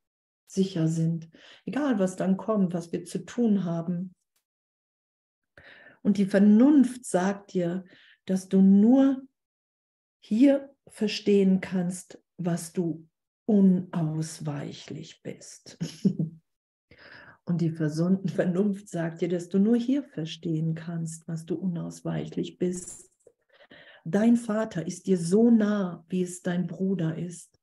sicher 0.46 0.88
sind. 0.88 1.29
Egal, 1.66 1.99
was 1.99 2.16
dann 2.16 2.38
kommt, 2.38 2.73
was 2.73 2.92
wir 2.92 3.05
zu 3.05 3.27
tun 3.27 3.64
haben. 3.64 4.14
Und 6.01 6.16
die 6.16 6.25
Vernunft 6.25 7.05
sagt 7.05 7.53
dir, 7.53 7.85
dass 8.25 8.49
du 8.49 8.62
nur 8.62 9.20
hier 10.18 10.75
verstehen 10.88 11.61
kannst, 11.61 12.25
was 12.38 12.73
du 12.73 13.07
unausweichlich 13.51 15.23
bist. 15.25 15.77
Und 17.45 17.61
die 17.61 17.71
Vernunft 17.71 18.89
sagt 18.89 19.23
dir, 19.23 19.29
dass 19.29 19.49
du 19.49 19.59
nur 19.59 19.77
hier 19.77 20.05
verstehen 20.05 20.77
kannst, 20.77 21.27
was 21.27 21.47
du 21.47 21.57
unausweichlich 21.57 22.59
bist. 22.59 23.11
Dein 24.05 24.37
Vater 24.37 24.87
ist 24.87 25.09
dir 25.09 25.19
so 25.19 25.51
nah, 25.51 26.05
wie 26.09 26.23
es 26.23 26.43
dein 26.43 26.69
Bruder 26.69 27.19
ist. 27.19 27.61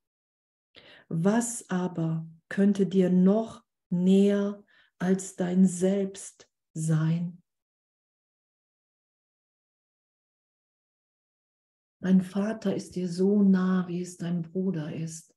Was 1.08 1.69
aber 1.69 2.28
könnte 2.50 2.86
dir 2.86 3.10
noch 3.10 3.63
näher 3.89 4.62
als 5.00 5.38
dein 5.38 5.65
Selbst 5.65 6.50
sein? 6.73 7.41
Dein 12.02 12.21
Vater 12.21 12.76
ist 12.76 12.97
dir 12.97 13.08
so 13.08 13.41
nah, 13.41 13.88
wie 13.88 14.02
es 14.02 14.17
dein 14.17 14.41
Bruder 14.41 14.93
ist. 14.93 15.37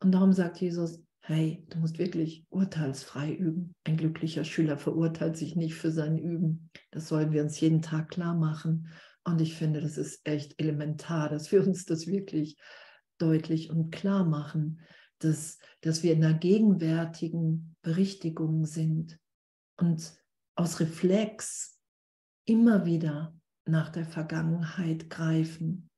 Und 0.00 0.12
darum 0.12 0.32
sagt 0.32 0.60
Jesus, 0.60 1.02
hey, 1.20 1.64
du 1.70 1.78
musst 1.78 1.98
wirklich 1.98 2.44
urteilsfrei 2.50 3.32
üben. 3.32 3.74
Ein 3.84 3.96
glücklicher 3.96 4.44
Schüler 4.44 4.78
verurteilt 4.78 5.36
sich 5.36 5.54
nicht 5.54 5.74
für 5.74 5.90
sein 5.90 6.18
Üben. 6.18 6.70
Das 6.90 7.08
sollen 7.08 7.32
wir 7.32 7.42
uns 7.42 7.60
jeden 7.60 7.82
Tag 7.82 8.10
klar 8.10 8.34
machen. 8.34 8.88
Und 9.24 9.40
ich 9.40 9.54
finde, 9.54 9.80
das 9.80 9.98
ist 9.98 10.20
echt 10.24 10.60
elementar, 10.60 11.28
dass 11.28 11.52
wir 11.52 11.64
uns 11.64 11.84
das 11.84 12.06
wirklich 12.06 12.56
deutlich 13.18 13.70
und 13.70 13.90
klar 13.90 14.24
machen, 14.24 14.80
dass, 15.18 15.58
dass 15.82 16.02
wir 16.02 16.14
in 16.14 16.22
der 16.22 16.34
gegenwärtigen 16.34 17.76
Berichtigung 17.82 18.64
sind 18.64 19.18
und 19.76 20.14
aus 20.54 20.80
Reflex 20.80 21.78
immer 22.46 22.86
wieder 22.86 23.38
nach 23.66 23.90
der 23.90 24.06
Vergangenheit 24.06 25.10
greifen 25.10 25.90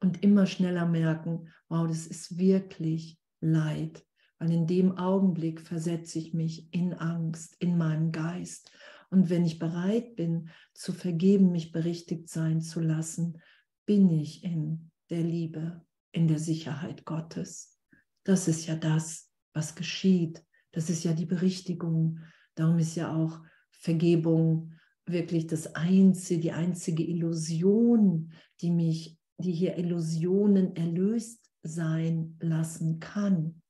und 0.00 0.22
immer 0.22 0.46
schneller 0.46 0.86
merken, 0.86 1.48
wow, 1.68 1.86
das 1.88 2.06
ist 2.06 2.38
wirklich 2.38 3.18
Leid 3.40 4.04
weil 4.38 4.52
in 4.52 4.66
dem 4.66 4.96
Augenblick 4.96 5.60
versetze 5.60 6.18
ich 6.18 6.32
mich 6.32 6.72
in 6.72 6.94
Angst, 6.94 7.56
in 7.58 7.76
meinem 7.76 8.12
Geist. 8.12 8.70
Und 9.10 9.30
wenn 9.30 9.44
ich 9.44 9.58
bereit 9.58 10.16
bin, 10.16 10.50
zu 10.74 10.92
vergeben, 10.92 11.50
mich 11.50 11.72
berichtigt 11.72 12.28
sein 12.28 12.60
zu 12.60 12.80
lassen, 12.80 13.40
bin 13.86 14.10
ich 14.10 14.44
in 14.44 14.90
der 15.10 15.22
Liebe, 15.22 15.84
in 16.12 16.28
der 16.28 16.38
Sicherheit 16.38 17.04
Gottes. 17.04 17.78
Das 18.24 18.48
ist 18.48 18.66
ja 18.66 18.76
das, 18.76 19.30
was 19.54 19.74
geschieht. 19.74 20.44
Das 20.72 20.90
ist 20.90 21.04
ja 21.04 21.14
die 21.14 21.26
Berichtigung. 21.26 22.20
Darum 22.54 22.78
ist 22.78 22.94
ja 22.94 23.14
auch 23.14 23.40
Vergebung 23.70 24.74
wirklich 25.06 25.46
das 25.46 25.74
einzige, 25.74 26.40
die 26.40 26.52
einzige 26.52 27.02
Illusion, 27.02 28.30
die 28.60 28.70
mich, 28.70 29.18
die 29.38 29.52
hier 29.52 29.78
Illusionen 29.78 30.76
erlöst 30.76 31.47
sein 31.62 32.36
lassen 32.40 33.00
kann 33.00 33.62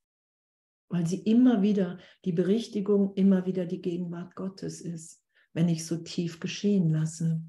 weil 0.88 1.07
sie 1.07 1.22
immer 1.22 1.62
wieder 1.62 1.98
die 2.24 2.33
Berichtigung, 2.33 3.14
immer 3.14 3.46
wieder 3.46 3.66
die 3.66 3.81
Gegenwart 3.81 4.35
Gottes 4.35 4.81
ist, 4.81 5.22
wenn 5.53 5.68
ich 5.68 5.87
so 5.87 5.98
tief 5.98 6.40
geschehen 6.40 6.90
lasse. 6.90 7.42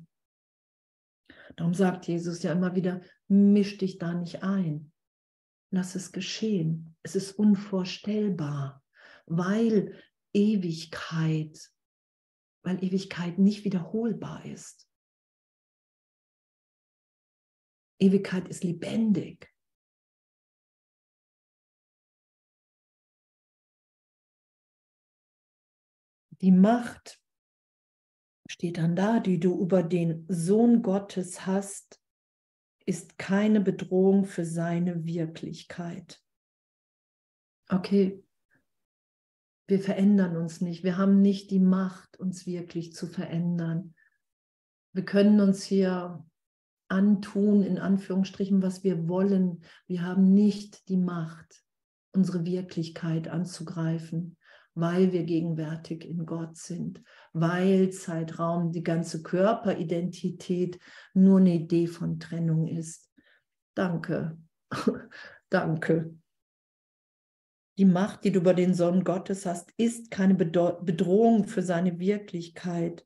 Darum 1.56 1.74
sagt 1.74 2.08
Jesus 2.08 2.44
ja 2.44 2.52
immer 2.52 2.76
wieder, 2.76 3.02
misch 3.28 3.78
dich 3.78 3.98
da 3.98 4.14
nicht 4.14 4.44
ein. 4.44 4.92
Lass 5.72 5.96
es 5.96 6.12
geschehen. 6.12 6.96
Es 7.04 7.16
ist 7.16 7.34
unvorstellbar, 7.34 8.84
weil 9.26 10.02
Ewigkeit, 10.34 11.72
weil 12.64 12.84
Ewigkeit 12.84 13.40
nicht 13.40 13.64
wiederholbar 13.64 14.46
ist. 14.46 14.88
Ewigkeit 18.00 18.48
ist 18.48 18.64
lebendig. 18.64 19.50
Die 26.42 26.52
Macht 26.52 27.20
steht 28.50 28.78
dann 28.78 28.96
da, 28.96 29.20
die 29.20 29.40
du 29.40 29.60
über 29.62 29.84
den 29.84 30.26
Sohn 30.28 30.82
Gottes 30.82 31.46
hast, 31.46 32.02
ist 32.86 33.18
keine 33.20 33.62
Bedrohung 33.62 34.26
für 34.26 34.46
seine 34.46 35.06
Wirklichkeit. 35.06 36.20
Okay, 37.68 38.24
wir 39.68 39.80
verändern 39.80 40.36
uns 40.36 40.62
nicht. 40.62 40.84
Wir 40.84 40.98
haben 40.98 41.22
nicht 41.22 41.52
die 41.52 41.60
Macht, 41.60 42.18
uns 42.20 42.48
wirklich 42.48 42.94
zu 42.96 43.06
verändern. 43.06 43.94
Wir 44.94 45.06
können 45.06 45.40
uns 45.40 45.64
hier 45.64 46.26
antun, 46.88 47.62
in 47.62 47.78
Anführungsstrichen, 47.78 48.64
was 48.64 48.84
wir 48.84 49.08
wollen. 49.08 49.64
Wir 49.86 50.02
haben 50.02 50.34
nicht 50.34 50.90
die 50.90 50.98
Macht, 50.98 51.64
unsere 52.12 52.44
Wirklichkeit 52.46 53.28
anzugreifen 53.28 54.39
weil 54.80 55.12
wir 55.12 55.24
gegenwärtig 55.24 56.06
in 56.06 56.26
Gott 56.26 56.58
sind, 56.58 57.02
weil 57.34 57.90
Zeitraum, 57.92 58.72
die 58.72 58.84
ganze 58.84 59.22
Körperidentität 59.24 60.80
nur 61.14 61.40
eine 61.40 61.56
Idee 61.56 61.88
von 61.88 62.20
Trennung 62.20 62.68
ist. 62.68 63.10
Danke, 63.76 64.38
danke. 65.50 66.16
Die 67.78 67.86
Macht, 67.86 68.26
die 68.26 68.32
du 68.32 68.42
über 68.42 68.54
den 68.54 68.74
Sohn 68.74 69.06
Gottes 69.06 69.46
hast, 69.46 69.72
ist 69.78 70.12
keine 70.12 70.36
Bedrohung 70.36 71.48
für 71.48 71.62
seine 71.62 71.98
Wirklichkeit. 71.98 73.06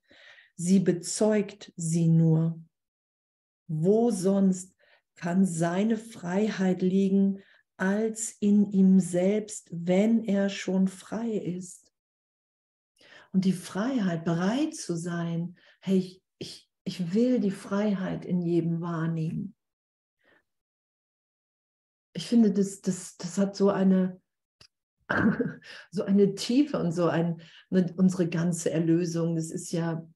Sie 0.55 0.79
bezeugt 0.79 1.71
sie 1.75 2.07
nur. 2.07 2.59
Wo 3.67 4.09
sonst 4.09 4.75
kann 5.15 5.45
seine 5.45 5.95
Freiheit 5.97 6.81
liegen 6.81 7.43
als 7.77 8.31
in 8.39 8.71
ihm 8.71 8.99
selbst, 8.99 9.69
wenn 9.71 10.23
er 10.23 10.49
schon 10.49 10.87
frei 10.87 11.31
ist? 11.31 11.91
Und 13.31 13.45
die 13.45 13.53
Freiheit, 13.53 14.25
bereit 14.25 14.75
zu 14.75 14.95
sein, 14.95 15.57
hey, 15.79 15.97
ich, 15.97 16.21
ich, 16.37 16.69
ich 16.83 17.13
will 17.13 17.39
die 17.39 17.51
Freiheit 17.51 18.25
in 18.25 18.41
jedem 18.41 18.79
wahrnehmen. 18.81 19.55
Ich 22.15 22.27
finde, 22.27 22.51
das, 22.51 22.81
das, 22.81 23.17
das 23.17 23.37
hat 23.39 23.55
so 23.55 23.71
eine, 23.71 24.21
so 25.91 26.03
eine 26.03 26.35
Tiefe 26.35 26.77
und 26.77 26.91
so 26.91 27.07
ein, 27.07 27.41
ne, 27.69 27.91
unsere 27.97 28.29
ganze 28.29 28.69
Erlösung. 28.69 29.35
Das 29.35 29.49
ist 29.49 29.71
ja, 29.71 30.07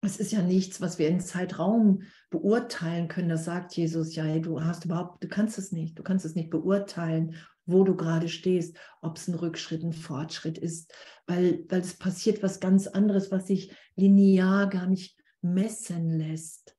es 0.00 0.16
ist 0.18 0.32
ja 0.32 0.42
nichts, 0.42 0.80
was 0.80 0.98
wir 0.98 1.08
in 1.08 1.20
Zeitraum 1.20 2.02
beurteilen 2.30 3.08
können. 3.08 3.28
Das 3.28 3.44
sagt 3.44 3.76
Jesus 3.76 4.14
ja, 4.14 4.38
du 4.38 4.62
hast 4.62 4.84
überhaupt, 4.84 5.22
du 5.22 5.28
kannst 5.28 5.58
es 5.58 5.72
nicht, 5.72 5.98
du 5.98 6.02
kannst 6.02 6.24
es 6.24 6.34
nicht 6.34 6.50
beurteilen, 6.50 7.34
wo 7.66 7.84
du 7.84 7.96
gerade 7.96 8.28
stehst, 8.28 8.76
ob 9.02 9.16
es 9.16 9.28
ein 9.28 9.34
Rückschritt, 9.34 9.82
ein 9.82 9.92
Fortschritt 9.92 10.56
ist, 10.56 10.92
weil, 11.26 11.64
weil 11.68 11.80
es 11.80 11.98
passiert 11.98 12.42
was 12.42 12.60
ganz 12.60 12.86
anderes, 12.86 13.30
was 13.30 13.46
sich 13.46 13.72
linear 13.96 14.68
gar 14.68 14.86
nicht 14.86 15.16
messen 15.42 16.18
lässt 16.18 16.78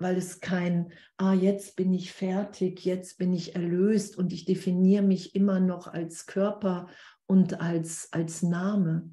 weil 0.00 0.16
es 0.16 0.40
kein, 0.40 0.92
ah, 1.18 1.34
jetzt 1.34 1.76
bin 1.76 1.92
ich 1.92 2.12
fertig, 2.12 2.84
jetzt 2.84 3.18
bin 3.18 3.32
ich 3.34 3.54
erlöst 3.54 4.16
und 4.16 4.32
ich 4.32 4.46
definiere 4.46 5.02
mich 5.02 5.34
immer 5.34 5.60
noch 5.60 5.86
als 5.86 6.26
Körper 6.26 6.88
und 7.26 7.60
als, 7.60 8.08
als 8.10 8.42
Name. 8.42 9.10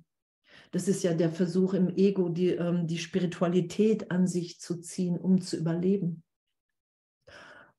Das 0.72 0.88
ist 0.88 1.04
ja 1.04 1.14
der 1.14 1.32
Versuch 1.32 1.74
im 1.74 1.90
Ego, 1.96 2.30
die, 2.30 2.50
ähm, 2.50 2.88
die 2.88 2.98
Spiritualität 2.98 4.12
an 4.12 4.28
sich 4.28 4.60
zu 4.60 4.80
ziehen, 4.80 5.18
um 5.18 5.42
zu 5.42 5.58
überleben. 5.58 6.24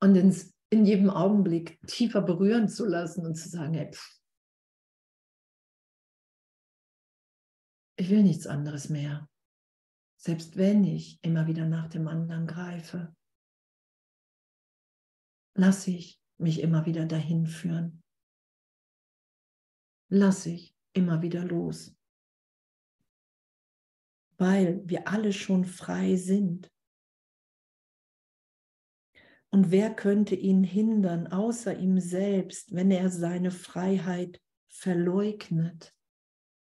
Und 0.00 0.16
ins, 0.16 0.54
in 0.70 0.84
jedem 0.84 1.10
Augenblick 1.10 1.80
tiefer 1.86 2.22
berühren 2.22 2.68
zu 2.68 2.86
lassen 2.86 3.26
und 3.26 3.34
zu 3.34 3.48
sagen, 3.48 3.74
hey, 3.74 3.90
pff, 3.92 4.20
ich 7.96 8.10
will 8.10 8.22
nichts 8.22 8.46
anderes 8.46 8.88
mehr 8.88 9.28
selbst 10.18 10.56
wenn 10.56 10.84
ich 10.84 11.22
immer 11.22 11.46
wieder 11.46 11.64
nach 11.66 11.88
dem 11.88 12.08
anderen 12.08 12.46
greife, 12.46 13.14
lasse 15.54 15.92
ich 15.92 16.20
mich 16.38 16.60
immer 16.60 16.86
wieder 16.86 17.06
dahin 17.06 17.46
führen. 17.46 18.02
Lasse 20.10 20.50
ich 20.50 20.76
immer 20.92 21.22
wieder 21.22 21.44
los. 21.44 21.96
Weil 24.38 24.82
wir 24.84 25.08
alle 25.08 25.32
schon 25.32 25.64
frei 25.64 26.16
sind. 26.16 26.70
Und 29.50 29.70
wer 29.70 29.94
könnte 29.94 30.34
ihn 30.34 30.62
hindern, 30.62 31.26
außer 31.26 31.76
ihm 31.76 32.00
selbst, 32.00 32.74
wenn 32.74 32.90
er 32.90 33.10
seine 33.10 33.50
Freiheit 33.50 34.40
verleugnet? 34.68 35.94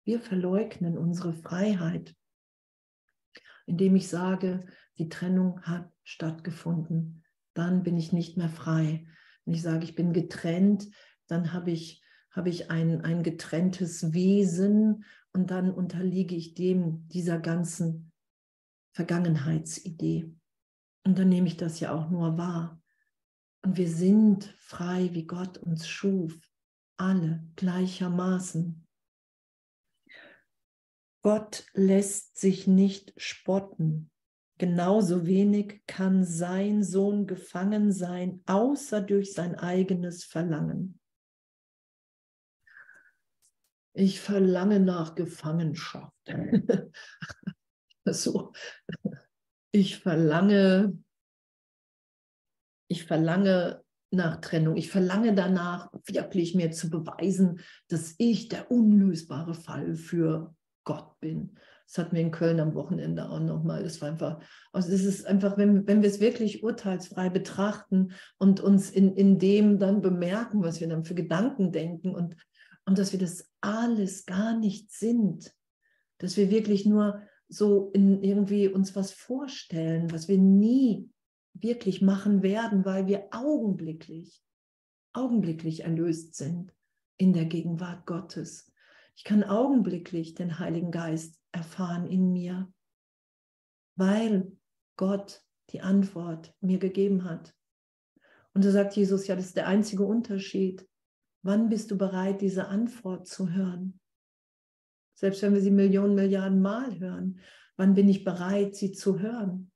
Wir 0.03 0.19
verleugnen 0.19 0.97
unsere 0.97 1.33
Freiheit 1.33 2.15
indem 3.69 3.95
ich 3.95 4.07
sage, 4.07 4.65
die 4.97 5.09
Trennung 5.09 5.61
hat 5.61 5.91
stattgefunden. 6.03 7.23
Dann 7.53 7.83
bin 7.83 7.97
ich 7.97 8.11
nicht 8.11 8.35
mehr 8.35 8.49
frei. 8.49 9.05
Wenn 9.45 9.53
ich 9.53 9.61
sage, 9.61 9.83
ich 9.83 9.95
bin 9.95 10.11
getrennt, 10.11 10.89
dann 11.27 11.53
habe 11.53 11.69
ich, 11.69 12.01
habe 12.31 12.49
ich 12.49 12.71
ein, 12.71 13.01
ein 13.01 13.21
getrenntes 13.21 14.11
Wesen 14.11 15.05
und 15.33 15.51
dann 15.51 15.71
unterliege 15.71 16.35
ich 16.35 16.53
dem, 16.53 17.07
dieser 17.09 17.39
ganzen 17.39 18.11
Vergangenheitsidee. 18.93 20.33
Und 21.05 21.17
dann 21.17 21.29
nehme 21.29 21.47
ich 21.47 21.57
das 21.57 21.79
ja 21.79 21.93
auch 21.93 22.09
nur 22.09 22.37
wahr. 22.37 22.81
Und 23.63 23.77
wir 23.77 23.89
sind 23.89 24.45
frei, 24.57 25.09
wie 25.13 25.25
Gott 25.25 25.57
uns 25.57 25.87
schuf, 25.87 26.39
alle 26.97 27.43
gleichermaßen. 27.55 28.85
Gott 31.21 31.65
lässt 31.73 32.37
sich 32.37 32.67
nicht 32.67 33.13
spotten. 33.17 34.09
Genauso 34.57 35.25
wenig 35.25 35.81
kann 35.87 36.23
sein 36.25 36.83
Sohn 36.83 37.27
gefangen 37.27 37.91
sein, 37.91 38.41
außer 38.45 39.01
durch 39.01 39.33
sein 39.33 39.55
eigenes 39.55 40.23
Verlangen. 40.23 40.98
Ich 43.99 44.21
verlange 44.21 44.79
nach 44.79 45.13
Gefangenschaft. 45.13 46.13
so. 48.05 48.53
Ich 49.71 49.99
verlange, 49.99 50.97
ich 52.87 53.03
verlange 53.03 53.83
nach 54.09 54.37
Trennung. 54.37 54.77
Ich 54.77 54.89
verlange 54.89 55.35
danach, 55.35 55.91
wirklich 56.05 56.55
mir 56.55 56.71
zu 56.71 56.89
beweisen, 56.89 57.59
dass 57.89 58.15
ich 58.17 58.47
der 58.47 58.71
unlösbare 58.71 59.53
Fall 59.53 59.95
für 59.95 60.55
Gott 60.85 61.19
bin. 61.19 61.59
Das 61.85 61.97
hatten 61.97 62.15
wir 62.15 62.21
in 62.21 62.31
Köln 62.31 62.61
am 62.61 62.75
Wochenende 62.75 63.29
auch 63.29 63.41
nochmal. 63.41 63.83
Das 63.83 63.99
war 63.99 64.07
einfach, 64.07 64.39
also 64.71 64.93
es 64.93 65.03
ist 65.03 65.27
einfach, 65.27 65.57
wenn, 65.57 65.85
wenn 65.87 66.01
wir 66.01 66.09
es 66.09 66.21
wirklich 66.21 66.63
urteilsfrei 66.63 67.29
betrachten 67.29 68.13
und 68.37 68.61
uns 68.61 68.91
in, 68.91 69.13
in 69.17 69.39
dem 69.39 69.77
dann 69.77 70.01
bemerken, 70.01 70.63
was 70.63 70.79
wir 70.79 70.87
dann 70.87 71.03
für 71.03 71.15
Gedanken 71.15 71.73
denken 71.73 72.15
und, 72.15 72.37
und 72.89 72.97
dass 72.97 73.11
wir 73.11 73.19
das 73.19 73.47
alles 73.61 74.25
gar 74.25 74.57
nicht 74.57 74.91
sind, 74.91 75.53
dass 76.17 76.37
wir 76.37 76.49
wirklich 76.49 76.87
nur 76.87 77.21
so 77.47 77.91
irgendwie 77.93 78.67
uns 78.67 78.95
was 78.95 79.11
vorstellen, 79.11 80.11
was 80.11 80.27
wir 80.27 80.39
nie 80.39 81.07
wirklich 81.53 82.01
machen 82.01 82.41
werden, 82.41 82.85
weil 82.85 83.05
wir 83.05 83.27
augenblicklich, 83.29 84.43
augenblicklich 85.13 85.81
erlöst 85.81 86.33
sind 86.33 86.73
in 87.17 87.31
der 87.31 87.45
Gegenwart 87.45 88.07
Gottes. 88.07 88.73
Ich 89.15 89.23
kann 89.23 89.43
augenblicklich 89.43 90.33
den 90.33 90.57
Heiligen 90.57 90.89
Geist 90.89 91.39
erfahren 91.51 92.07
in 92.07 92.31
mir, 92.31 92.73
weil 93.97 94.51
Gott 94.97 95.43
die 95.69 95.81
Antwort 95.81 96.55
mir 96.59 96.79
gegeben 96.79 97.23
hat. 97.23 97.53
Und 98.55 98.63
so 98.63 98.71
sagt 98.71 98.95
Jesus, 98.95 99.27
ja, 99.27 99.35
das 99.35 99.45
ist 99.45 99.57
der 99.57 99.67
einzige 99.67 100.05
Unterschied. 100.05 100.88
Wann 101.41 101.69
bist 101.69 101.91
du 101.91 101.97
bereit, 101.97 102.41
diese 102.41 102.67
Antwort 102.67 103.27
zu 103.27 103.51
hören? 103.51 103.99
Selbst 105.15 105.41
wenn 105.41 105.53
wir 105.53 105.61
sie 105.61 105.71
Millionen, 105.71 106.15
Milliarden 106.15 106.61
Mal 106.61 106.99
hören, 106.99 107.39
wann 107.77 107.93
bin 107.93 108.09
ich 108.09 108.23
bereit, 108.23 108.75
sie 108.75 108.91
zu 108.91 109.19
hören? 109.19 109.71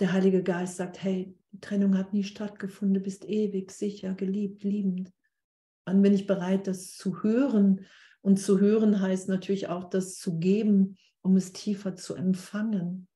Der 0.00 0.12
Heilige 0.12 0.42
Geist 0.42 0.76
sagt, 0.76 1.02
hey, 1.02 1.38
die 1.52 1.60
Trennung 1.60 1.96
hat 1.96 2.12
nie 2.12 2.24
stattgefunden, 2.24 2.94
du 2.94 3.00
bist 3.00 3.24
ewig, 3.24 3.70
sicher, 3.70 4.14
geliebt, 4.14 4.64
liebend. 4.64 5.12
Wann 5.86 6.02
bin 6.02 6.12
ich 6.12 6.26
bereit, 6.26 6.66
das 6.66 6.96
zu 6.96 7.22
hören? 7.22 7.86
Und 8.22 8.38
zu 8.38 8.58
hören 8.58 9.00
heißt 9.00 9.28
natürlich 9.28 9.68
auch, 9.68 9.84
das 9.90 10.16
zu 10.16 10.38
geben, 10.38 10.96
um 11.22 11.36
es 11.36 11.52
tiefer 11.52 11.94
zu 11.94 12.14
empfangen. 12.14 13.06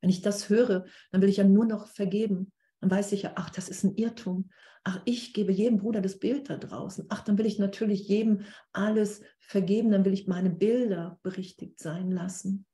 Wenn 0.00 0.10
ich 0.10 0.20
das 0.20 0.48
höre, 0.50 0.84
dann 1.10 1.22
will 1.22 1.28
ich 1.28 1.38
ja 1.38 1.44
nur 1.44 1.64
noch 1.64 1.86
vergeben. 1.86 2.52
Dann 2.84 2.90
weiß 2.90 3.12
ich 3.12 3.22
ja, 3.22 3.32
ach, 3.36 3.48
das 3.48 3.70
ist 3.70 3.82
ein 3.82 3.96
Irrtum. 3.96 4.50
Ach, 4.82 5.00
ich 5.06 5.32
gebe 5.32 5.52
jedem 5.52 5.78
Bruder 5.78 6.02
das 6.02 6.18
Bild 6.18 6.50
da 6.50 6.58
draußen. 6.58 7.06
Ach, 7.08 7.22
dann 7.22 7.38
will 7.38 7.46
ich 7.46 7.58
natürlich 7.58 8.08
jedem 8.08 8.44
alles 8.74 9.22
vergeben. 9.40 9.90
Dann 9.90 10.04
will 10.04 10.12
ich 10.12 10.26
meine 10.26 10.50
Bilder 10.50 11.18
berichtigt 11.22 11.80
sein 11.80 12.10
lassen. 12.10 12.66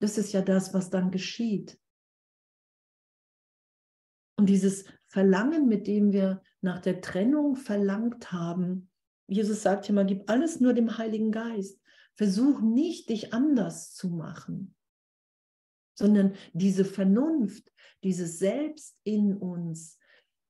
Das 0.00 0.18
ist 0.18 0.32
ja 0.32 0.42
das, 0.42 0.74
was 0.74 0.90
dann 0.90 1.12
geschieht. 1.12 1.78
Und 4.36 4.48
dieses 4.48 4.86
Verlangen, 5.06 5.68
mit 5.68 5.86
dem 5.86 6.12
wir 6.12 6.42
nach 6.60 6.80
der 6.80 7.00
Trennung 7.00 7.54
verlangt 7.54 8.32
haben, 8.32 8.90
Jesus 9.28 9.62
sagt 9.62 9.86
ja 9.86 9.94
mal, 9.94 10.04
gib 10.04 10.28
alles 10.28 10.58
nur 10.58 10.72
dem 10.72 10.98
Heiligen 10.98 11.30
Geist. 11.30 11.80
Versuch 12.16 12.60
nicht, 12.60 13.08
dich 13.08 13.32
anders 13.32 13.94
zu 13.94 14.08
machen, 14.08 14.74
sondern 15.96 16.34
diese 16.52 16.84
Vernunft, 16.84 17.72
dieses 18.04 18.38
Selbst 18.38 18.96
in 19.02 19.36
uns, 19.36 19.98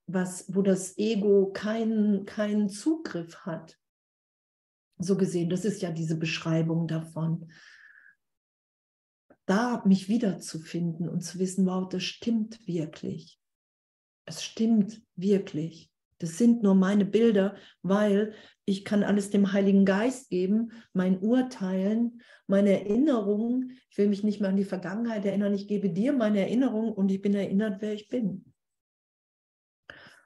was, 0.06 0.44
wo 0.54 0.62
das 0.62 0.98
Ego 0.98 1.50
keinen, 1.52 2.26
keinen 2.26 2.68
Zugriff 2.68 3.38
hat. 3.46 3.78
So 4.98 5.16
gesehen, 5.16 5.48
das 5.48 5.64
ist 5.64 5.82
ja 5.82 5.90
diese 5.90 6.16
Beschreibung 6.16 6.86
davon. 6.86 7.50
Da 9.46 9.82
mich 9.86 10.08
wiederzufinden 10.08 11.08
und 11.08 11.22
zu 11.22 11.38
wissen, 11.38 11.66
wow, 11.66 11.88
das 11.88 12.02
stimmt 12.02 12.66
wirklich. 12.66 13.40
Es 14.24 14.42
stimmt 14.42 15.02
wirklich. 15.14 15.92
Das 16.18 16.38
sind 16.38 16.62
nur 16.62 16.74
meine 16.74 17.04
Bilder, 17.04 17.56
weil 17.82 18.34
ich 18.68 18.84
kann 18.84 19.04
alles 19.04 19.30
dem 19.30 19.52
Heiligen 19.52 19.84
Geist 19.84 20.28
geben, 20.28 20.72
mein 20.92 21.20
Urteilen, 21.20 22.20
meine 22.48 22.80
Erinnerungen. 22.80 23.78
Ich 23.90 23.96
will 23.96 24.08
mich 24.08 24.24
nicht 24.24 24.40
mehr 24.40 24.50
an 24.50 24.56
die 24.56 24.64
Vergangenheit 24.64 25.24
erinnern. 25.24 25.54
Ich 25.54 25.68
gebe 25.68 25.88
dir 25.88 26.12
meine 26.12 26.40
Erinnerung 26.40 26.92
und 26.92 27.08
ich 27.12 27.22
bin 27.22 27.32
erinnert, 27.32 27.80
wer 27.80 27.94
ich 27.94 28.08
bin. 28.08 28.52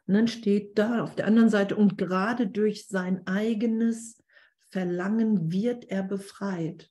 Und 0.06 0.14
dann 0.14 0.26
steht 0.26 0.78
da 0.78 1.04
auf 1.04 1.14
der 1.14 1.26
anderen 1.26 1.50
Seite, 1.50 1.76
und 1.76 1.98
gerade 1.98 2.48
durch 2.48 2.88
sein 2.88 3.26
eigenes 3.26 4.24
Verlangen 4.70 5.52
wird 5.52 5.84
er 5.90 6.02
befreit. 6.02 6.90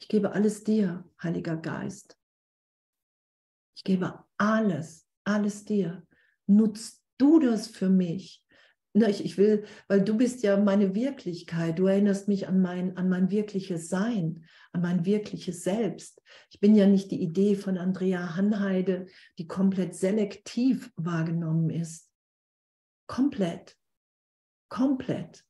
Ich 0.00 0.08
gebe 0.08 0.32
alles 0.32 0.64
dir, 0.64 1.08
Heiliger 1.22 1.56
Geist. 1.56 2.18
Ich 3.76 3.84
gebe 3.84 4.24
alles, 4.36 5.06
alles 5.24 5.64
dir. 5.64 6.04
Nutzt 6.46 7.04
du 7.18 7.38
das 7.38 7.68
für 7.68 7.88
mich? 7.88 8.45
Ich, 9.04 9.22
ich 9.24 9.36
will, 9.36 9.64
weil 9.88 10.02
du 10.02 10.16
bist 10.16 10.42
ja 10.42 10.56
meine 10.56 10.94
Wirklichkeit. 10.94 11.78
Du 11.78 11.86
erinnerst 11.86 12.28
mich 12.28 12.48
an 12.48 12.62
mein, 12.62 12.96
an 12.96 13.10
mein 13.10 13.30
wirkliches 13.30 13.90
Sein, 13.90 14.44
an 14.72 14.80
mein 14.80 15.04
wirkliches 15.04 15.62
Selbst. 15.62 16.22
Ich 16.50 16.60
bin 16.60 16.74
ja 16.74 16.86
nicht 16.86 17.10
die 17.10 17.20
Idee 17.20 17.56
von 17.56 17.76
Andrea 17.76 18.36
Hanheide, 18.36 19.06
die 19.38 19.46
komplett 19.46 19.94
selektiv 19.94 20.90
wahrgenommen 20.96 21.68
ist. 21.68 22.10
Komplett. 23.06 23.76
Komplett. 24.70 25.44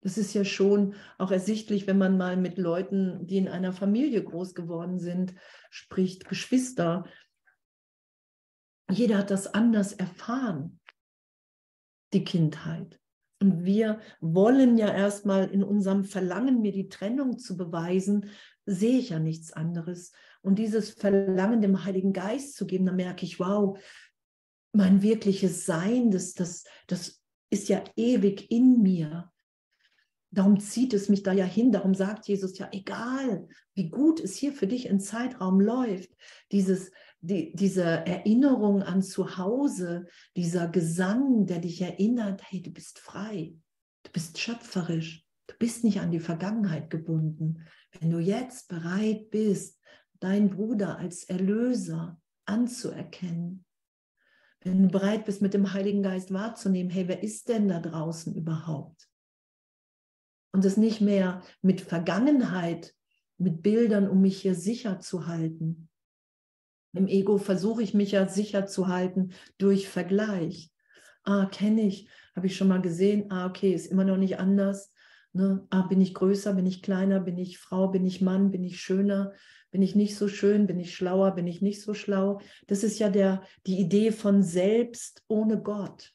Das 0.00 0.16
ist 0.16 0.32
ja 0.32 0.44
schon 0.44 0.94
auch 1.18 1.30
ersichtlich, 1.30 1.86
wenn 1.86 1.98
man 1.98 2.16
mal 2.16 2.38
mit 2.38 2.56
Leuten, 2.56 3.26
die 3.26 3.36
in 3.36 3.48
einer 3.48 3.74
Familie 3.74 4.24
groß 4.24 4.54
geworden 4.54 4.98
sind, 4.98 5.34
spricht, 5.68 6.28
Geschwister. 6.28 7.04
Jeder 8.90 9.18
hat 9.18 9.30
das 9.30 9.52
anders 9.52 9.92
erfahren 9.92 10.80
die 12.12 12.24
Kindheit. 12.24 12.98
Und 13.40 13.64
wir 13.64 14.00
wollen 14.20 14.78
ja 14.78 14.92
erstmal 14.92 15.50
in 15.50 15.62
unserem 15.62 16.04
Verlangen, 16.04 16.62
mir 16.62 16.72
die 16.72 16.88
Trennung 16.88 17.38
zu 17.38 17.56
beweisen, 17.56 18.30
sehe 18.64 18.98
ich 18.98 19.10
ja 19.10 19.18
nichts 19.18 19.52
anderes. 19.52 20.12
Und 20.42 20.58
dieses 20.58 20.90
Verlangen 20.90 21.60
dem 21.60 21.84
Heiligen 21.84 22.12
Geist 22.12 22.56
zu 22.56 22.66
geben, 22.66 22.86
da 22.86 22.92
merke 22.92 23.26
ich, 23.26 23.38
wow, 23.38 23.78
mein 24.72 25.02
wirkliches 25.02 25.66
Sein, 25.66 26.10
das, 26.10 26.34
das, 26.34 26.64
das 26.86 27.20
ist 27.50 27.68
ja 27.68 27.82
ewig 27.96 28.50
in 28.50 28.82
mir. 28.82 29.30
Darum 30.30 30.58
zieht 30.60 30.92
es 30.92 31.08
mich 31.08 31.22
da 31.22 31.32
ja 31.32 31.44
hin. 31.44 31.72
Darum 31.72 31.94
sagt 31.94 32.26
Jesus 32.28 32.58
ja, 32.58 32.68
egal, 32.72 33.48
wie 33.74 33.88
gut 33.88 34.20
es 34.20 34.36
hier 34.36 34.52
für 34.52 34.66
dich 34.66 34.86
im 34.86 35.00
Zeitraum 35.00 35.60
läuft, 35.60 36.10
dieses 36.52 36.90
die, 37.26 37.52
diese 37.54 37.82
Erinnerung 37.82 38.82
an 38.82 39.02
zu 39.02 39.36
Hause, 39.36 40.06
dieser 40.36 40.68
Gesang, 40.68 41.46
der 41.46 41.58
dich 41.58 41.80
erinnert, 41.80 42.42
hey, 42.50 42.62
du 42.62 42.70
bist 42.70 42.98
frei, 42.98 43.54
du 44.04 44.12
bist 44.12 44.38
schöpferisch, 44.38 45.24
du 45.48 45.54
bist 45.58 45.82
nicht 45.84 46.00
an 46.00 46.12
die 46.12 46.20
Vergangenheit 46.20 46.88
gebunden. 46.88 47.64
Wenn 47.98 48.10
du 48.10 48.18
jetzt 48.18 48.68
bereit 48.68 49.30
bist, 49.30 49.80
deinen 50.20 50.50
Bruder 50.50 50.98
als 50.98 51.24
Erlöser 51.24 52.20
anzuerkennen, 52.44 53.64
wenn 54.60 54.84
du 54.84 54.88
bereit 54.88 55.24
bist, 55.24 55.42
mit 55.42 55.54
dem 55.54 55.72
Heiligen 55.72 56.02
Geist 56.02 56.32
wahrzunehmen, 56.32 56.90
hey, 56.90 57.08
wer 57.08 57.22
ist 57.22 57.48
denn 57.48 57.68
da 57.68 57.80
draußen 57.80 58.34
überhaupt? 58.34 59.08
Und 60.52 60.64
es 60.64 60.76
nicht 60.76 61.00
mehr 61.00 61.42
mit 61.60 61.80
Vergangenheit, 61.80 62.94
mit 63.36 63.62
Bildern, 63.62 64.08
um 64.08 64.22
mich 64.22 64.40
hier 64.40 64.54
sicher 64.54 65.00
zu 65.00 65.26
halten, 65.26 65.88
im 66.96 67.08
Ego 67.08 67.38
versuche 67.38 67.82
ich 67.82 67.94
mich 67.94 68.12
ja 68.12 68.28
sicher 68.28 68.66
zu 68.66 68.88
halten 68.88 69.30
durch 69.58 69.88
Vergleich. 69.88 70.72
Ah, 71.24 71.46
kenne 71.46 71.82
ich, 71.82 72.08
habe 72.34 72.46
ich 72.46 72.56
schon 72.56 72.68
mal 72.68 72.80
gesehen. 72.80 73.30
Ah, 73.30 73.46
okay, 73.46 73.72
ist 73.72 73.86
immer 73.86 74.04
noch 74.04 74.16
nicht 74.16 74.38
anders. 74.38 74.92
Ne? 75.32 75.66
Ah, 75.70 75.82
bin 75.82 76.00
ich 76.00 76.14
größer, 76.14 76.54
bin 76.54 76.66
ich 76.66 76.82
kleiner, 76.82 77.20
bin 77.20 77.36
ich 77.36 77.58
Frau, 77.58 77.88
bin 77.88 78.06
ich 78.06 78.20
Mann, 78.20 78.50
bin 78.50 78.64
ich 78.64 78.80
schöner, 78.80 79.32
bin 79.70 79.82
ich 79.82 79.94
nicht 79.94 80.16
so 80.16 80.28
schön, 80.28 80.66
bin 80.66 80.78
ich 80.78 80.94
schlauer, 80.94 81.32
bin 81.32 81.46
ich 81.46 81.60
nicht 81.60 81.82
so 81.82 81.94
schlau. 81.94 82.40
Das 82.68 82.82
ist 82.82 82.98
ja 82.98 83.10
der, 83.10 83.42
die 83.66 83.78
Idee 83.78 84.12
von 84.12 84.42
selbst 84.42 85.24
ohne 85.28 85.60
Gott. 85.60 86.14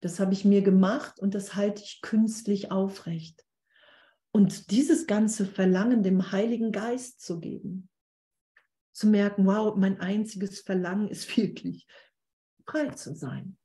Das 0.00 0.20
habe 0.20 0.34
ich 0.34 0.44
mir 0.44 0.62
gemacht 0.62 1.18
und 1.18 1.34
das 1.34 1.56
halte 1.56 1.82
ich 1.82 2.02
künstlich 2.02 2.70
aufrecht. 2.70 3.44
Und 4.32 4.70
dieses 4.70 5.06
ganze 5.06 5.46
Verlangen 5.46 6.02
dem 6.02 6.30
Heiligen 6.30 6.72
Geist 6.72 7.20
zu 7.20 7.40
geben, 7.40 7.88
zu 8.94 9.08
merken, 9.08 9.44
wow, 9.44 9.76
mein 9.76 10.00
einziges 10.00 10.60
Verlangen 10.60 11.08
ist 11.08 11.36
wirklich 11.36 11.86
frei 12.64 12.88
zu 12.90 13.14
sein. 13.14 13.58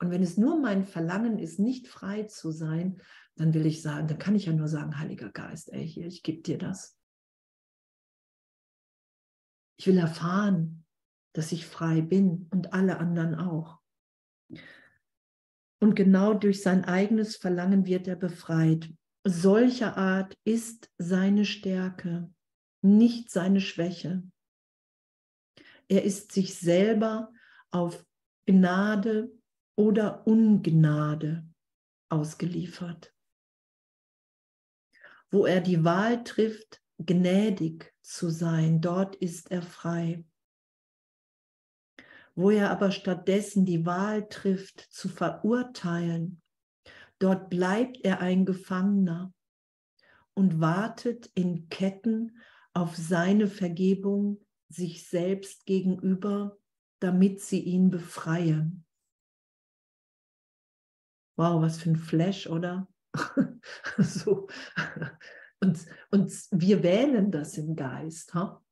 Und 0.00 0.10
wenn 0.10 0.22
es 0.22 0.36
nur 0.36 0.58
mein 0.58 0.84
Verlangen 0.84 1.38
ist, 1.38 1.60
nicht 1.60 1.86
frei 1.86 2.24
zu 2.24 2.50
sein, 2.50 3.00
dann 3.36 3.54
will 3.54 3.66
ich 3.66 3.82
sagen, 3.82 4.08
dann 4.08 4.18
kann 4.18 4.34
ich 4.34 4.46
ja 4.46 4.52
nur 4.52 4.66
sagen, 4.66 4.98
Heiliger 4.98 5.30
Geist, 5.30 5.72
ey, 5.72 5.86
hier, 5.86 6.06
ich 6.06 6.22
gebe 6.22 6.42
dir 6.42 6.58
das. 6.58 6.98
Ich 9.78 9.86
will 9.86 9.98
erfahren, 9.98 10.84
dass 11.34 11.52
ich 11.52 11.66
frei 11.66 12.00
bin 12.00 12.48
und 12.50 12.72
alle 12.72 12.98
anderen 12.98 13.36
auch. 13.36 13.80
Und 15.80 15.94
genau 15.94 16.34
durch 16.34 16.62
sein 16.62 16.84
eigenes 16.84 17.36
Verlangen 17.36 17.86
wird 17.86 18.06
er 18.08 18.16
befreit. 18.16 18.92
Solcher 19.24 19.96
Art 19.96 20.36
ist 20.44 20.90
seine 20.98 21.44
Stärke 21.44 22.32
nicht 22.82 23.30
seine 23.30 23.60
Schwäche. 23.60 24.22
Er 25.88 26.04
ist 26.04 26.32
sich 26.32 26.58
selber 26.58 27.32
auf 27.70 28.04
Gnade 28.46 29.32
oder 29.76 30.26
Ungnade 30.26 31.46
ausgeliefert. 32.08 33.14
Wo 35.30 35.46
er 35.46 35.60
die 35.60 35.84
Wahl 35.84 36.24
trifft, 36.24 36.82
gnädig 36.98 37.92
zu 38.02 38.28
sein, 38.30 38.80
dort 38.80 39.16
ist 39.16 39.50
er 39.50 39.62
frei. 39.62 40.24
Wo 42.34 42.50
er 42.50 42.70
aber 42.70 42.90
stattdessen 42.90 43.64
die 43.64 43.86
Wahl 43.86 44.28
trifft, 44.28 44.80
zu 44.80 45.08
verurteilen, 45.08 46.42
dort 47.18 47.50
bleibt 47.50 47.98
er 48.04 48.20
ein 48.20 48.44
Gefangener 48.44 49.32
und 50.34 50.60
wartet 50.60 51.30
in 51.34 51.68
Ketten 51.68 52.38
auf 52.74 52.96
seine 52.96 53.46
Vergebung 53.46 54.44
sich 54.68 55.08
selbst 55.08 55.66
gegenüber, 55.66 56.58
damit 57.00 57.40
sie 57.40 57.60
ihn 57.60 57.90
befreien. 57.90 58.84
Wow, 61.36 61.62
was 61.62 61.78
für 61.78 61.90
ein 61.90 61.96
Flash, 61.96 62.46
oder? 62.46 62.88
so. 63.98 64.48
und, 65.60 65.78
und 66.10 66.32
wir 66.50 66.82
wählen 66.82 67.30
das 67.30 67.58
im 67.58 67.76
Geist. 67.76 68.34
Ha? 68.34 68.62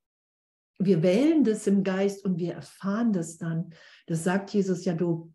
Wir 0.78 1.02
wählen 1.02 1.44
das 1.44 1.66
im 1.66 1.84
Geist 1.84 2.24
und 2.24 2.38
wir 2.38 2.54
erfahren 2.54 3.12
das 3.12 3.38
dann. 3.38 3.74
Das 4.06 4.24
sagt 4.24 4.50
Jesus 4.50 4.84
ja, 4.84 4.94
du, 4.94 5.34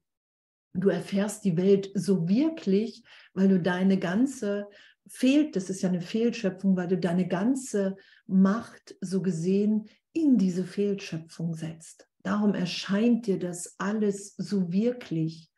du 0.73 0.89
erfährst 0.89 1.43
die 1.45 1.57
Welt 1.57 1.91
so 1.93 2.27
wirklich, 2.27 3.03
weil 3.33 3.49
du 3.49 3.61
deine 3.61 3.99
ganze 3.99 4.67
fehlt, 5.07 5.55
das 5.55 5.69
ist 5.69 5.81
ja 5.81 5.89
eine 5.89 6.01
Fehlschöpfung, 6.01 6.75
weil 6.75 6.87
du 6.87 6.97
deine 6.97 7.27
ganze 7.27 7.95
Macht 8.27 8.95
so 9.01 9.21
gesehen 9.21 9.89
in 10.13 10.37
diese 10.37 10.63
Fehlschöpfung 10.63 11.53
setzt. 11.53 12.07
Darum 12.23 12.55
erscheint 12.55 13.27
dir 13.27 13.37
das 13.37 13.75
alles 13.77 14.35
so 14.37 14.71
wirklich. 14.71 15.51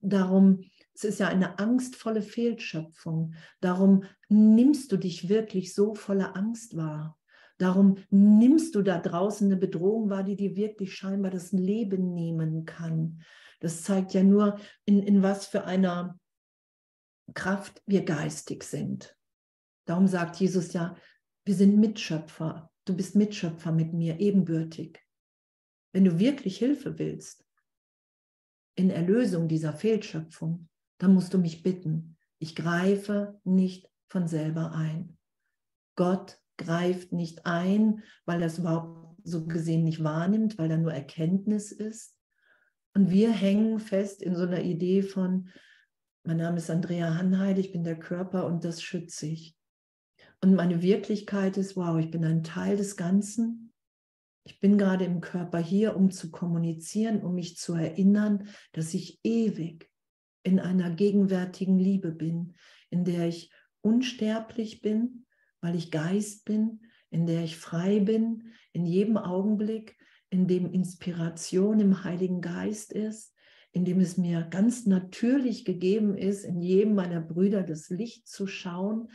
Darum, 0.00 0.64
es 0.94 1.04
ist 1.04 1.20
ja 1.20 1.28
eine 1.28 1.58
angstvolle 1.58 2.22
Fehlschöpfung. 2.22 3.34
Darum 3.60 4.04
nimmst 4.28 4.90
du 4.90 4.96
dich 4.96 5.28
wirklich 5.28 5.74
so 5.74 5.94
voller 5.94 6.36
Angst 6.36 6.76
wahr. 6.76 7.18
Darum 7.58 7.98
nimmst 8.10 8.74
du 8.74 8.82
da 8.82 8.98
draußen 8.98 9.46
eine 9.46 9.56
Bedrohung 9.56 10.10
wahr, 10.10 10.24
die 10.24 10.34
dir 10.34 10.56
wirklich 10.56 10.94
scheinbar 10.94 11.30
das 11.30 11.52
Leben 11.52 12.12
nehmen 12.14 12.64
kann. 12.64 13.22
Das 13.60 13.82
zeigt 13.82 14.14
ja 14.14 14.24
nur, 14.24 14.58
in, 14.84 15.00
in 15.00 15.22
was 15.22 15.46
für 15.46 15.64
einer 15.64 16.18
Kraft 17.34 17.82
wir 17.86 18.04
geistig 18.04 18.64
sind. 18.64 19.16
Darum 19.86 20.06
sagt 20.06 20.36
Jesus 20.36 20.72
ja, 20.72 20.96
wir 21.44 21.54
sind 21.54 21.78
Mitschöpfer. 21.78 22.70
Du 22.84 22.96
bist 22.96 23.16
Mitschöpfer 23.16 23.72
mit 23.72 23.92
mir, 23.92 24.20
ebenbürtig. 24.20 25.00
Wenn 25.92 26.04
du 26.04 26.18
wirklich 26.18 26.58
Hilfe 26.58 26.98
willst 26.98 27.44
in 28.74 28.90
Erlösung 28.90 29.48
dieser 29.48 29.72
Fehlschöpfung, 29.72 30.68
dann 30.98 31.14
musst 31.14 31.34
du 31.34 31.38
mich 31.38 31.62
bitten. 31.62 32.16
Ich 32.38 32.56
greife 32.56 33.40
nicht 33.44 33.88
von 34.08 34.26
selber 34.26 34.72
ein. 34.72 35.18
Gott 35.96 36.38
greift 36.56 37.12
nicht 37.12 37.44
ein, 37.44 38.02
weil 38.24 38.40
er 38.40 38.46
es 38.46 38.58
überhaupt 38.58 39.18
so 39.24 39.46
gesehen 39.46 39.84
nicht 39.84 40.02
wahrnimmt, 40.02 40.58
weil 40.58 40.70
er 40.70 40.78
nur 40.78 40.92
Erkenntnis 40.92 41.72
ist. 41.72 42.16
Und 42.94 43.10
wir 43.10 43.30
hängen 43.30 43.78
fest 43.78 44.22
in 44.22 44.34
so 44.34 44.42
einer 44.42 44.62
Idee 44.62 45.02
von, 45.02 45.48
mein 46.24 46.36
Name 46.36 46.58
ist 46.58 46.70
Andrea 46.70 47.14
Hanheide, 47.14 47.60
ich 47.60 47.72
bin 47.72 47.84
der 47.84 47.98
Körper 47.98 48.46
und 48.46 48.64
das 48.64 48.82
schütze 48.82 49.26
ich. 49.26 49.56
Und 50.40 50.54
meine 50.54 50.82
Wirklichkeit 50.82 51.56
ist, 51.56 51.76
wow, 51.76 51.98
ich 51.98 52.10
bin 52.10 52.24
ein 52.24 52.42
Teil 52.42 52.76
des 52.76 52.96
Ganzen 52.96 53.72
Ich 54.44 54.58
bin 54.58 54.76
gerade 54.76 55.04
im 55.04 55.20
Körper 55.20 55.58
hier, 55.58 55.96
um 55.96 56.10
zu 56.10 56.30
kommunizieren, 56.30 57.22
um 57.22 57.34
mich 57.34 57.56
zu 57.56 57.74
erinnern, 57.74 58.48
dass 58.72 58.92
ich 58.92 59.20
ewig 59.22 59.88
in 60.42 60.58
einer 60.58 60.90
gegenwärtigen 60.90 61.78
Liebe 61.78 62.10
bin, 62.10 62.54
in 62.90 63.04
der 63.04 63.28
ich 63.28 63.52
unsterblich 63.82 64.80
bin, 64.80 65.26
weil 65.60 65.76
ich 65.76 65.92
Geist 65.92 66.44
bin, 66.44 66.80
in 67.10 67.26
der 67.26 67.44
ich 67.44 67.56
frei 67.56 68.00
bin, 68.00 68.52
in 68.72 68.84
jedem 68.84 69.16
Augenblick, 69.16 69.96
in 70.30 70.48
dem 70.48 70.72
Inspiration 70.72 71.78
im 71.78 72.02
Heiligen 72.02 72.40
Geist 72.40 72.92
ist, 72.92 73.31
in 73.72 73.84
dem 73.84 74.00
es 74.00 74.18
mir 74.18 74.42
ganz 74.42 74.86
natürlich 74.86 75.64
gegeben 75.64 76.16
ist, 76.16 76.44
in 76.44 76.60
jedem 76.60 76.94
meiner 76.94 77.20
Brüder 77.20 77.62
das 77.62 77.88
Licht 77.88 78.28
zu 78.28 78.46
schauen, 78.46 79.10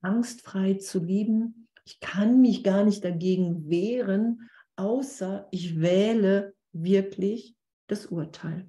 angstfrei 0.00 0.74
zu 0.74 0.98
lieben. 0.98 1.68
Ich 1.84 2.00
kann 2.00 2.40
mich 2.40 2.64
gar 2.64 2.84
nicht 2.84 3.04
dagegen 3.04 3.68
wehren, 3.68 4.48
außer 4.76 5.46
ich 5.50 5.80
wähle 5.80 6.54
wirklich 6.72 7.54
das 7.86 8.06
Urteil. 8.06 8.68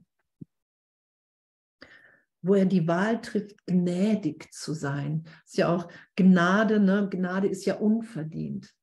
Wo 2.41 2.55
er 2.55 2.65
die 2.65 2.87
Wahl 2.87 3.21
trifft, 3.21 3.65
gnädig 3.65 4.51
zu 4.53 4.73
sein. 4.73 5.25
Ist 5.45 5.57
ja 5.57 5.73
auch 5.73 5.89
Gnade, 6.15 6.79
ne? 6.79 7.07
Gnade 7.09 7.47
ist 7.47 7.65
ja 7.65 7.75
unverdient. 7.75 8.73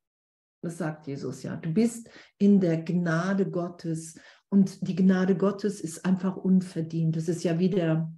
Das 0.62 0.78
sagt 0.78 1.06
Jesus 1.06 1.42
ja. 1.42 1.56
Du 1.56 1.72
bist 1.72 2.10
in 2.38 2.60
der 2.60 2.82
Gnade 2.82 3.50
Gottes 3.50 4.18
und 4.48 4.86
die 4.86 4.96
Gnade 4.96 5.36
Gottes 5.36 5.80
ist 5.80 6.04
einfach 6.04 6.36
unverdient. 6.36 7.16
Das 7.16 7.28
ist 7.28 7.42
ja 7.44 7.58
wie 7.58 7.70
der 7.70 8.12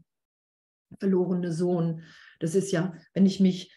verlorene 0.98 1.52
Sohn. 1.52 2.02
Das 2.40 2.54
ist 2.54 2.70
ja, 2.70 2.94
wenn 3.14 3.26
ich 3.26 3.40
mich 3.40 3.74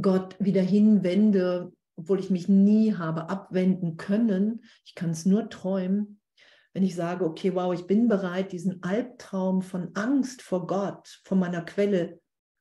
Gott 0.00 0.36
wieder 0.38 0.62
hinwende, 0.62 1.72
obwohl 1.96 2.20
ich 2.20 2.30
mich 2.30 2.48
nie 2.48 2.94
habe 2.94 3.28
abwenden 3.28 3.96
können, 3.96 4.64
ich 4.84 4.94
kann 4.94 5.10
es 5.10 5.26
nur 5.26 5.50
träumen, 5.50 6.20
wenn 6.72 6.84
ich 6.84 6.94
sage, 6.94 7.24
okay, 7.24 7.54
wow, 7.54 7.74
ich 7.74 7.86
bin 7.86 8.08
bereit, 8.08 8.52
diesen 8.52 8.82
Albtraum 8.82 9.60
von 9.62 9.90
Angst 9.94 10.42
vor 10.42 10.66
Gott, 10.66 11.20
von 11.24 11.38
meiner 11.38 11.62
Quelle 11.62 12.20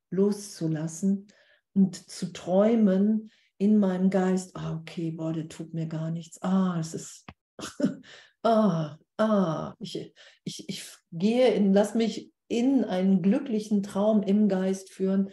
loszulassen 0.10 1.28
und 1.74 1.96
zu 1.96 2.34
träumen 2.34 3.32
in 3.60 3.78
meinem 3.78 4.10
Geist, 4.10 4.56
ah, 4.56 4.78
okay, 4.78 5.12
boah, 5.12 5.34
der 5.34 5.48
tut 5.48 5.74
mir 5.74 5.86
gar 5.86 6.10
nichts. 6.10 6.42
Ah, 6.42 6.78
es 6.80 6.94
ist, 6.96 7.26
ah, 8.44 8.98
ah, 9.20 9.76
ich, 9.80 10.14
ich, 10.44 10.70
ich 10.70 10.84
gehe 11.12 11.54
in, 11.54 11.74
lass 11.74 11.94
mich 11.94 12.32
in 12.48 12.84
einen 12.84 13.22
glücklichen 13.22 13.84
Traum 13.84 14.24
im 14.24 14.48
Geist 14.48 14.92
führen. 14.92 15.30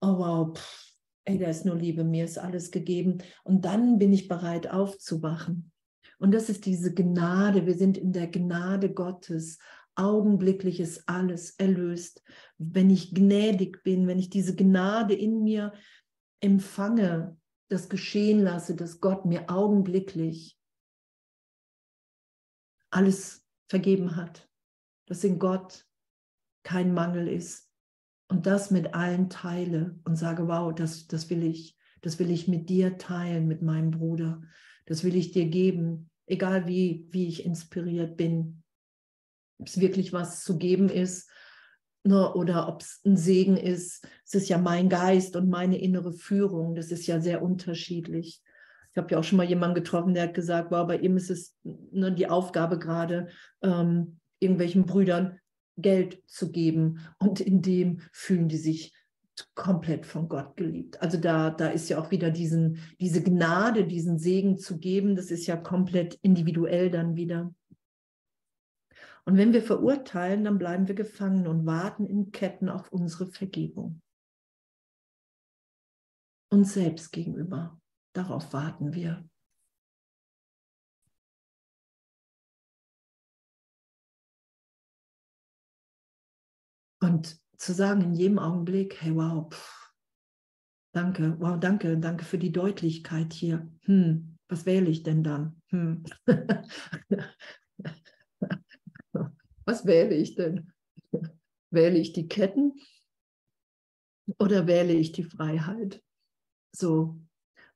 Oh 0.00 0.18
wow, 0.18 0.56
pff, 0.56 0.92
ey, 1.24 1.38
da 1.38 1.48
ist 1.48 1.64
nur 1.64 1.76
Liebe, 1.76 2.04
mir 2.04 2.24
ist 2.24 2.38
alles 2.38 2.70
gegeben. 2.70 3.18
Und 3.44 3.64
dann 3.64 3.98
bin 3.98 4.12
ich 4.12 4.28
bereit 4.28 4.70
aufzuwachen. 4.70 5.72
Und 6.18 6.32
das 6.32 6.48
ist 6.48 6.66
diese 6.66 6.92
Gnade. 6.92 7.64
Wir 7.66 7.74
sind 7.74 7.96
in 7.96 8.12
der 8.12 8.26
Gnade 8.26 8.92
Gottes. 8.92 9.58
Augenblicklich 9.94 10.80
ist 10.80 11.08
alles 11.08 11.50
erlöst. 11.58 12.22
Wenn 12.58 12.90
ich 12.90 13.14
gnädig 13.14 13.82
bin, 13.82 14.06
wenn 14.06 14.18
ich 14.18 14.30
diese 14.30 14.54
Gnade 14.54 15.14
in 15.14 15.42
mir 15.42 15.72
empfange, 16.40 17.36
das 17.68 17.88
geschehen 17.88 18.40
lasse, 18.40 18.74
dass 18.74 19.00
Gott 19.00 19.26
mir 19.26 19.48
augenblicklich 19.48 20.57
alles 22.90 23.46
vergeben 23.68 24.16
hat, 24.16 24.48
dass 25.06 25.24
in 25.24 25.38
Gott 25.38 25.86
kein 26.62 26.92
Mangel 26.92 27.28
ist 27.28 27.70
und 28.28 28.46
das 28.46 28.70
mit 28.70 28.94
allen 28.94 29.30
teile 29.30 29.98
und 30.04 30.16
sage, 30.16 30.48
wow, 30.48 30.74
das, 30.74 31.06
das 31.06 31.30
will 31.30 31.42
ich, 31.42 31.76
das 32.02 32.18
will 32.18 32.30
ich 32.30 32.48
mit 32.48 32.68
dir 32.68 32.98
teilen, 32.98 33.46
mit 33.46 33.62
meinem 33.62 33.90
Bruder, 33.90 34.42
das 34.86 35.04
will 35.04 35.16
ich 35.16 35.32
dir 35.32 35.46
geben, 35.46 36.10
egal 36.26 36.66
wie, 36.66 37.06
wie 37.10 37.28
ich 37.28 37.44
inspiriert 37.44 38.16
bin, 38.16 38.62
ob 39.58 39.66
es 39.66 39.80
wirklich 39.80 40.12
was 40.12 40.44
zu 40.44 40.58
geben 40.58 40.88
ist 40.88 41.30
ne, 42.04 42.32
oder 42.34 42.68
ob 42.68 42.80
es 42.80 43.00
ein 43.04 43.16
Segen 43.16 43.56
ist. 43.56 44.06
Es 44.24 44.34
ist 44.34 44.48
ja 44.48 44.58
mein 44.58 44.88
Geist 44.88 45.36
und 45.36 45.48
meine 45.48 45.78
innere 45.78 46.12
Führung, 46.12 46.74
das 46.74 46.90
ist 46.90 47.06
ja 47.06 47.20
sehr 47.20 47.42
unterschiedlich. 47.42 48.42
Ich 48.98 49.00
habe 49.00 49.12
ja 49.12 49.20
auch 49.20 49.24
schon 49.24 49.36
mal 49.36 49.48
jemanden 49.48 49.76
getroffen, 49.76 50.12
der 50.12 50.24
hat 50.24 50.34
gesagt, 50.34 50.72
wow, 50.72 50.84
bei 50.84 50.98
ihm 50.98 51.16
ist 51.16 51.30
es 51.30 51.56
ne, 51.62 52.10
die 52.10 52.28
Aufgabe 52.28 52.80
gerade, 52.80 53.28
ähm, 53.62 54.18
irgendwelchen 54.40 54.86
Brüdern 54.86 55.38
Geld 55.76 56.20
zu 56.26 56.50
geben. 56.50 56.98
Und 57.20 57.38
in 57.38 57.62
dem 57.62 58.00
fühlen 58.10 58.48
die 58.48 58.56
sich 58.56 58.92
komplett 59.54 60.04
von 60.04 60.28
Gott 60.28 60.56
geliebt. 60.56 61.00
Also 61.00 61.16
da, 61.16 61.50
da 61.50 61.68
ist 61.68 61.88
ja 61.88 62.00
auch 62.00 62.10
wieder 62.10 62.32
diesen, 62.32 62.80
diese 62.98 63.22
Gnade, 63.22 63.86
diesen 63.86 64.18
Segen 64.18 64.58
zu 64.58 64.80
geben, 64.80 65.14
das 65.14 65.30
ist 65.30 65.46
ja 65.46 65.56
komplett 65.56 66.18
individuell 66.22 66.90
dann 66.90 67.14
wieder. 67.14 67.54
Und 69.26 69.36
wenn 69.36 69.52
wir 69.52 69.62
verurteilen, 69.62 70.42
dann 70.42 70.58
bleiben 70.58 70.88
wir 70.88 70.96
gefangen 70.96 71.46
und 71.46 71.66
warten 71.66 72.04
in 72.04 72.32
Ketten 72.32 72.68
auf 72.68 72.90
unsere 72.90 73.28
Vergebung. 73.28 74.02
Uns 76.50 76.74
selbst 76.74 77.12
gegenüber. 77.12 77.78
Darauf 78.18 78.52
warten 78.52 78.94
wir. 78.94 79.24
Und 87.00 87.40
zu 87.58 87.72
sagen 87.72 88.00
in 88.00 88.14
jedem 88.14 88.40
Augenblick, 88.40 89.00
hey, 89.00 89.14
wow, 89.14 89.48
pff, 89.48 89.92
danke, 90.92 91.36
wow, 91.38 91.60
danke, 91.60 91.96
danke 91.96 92.24
für 92.24 92.38
die 92.38 92.50
Deutlichkeit 92.50 93.32
hier. 93.32 93.70
Hm, 93.82 94.36
was 94.48 94.66
wähle 94.66 94.90
ich 94.90 95.04
denn 95.04 95.22
dann? 95.22 95.62
Hm. 95.68 96.02
was 99.64 99.86
wähle 99.86 100.16
ich 100.16 100.34
denn? 100.34 100.72
Wähle 101.70 101.98
ich 101.98 102.12
die 102.14 102.26
Ketten 102.26 102.80
oder 104.40 104.66
wähle 104.66 104.94
ich 104.94 105.12
die 105.12 105.22
Freiheit? 105.22 106.02
So, 106.72 107.20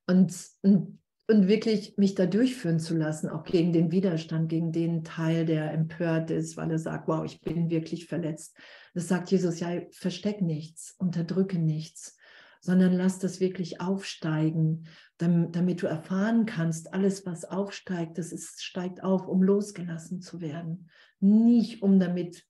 und, 0.07 0.35
und, 0.61 0.99
und 1.27 1.47
wirklich 1.47 1.97
mich 1.97 2.15
da 2.15 2.25
durchführen 2.25 2.79
zu 2.79 2.95
lassen, 2.95 3.29
auch 3.29 3.43
gegen 3.43 3.73
den 3.73 3.91
Widerstand, 3.91 4.49
gegen 4.49 4.71
den 4.71 5.03
Teil, 5.03 5.45
der 5.45 5.71
empört 5.71 6.31
ist, 6.31 6.57
weil 6.57 6.71
er 6.71 6.79
sagt, 6.79 7.07
wow, 7.07 7.23
ich 7.25 7.41
bin 7.41 7.69
wirklich 7.69 8.07
verletzt. 8.07 8.57
Das 8.93 9.07
sagt 9.07 9.31
Jesus, 9.31 9.59
ja, 9.59 9.81
versteck 9.91 10.41
nichts, 10.41 10.95
unterdrücke 10.97 11.59
nichts, 11.59 12.17
sondern 12.61 12.93
lass 12.93 13.19
das 13.19 13.39
wirklich 13.39 13.81
aufsteigen, 13.81 14.87
damit, 15.17 15.81
du 15.81 15.87
erfahren 15.87 16.45
kannst, 16.45 16.93
alles, 16.93 17.25
was 17.25 17.45
aufsteigt, 17.45 18.17
das 18.17 18.31
ist, 18.31 18.61
steigt 18.63 19.03
auf, 19.03 19.27
um 19.27 19.41
losgelassen 19.41 20.21
zu 20.21 20.41
werden. 20.41 20.89
Nicht 21.19 21.81
um 21.81 21.99
damit 21.99 22.45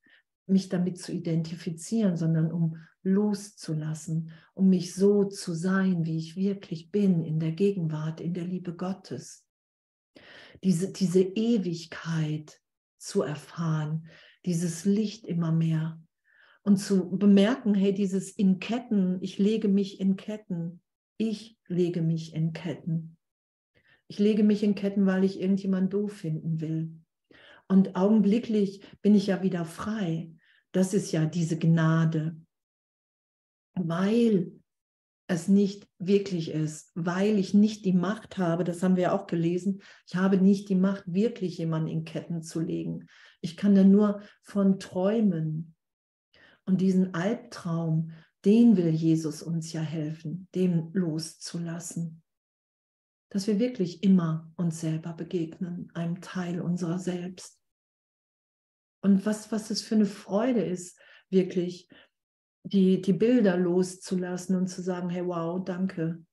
mich 0.46 0.70
damit 0.70 0.98
zu 0.98 1.12
identifizieren, 1.12 2.18
sondern 2.18 2.52
um 2.52 2.78
loszulassen, 3.04 4.32
um 4.54 4.70
mich 4.70 4.96
so 4.96 5.26
zu 5.26 5.54
sein, 5.54 6.06
wie 6.06 6.18
ich 6.18 6.36
wirklich 6.36 6.92
bin, 6.92 7.24
in 7.24 7.40
der 7.40 7.52
Gegenwart, 7.52 8.22
in 8.22 8.34
der 8.34 8.46
Liebe 8.46 8.76
Gottes. 8.76 9.46
Diese, 10.64 10.92
diese 10.92 11.22
Ewigkeit 11.22 12.62
zu 12.98 13.22
erfahren, 13.22 14.08
dieses 14.46 14.86
Licht 14.86 15.26
immer 15.26 15.52
mehr 15.52 16.02
und 16.64 16.78
zu 16.78 17.10
bemerken, 17.10 17.74
hey, 17.74 17.94
dieses 17.94 18.32
in 18.32 18.60
Ketten, 18.60 19.18
ich 19.22 19.38
lege 19.38 19.68
mich 19.68 20.00
in 20.00 20.16
Ketten, 20.16 20.82
ich 21.18 21.58
lege 21.68 22.02
mich 22.02 22.34
in 22.34 22.54
Ketten. 22.54 23.18
Ich 24.08 24.20
lege 24.20 24.44
mich 24.44 24.64
in 24.64 24.76
Ketten, 24.76 25.06
weil 25.06 25.24
ich 25.24 25.40
irgendjemand 25.40 25.94
doof 25.94 26.14
finden 26.14 26.62
will. 26.62 27.03
Und 27.68 27.96
augenblicklich 27.96 28.86
bin 29.02 29.16
ich 29.16 29.28
ja 29.28 29.42
wieder 29.42 29.66
frei. 29.66 30.32
Das 30.72 30.94
ist 30.94 31.12
ja 31.12 31.26
diese 31.26 31.58
Gnade, 31.58 32.36
weil 33.76 34.52
es 35.28 35.48
nicht 35.48 35.88
wirklich 36.00 36.52
ist, 36.52 36.92
weil 36.96 37.40
ich 37.40 37.54
nicht 37.54 37.86
die 37.86 37.94
Macht 37.94 38.38
habe, 38.38 38.64
das 38.64 38.84
haben 38.84 38.98
wir 38.98 39.14
auch 39.14 39.28
gelesen, 39.28 39.82
ich 40.08 40.16
habe 40.16 40.38
nicht 40.38 40.70
die 40.70 40.76
Macht, 40.76 41.04
wirklich 41.06 41.58
jemanden 41.58 41.88
in 41.88 42.04
Ketten 42.04 42.42
zu 42.42 42.60
legen. 42.60 43.08
Ich 43.42 43.56
kann 43.56 43.76
da 43.76 43.84
nur 43.84 44.22
von 44.42 44.80
träumen. 44.80 45.76
Und 46.66 46.82
diesen 46.82 47.14
Albtraum, 47.14 48.12
den 48.46 48.78
will 48.78 48.90
Jesus 48.90 49.42
uns 49.44 49.72
ja 49.74 49.82
helfen, 49.82 50.48
dem 50.56 50.90
loszulassen. 50.94 52.23
Dass 53.34 53.48
wir 53.48 53.58
wirklich 53.58 54.04
immer 54.04 54.54
uns 54.58 54.80
selber 54.80 55.14
begegnen, 55.14 55.90
einem 55.96 56.22
Teil 56.22 56.62
unserer 56.62 57.00
selbst. 57.00 57.60
Und 59.02 59.26
was, 59.26 59.52
was 59.52 59.72
es 59.72 59.82
für 59.82 59.96
eine 59.96 60.06
Freude 60.06 60.64
ist, 60.64 61.00
wirklich 61.32 61.90
die, 62.62 63.02
die 63.02 63.14
Bilder 63.14 63.58
loszulassen 63.58 64.56
und 64.56 64.68
zu 64.68 64.84
sagen, 64.84 65.10
hey, 65.10 65.26
wow, 65.26 65.64
danke, 65.66 66.24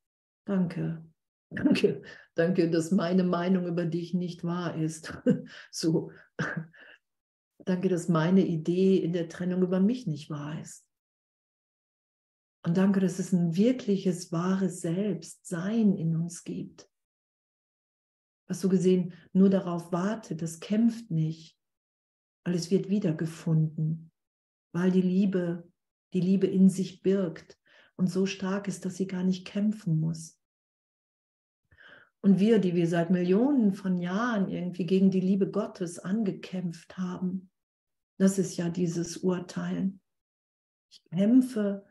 danke, 0.45 1.03
danke, 1.51 2.03
danke, 2.35 2.71
dass 2.71 2.91
meine 2.91 3.25
Meinung 3.25 3.67
über 3.67 3.87
dich 3.87 4.13
nicht 4.13 4.45
wahr 4.45 4.77
ist. 4.77 5.19
so, 5.71 6.13
danke, 7.65 7.89
dass 7.89 8.09
meine 8.09 8.47
Idee 8.47 8.99
in 8.99 9.15
der 9.15 9.31
Trennung 9.31 9.63
über 9.63 9.81
mich 9.81 10.07
nicht 10.07 10.29
wahr 10.29 10.61
ist. 10.61 10.87
Und 12.63 12.77
danke, 12.77 13.01
dass 13.01 13.19
es 13.19 13.33
ein 13.33 13.57
wirkliches, 13.57 14.33
wahres 14.33 14.81
Selbstsein 14.83 15.95
in 15.95 16.15
uns 16.17 16.45
gibt. 16.45 16.89
Was 18.49 18.61
so 18.61 18.69
gesehen? 18.69 19.15
Nur 19.33 19.49
darauf 19.49 19.93
wartet, 19.93 20.43
das 20.43 20.61
kämpft 20.61 21.11
nicht, 21.11 21.57
weil 22.45 22.55
es 22.55 22.71
wird 22.71 22.91
wiedergefunden, 22.91 24.11
weil 24.73 24.91
die 24.91 25.03
Liebe, 25.03 25.71
die 26.13 26.21
Liebe 26.21 26.47
in 26.47 26.69
sich 26.69 27.03
birgt. 27.03 27.59
Und 27.97 28.09
so 28.09 28.27
stark 28.27 28.67
ist, 28.67 28.85
dass 28.85 28.97
sie 28.97 29.07
gar 29.07 29.25
nicht 29.25 29.47
kämpfen 29.47 30.01
muss. 30.01 30.39
Und 32.23 32.39
wir, 32.39 32.59
die 32.59 32.75
wir 32.75 32.87
seit 32.87 33.11
Millionen 33.11 33.73
von 33.73 33.97
Jahren 33.99 34.49
irgendwie 34.49 34.85
gegen 34.85 35.11
die 35.11 35.21
Liebe 35.21 35.51
Gottes 35.51 35.99
angekämpft 35.99 36.99
haben, 36.99 37.51
das 38.19 38.39
ist 38.39 38.57
ja 38.59 38.69
dieses 38.69 39.19
Urteilen. 39.19 40.01
Ich 40.91 41.03
kämpfe, 41.05 41.87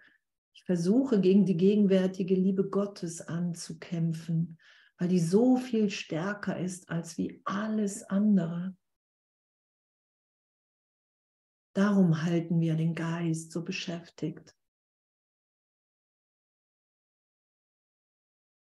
ich 0.59 0.65
versuche 0.65 1.21
gegen 1.21 1.45
die 1.45 1.55
gegenwärtige 1.55 2.35
Liebe 2.35 2.69
Gottes 2.69 3.21
anzukämpfen, 3.21 4.59
weil 4.97 5.07
die 5.07 5.21
so 5.21 5.55
viel 5.55 5.89
stärker 5.89 6.59
ist 6.59 6.89
als 6.89 7.17
wie 7.17 7.41
alles 7.45 8.03
andere. 8.03 8.75
Darum 11.73 12.23
halten 12.23 12.59
wir 12.59 12.75
den 12.75 12.93
Geist 12.93 13.53
so 13.53 13.63
beschäftigt. 13.63 14.53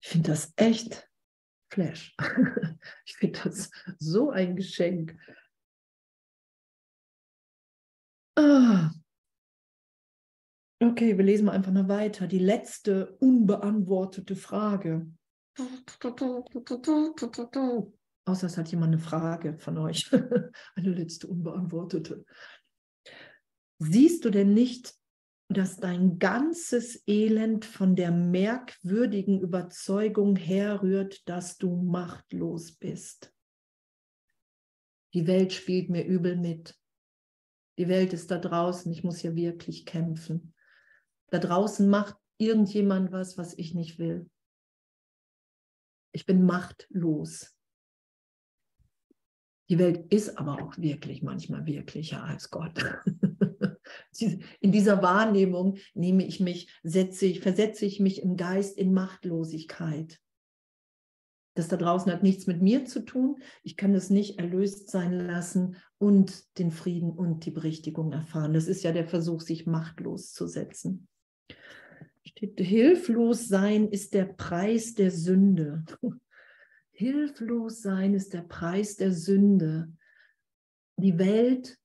Ich 0.02 0.08
finde 0.10 0.30
das 0.32 0.54
echt 0.56 1.10
Flash. 1.70 2.16
Ich 3.06 3.16
finde 3.16 3.40
das 3.44 3.72
so 3.98 4.30
ein 4.30 4.56
Geschenk. 4.58 5.18
Ah. 8.38 8.92
Okay, 10.84 11.18
wir 11.18 11.24
lesen 11.24 11.46
mal 11.46 11.54
einfach 11.54 11.72
noch 11.72 11.88
weiter. 11.88 12.28
Die 12.28 12.40
letzte 12.40 13.16
unbeantwortete 13.20 14.36
Frage. 14.36 15.08
Außer 18.26 18.48
es 18.48 18.58
hat 18.58 18.70
jemand 18.70 18.94
eine 18.94 19.02
Frage 19.02 19.58
von 19.60 19.78
euch. 19.78 20.12
Eine 20.76 20.90
letzte 20.90 21.28
unbeantwortete. 21.28 22.26
Siehst 23.80 24.26
du 24.26 24.30
denn 24.30 24.54
nicht, 24.54 24.94
dass 25.48 25.78
dein 25.78 26.20
ganzes 26.20 27.02
Elend 27.08 27.64
von 27.64 27.96
der 27.96 28.12
merkwürdigen 28.12 29.40
Überzeugung 29.40 30.36
herrührt, 30.36 31.28
dass 31.30 31.58
du 31.58 31.78
machtlos 31.78 32.74
bist? 32.74 33.34
Die 35.14 35.28
Welt 35.28 35.54
spielt 35.54 35.90
mir 35.90 36.06
übel 36.06 36.36
mit. 36.36 36.78
Die 37.78 37.88
Welt 37.88 38.12
ist 38.12 38.32
da 38.32 38.38
draußen, 38.38 38.92
ich 38.92 39.04
muss 39.04 39.20
hier 39.20 39.36
wirklich 39.36 39.86
kämpfen. 39.86 40.53
Da 41.34 41.40
draußen 41.40 41.90
macht 41.90 42.16
irgendjemand 42.38 43.12
was, 43.12 43.40
was 43.40 43.58
ich 43.58 43.74
nicht 43.74 43.98
will. 43.98 44.30
Ich 46.12 46.28
bin 46.28 46.46
machtlos. 46.46 47.58
Die 49.68 49.80
Welt 49.80 50.14
ist 50.14 50.38
aber 50.38 50.62
auch 50.62 50.78
wirklich 50.78 51.24
manchmal 51.24 51.66
wirklicher 51.66 52.24
als 52.24 52.52
Gott. 52.52 52.78
in 54.60 54.72
dieser 54.72 55.02
Wahrnehmung 55.02 55.78
nehme 55.96 56.24
ich 56.24 56.40
mich, 56.40 56.72
setze 56.84 57.26
ich, 57.26 57.40
versetze 57.40 57.88
ich 57.88 58.00
mich 58.00 58.22
im 58.22 58.38
Geist 58.38 58.78
in 58.78 58.94
Machtlosigkeit. 58.94 60.22
Das 61.56 61.68
da 61.68 61.78
draußen 61.78 62.12
hat 62.12 62.22
nichts 62.22 62.46
mit 62.46 62.62
mir 62.62 62.86
zu 62.86 63.04
tun. 63.04 63.42
Ich 63.64 63.76
kann 63.76 63.96
es 63.96 64.12
nicht 64.12 64.38
erlöst 64.38 64.92
sein 64.92 65.14
lassen 65.14 65.78
und 65.98 66.60
den 66.60 66.70
Frieden 66.70 67.10
und 67.10 67.48
die 67.48 67.52
Berichtigung 67.52 68.12
erfahren. 68.12 68.54
Das 68.54 68.68
ist 68.68 68.84
ja 68.84 68.92
der 68.92 69.08
Versuch, 69.08 69.42
sich 69.42 69.66
machtlos 69.66 70.32
zu 70.32 70.46
setzen. 70.46 71.08
Steht, 72.36 72.60
hilflos 72.60 73.48
sein 73.48 73.88
ist 73.88 74.14
der 74.14 74.26
Preis 74.26 74.96
der 74.96 75.12
Sünde. 75.12 75.86
Hilflos 76.92 77.82
sein 77.82 78.14
ist 78.14 78.34
der 78.34 78.42
Preis 78.42 78.96
der 78.98 79.12
Sünde. 79.12 79.92
Die 80.98 81.18
Welt 81.18 81.78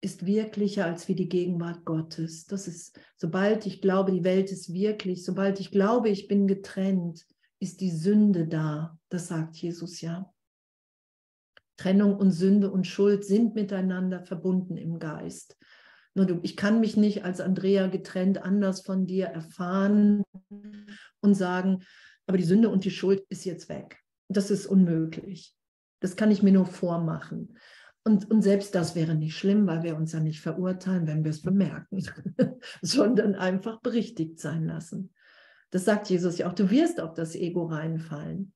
ist 0.00 0.26
wirklicher 0.26 0.84
als 0.84 1.08
wie 1.08 1.14
die 1.14 1.28
Gegenwart 1.28 1.84
Gottes. 1.84 2.46
Das 2.46 2.68
ist, 2.68 3.00
sobald 3.16 3.66
ich 3.66 3.80
glaube, 3.80 4.12
die 4.12 4.24
Welt 4.24 4.52
ist 4.52 4.72
wirklich, 4.72 5.24
sobald 5.24 5.60
ich 5.60 5.70
glaube, 5.70 6.10
ich 6.10 6.28
bin 6.28 6.46
getrennt, 6.46 7.26
ist 7.58 7.80
die 7.80 7.90
Sünde 7.90 8.46
da. 8.46 8.98
Das 9.08 9.28
sagt 9.28 9.56
Jesus 9.56 10.00
ja. 10.00 10.32
Trennung 11.76 12.16
und 12.16 12.30
Sünde 12.30 12.70
und 12.70 12.86
Schuld 12.86 13.24
sind 13.24 13.54
miteinander 13.54 14.22
verbunden 14.22 14.76
im 14.76 14.98
Geist. 14.98 15.56
Ich 16.42 16.56
kann 16.56 16.80
mich 16.80 16.96
nicht 16.96 17.24
als 17.24 17.40
Andrea 17.40 17.88
getrennt 17.88 18.42
anders 18.42 18.82
von 18.82 19.06
dir 19.06 19.26
erfahren 19.26 20.22
und 21.20 21.34
sagen, 21.34 21.84
aber 22.26 22.38
die 22.38 22.44
Sünde 22.44 22.68
und 22.68 22.84
die 22.84 22.90
Schuld 22.90 23.24
ist 23.28 23.44
jetzt 23.44 23.68
weg. 23.68 23.98
Das 24.28 24.50
ist 24.50 24.66
unmöglich. 24.66 25.54
Das 26.00 26.16
kann 26.16 26.30
ich 26.30 26.42
mir 26.42 26.52
nur 26.52 26.66
vormachen. 26.66 27.58
Und, 28.04 28.30
und 28.30 28.42
selbst 28.42 28.74
das 28.74 28.94
wäre 28.94 29.14
nicht 29.14 29.36
schlimm, 29.36 29.66
weil 29.66 29.82
wir 29.82 29.96
uns 29.96 30.12
ja 30.12 30.20
nicht 30.20 30.40
verurteilen, 30.40 31.06
wenn 31.06 31.24
wir 31.24 31.30
es 31.30 31.42
bemerken, 31.42 32.04
sondern 32.82 33.34
einfach 33.34 33.80
berichtigt 33.80 34.38
sein 34.38 34.66
lassen. 34.66 35.14
Das 35.70 35.84
sagt 35.86 36.10
Jesus 36.10 36.38
ja 36.38 36.48
auch, 36.48 36.52
du 36.52 36.70
wirst 36.70 37.00
auf 37.00 37.14
das 37.14 37.34
Ego 37.34 37.64
reinfallen. 37.64 38.52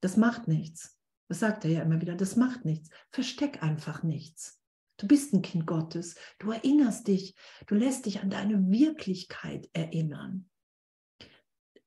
Das 0.00 0.16
macht 0.16 0.48
nichts. 0.48 0.98
Das 1.28 1.40
sagt 1.40 1.64
er 1.64 1.70
ja 1.70 1.82
immer 1.82 2.00
wieder, 2.00 2.14
das 2.14 2.36
macht 2.36 2.64
nichts. 2.64 2.90
Versteck 3.10 3.62
einfach 3.62 4.02
nichts. 4.02 4.59
Du 5.00 5.06
bist 5.06 5.32
ein 5.32 5.42
Kind 5.42 5.66
Gottes. 5.66 6.14
Du 6.38 6.50
erinnerst 6.52 7.08
dich, 7.08 7.34
du 7.66 7.74
lässt 7.74 8.06
dich 8.06 8.20
an 8.20 8.30
deine 8.30 8.70
Wirklichkeit 8.70 9.68
erinnern 9.72 10.50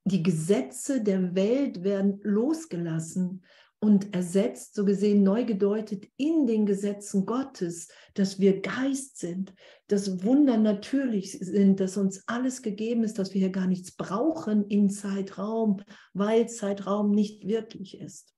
die 0.06 0.24
Gesetze 0.24 1.02
der 1.02 1.36
Welt 1.36 1.84
werden 1.84 2.20
losgelassen 2.24 3.44
und 3.80 4.14
ersetzt, 4.14 4.76
so 4.76 4.86
gesehen 4.86 5.24
neu 5.24 5.44
gedeutet 5.46 6.06
in 6.16 6.48
den 6.48 6.66
Gesetzen 6.66 7.26
Gottes, 7.26 7.90
dass 8.14 8.40
wir 8.40 8.62
Geist 8.62 9.18
sind, 9.18 9.54
dass 9.88 10.24
Wunder 10.24 10.58
natürlich 10.58 11.34
sind, 11.34 11.80
dass 11.80 11.98
uns 11.98 12.24
alles 12.28 12.62
gegeben 12.62 13.04
ist, 13.04 13.20
dass 13.20 13.34
wir 13.34 13.40
hier 13.40 13.52
gar 13.52 13.68
nichts 13.68 13.92
brauchen 13.92 14.66
in 14.68 14.90
Zeitraum, 14.90 15.82
weil 16.14 16.48
Zeitraum 16.48 17.12
nicht 17.12 17.46
wirklich 17.46 18.00
ist. 18.00 18.33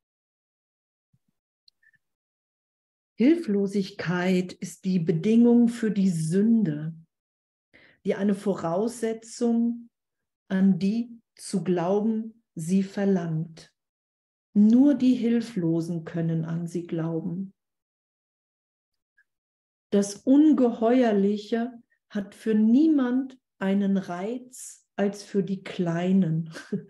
Hilflosigkeit 3.18 4.52
ist 4.52 4.84
die 4.84 5.00
Bedingung 5.00 5.70
für 5.70 5.90
die 5.90 6.10
Sünde, 6.10 6.94
die 8.04 8.16
eine 8.16 8.36
Voraussetzung 8.36 9.90
an 10.50 10.80
die 10.80 11.22
zu 11.36 11.64
glauben, 11.64 12.44
sie 12.56 12.84
verlangt. 12.84 13.74
Nur 14.54 14.96
die 14.96 15.16
Hilflosen 15.16 16.04
können 16.04 16.46
an 16.46 16.68
sie 16.68 16.84
glauben. 16.84 17.54
Das 19.92 20.16
Ungeheuerliche 20.16 21.72
hat 22.10 22.36
für 22.36 22.54
niemand 22.54 23.38
einen 23.60 23.98
Reiz 23.98 24.86
als 24.98 25.24
für 25.24 25.44
die 25.44 25.64
Kleinen. 25.64 26.54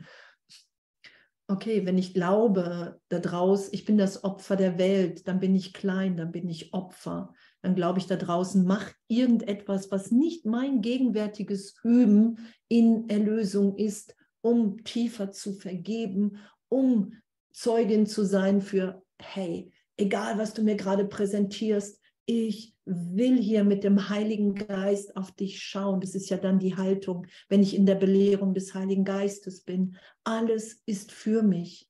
Okay, 1.47 1.85
wenn 1.85 1.97
ich 1.99 2.15
glaube, 2.15 2.99
da 3.07 3.19
draußen, 3.19 3.69
ich 3.71 3.85
bin 3.85 3.99
das 3.99 4.23
Opfer 4.23 4.55
der 4.55 4.79
Welt, 4.79 5.27
dann 5.27 5.39
bin 5.39 5.53
ich 5.53 5.73
klein, 5.73 6.17
dann 6.17 6.31
bin 6.31 6.49
ich 6.49 6.73
Opfer. 6.73 7.33
Dann 7.61 7.75
glaube 7.75 7.99
ich, 7.99 8.07
da 8.07 8.15
draußen 8.15 8.65
macht 8.65 8.95
irgendetwas, 9.07 9.91
was 9.91 10.09
nicht 10.09 10.45
mein 10.45 10.81
gegenwärtiges 10.81 11.75
Üben 11.83 12.39
in 12.67 13.09
Erlösung 13.09 13.77
ist, 13.77 14.15
um 14.41 14.83
tiefer 14.83 15.31
zu 15.31 15.53
vergeben, 15.53 16.37
um 16.67 17.13
Zeugin 17.51 18.07
zu 18.07 18.23
sein 18.23 18.61
für, 18.61 19.03
hey, 19.21 19.71
egal 19.97 20.39
was 20.39 20.55
du 20.55 20.63
mir 20.63 20.75
gerade 20.75 21.05
präsentierst, 21.05 22.01
ich 22.25 22.75
will 22.85 23.37
hier 23.41 23.63
mit 23.63 23.83
dem 23.83 24.09
Heiligen 24.09 24.55
Geist 24.55 25.15
auf 25.15 25.31
dich 25.31 25.61
schauen. 25.61 26.01
Das 26.01 26.15
ist 26.15 26.29
ja 26.29 26.37
dann 26.37 26.59
die 26.59 26.75
Haltung, 26.75 27.27
wenn 27.49 27.61
ich 27.61 27.75
in 27.75 27.85
der 27.85 27.95
Belehrung 27.95 28.53
des 28.53 28.73
Heiligen 28.73 29.03
Geistes 29.03 29.61
bin. 29.61 29.97
Alles 30.23 30.81
ist 30.85 31.11
für 31.11 31.43
mich. 31.43 31.89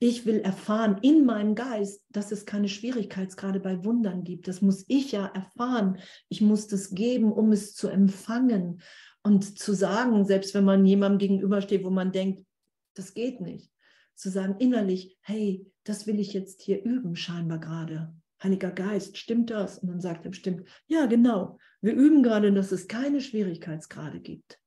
Ich 0.00 0.26
will 0.26 0.38
erfahren 0.38 0.98
in 1.02 1.24
meinem 1.24 1.56
Geist, 1.56 2.04
dass 2.10 2.30
es 2.30 2.46
keine 2.46 2.68
Schwierigkeitsgrade 2.68 3.58
bei 3.58 3.84
Wundern 3.84 4.22
gibt. 4.22 4.46
Das 4.46 4.62
muss 4.62 4.84
ich 4.86 5.12
ja 5.12 5.26
erfahren. 5.26 5.98
Ich 6.28 6.40
muss 6.40 6.68
das 6.68 6.94
geben, 6.94 7.32
um 7.32 7.50
es 7.50 7.74
zu 7.74 7.88
empfangen. 7.88 8.80
Und 9.22 9.58
zu 9.58 9.74
sagen, 9.74 10.24
selbst 10.24 10.54
wenn 10.54 10.64
man 10.64 10.86
jemandem 10.86 11.18
gegenübersteht, 11.18 11.84
wo 11.84 11.90
man 11.90 12.12
denkt, 12.12 12.46
das 12.94 13.14
geht 13.14 13.40
nicht, 13.40 13.72
zu 14.14 14.30
sagen 14.30 14.56
innerlich, 14.58 15.18
hey, 15.20 15.66
das 15.84 16.06
will 16.06 16.20
ich 16.20 16.32
jetzt 16.32 16.62
hier 16.62 16.82
üben, 16.82 17.16
scheinbar 17.16 17.58
gerade. 17.58 18.14
Heiliger 18.42 18.70
Geist, 18.70 19.18
stimmt 19.18 19.50
das? 19.50 19.78
Und 19.78 19.88
dann 19.88 20.00
sagt 20.00 20.24
er 20.24 20.30
bestimmt, 20.30 20.68
ja, 20.86 21.06
genau. 21.06 21.58
Wir 21.80 21.94
üben 21.94 22.22
gerade, 22.22 22.52
dass 22.52 22.72
es 22.72 22.88
keine 22.88 23.20
Schwierigkeitsgrade 23.20 24.20
gibt. 24.20 24.58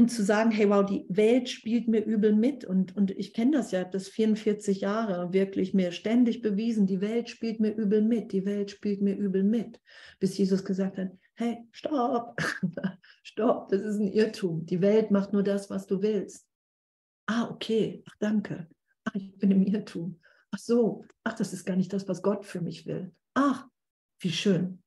und 0.00 0.08
zu 0.08 0.22
sagen, 0.22 0.50
hey, 0.50 0.68
wow, 0.70 0.84
die 0.84 1.04
Welt 1.10 1.50
spielt 1.50 1.86
mir 1.86 2.02
übel 2.02 2.32
mit 2.32 2.64
und, 2.64 2.96
und 2.96 3.10
ich 3.10 3.34
kenne 3.34 3.58
das 3.58 3.70
ja, 3.70 3.84
das 3.84 4.08
44 4.08 4.80
Jahre 4.80 5.34
wirklich 5.34 5.74
mir 5.74 5.92
ständig 5.92 6.40
bewiesen, 6.40 6.86
die 6.86 7.02
Welt 7.02 7.28
spielt 7.28 7.60
mir 7.60 7.74
übel 7.74 8.00
mit, 8.00 8.32
die 8.32 8.46
Welt 8.46 8.70
spielt 8.70 9.02
mir 9.02 9.14
übel 9.14 9.42
mit, 9.42 9.78
bis 10.18 10.38
Jesus 10.38 10.64
gesagt 10.64 10.96
hat, 10.96 11.10
hey, 11.34 11.58
stopp, 11.72 12.40
stopp, 13.22 13.68
das 13.68 13.82
ist 13.82 13.98
ein 13.98 14.08
Irrtum, 14.08 14.64
die 14.64 14.80
Welt 14.80 15.10
macht 15.10 15.34
nur 15.34 15.42
das, 15.42 15.68
was 15.68 15.86
du 15.86 16.00
willst. 16.00 16.48
Ah, 17.26 17.50
okay, 17.50 18.02
ach 18.08 18.16
danke. 18.20 18.68
Ach, 19.04 19.14
ich 19.14 19.36
bin 19.38 19.50
im 19.50 19.62
Irrtum. 19.62 20.20
Ach 20.50 20.58
so, 20.58 21.04
ach, 21.24 21.34
das 21.34 21.52
ist 21.52 21.64
gar 21.64 21.76
nicht 21.76 21.92
das, 21.92 22.08
was 22.08 22.22
Gott 22.22 22.44
für 22.44 22.60
mich 22.60 22.86
will. 22.86 23.14
Ach, 23.34 23.66
wie 24.20 24.32
schön. 24.32 24.82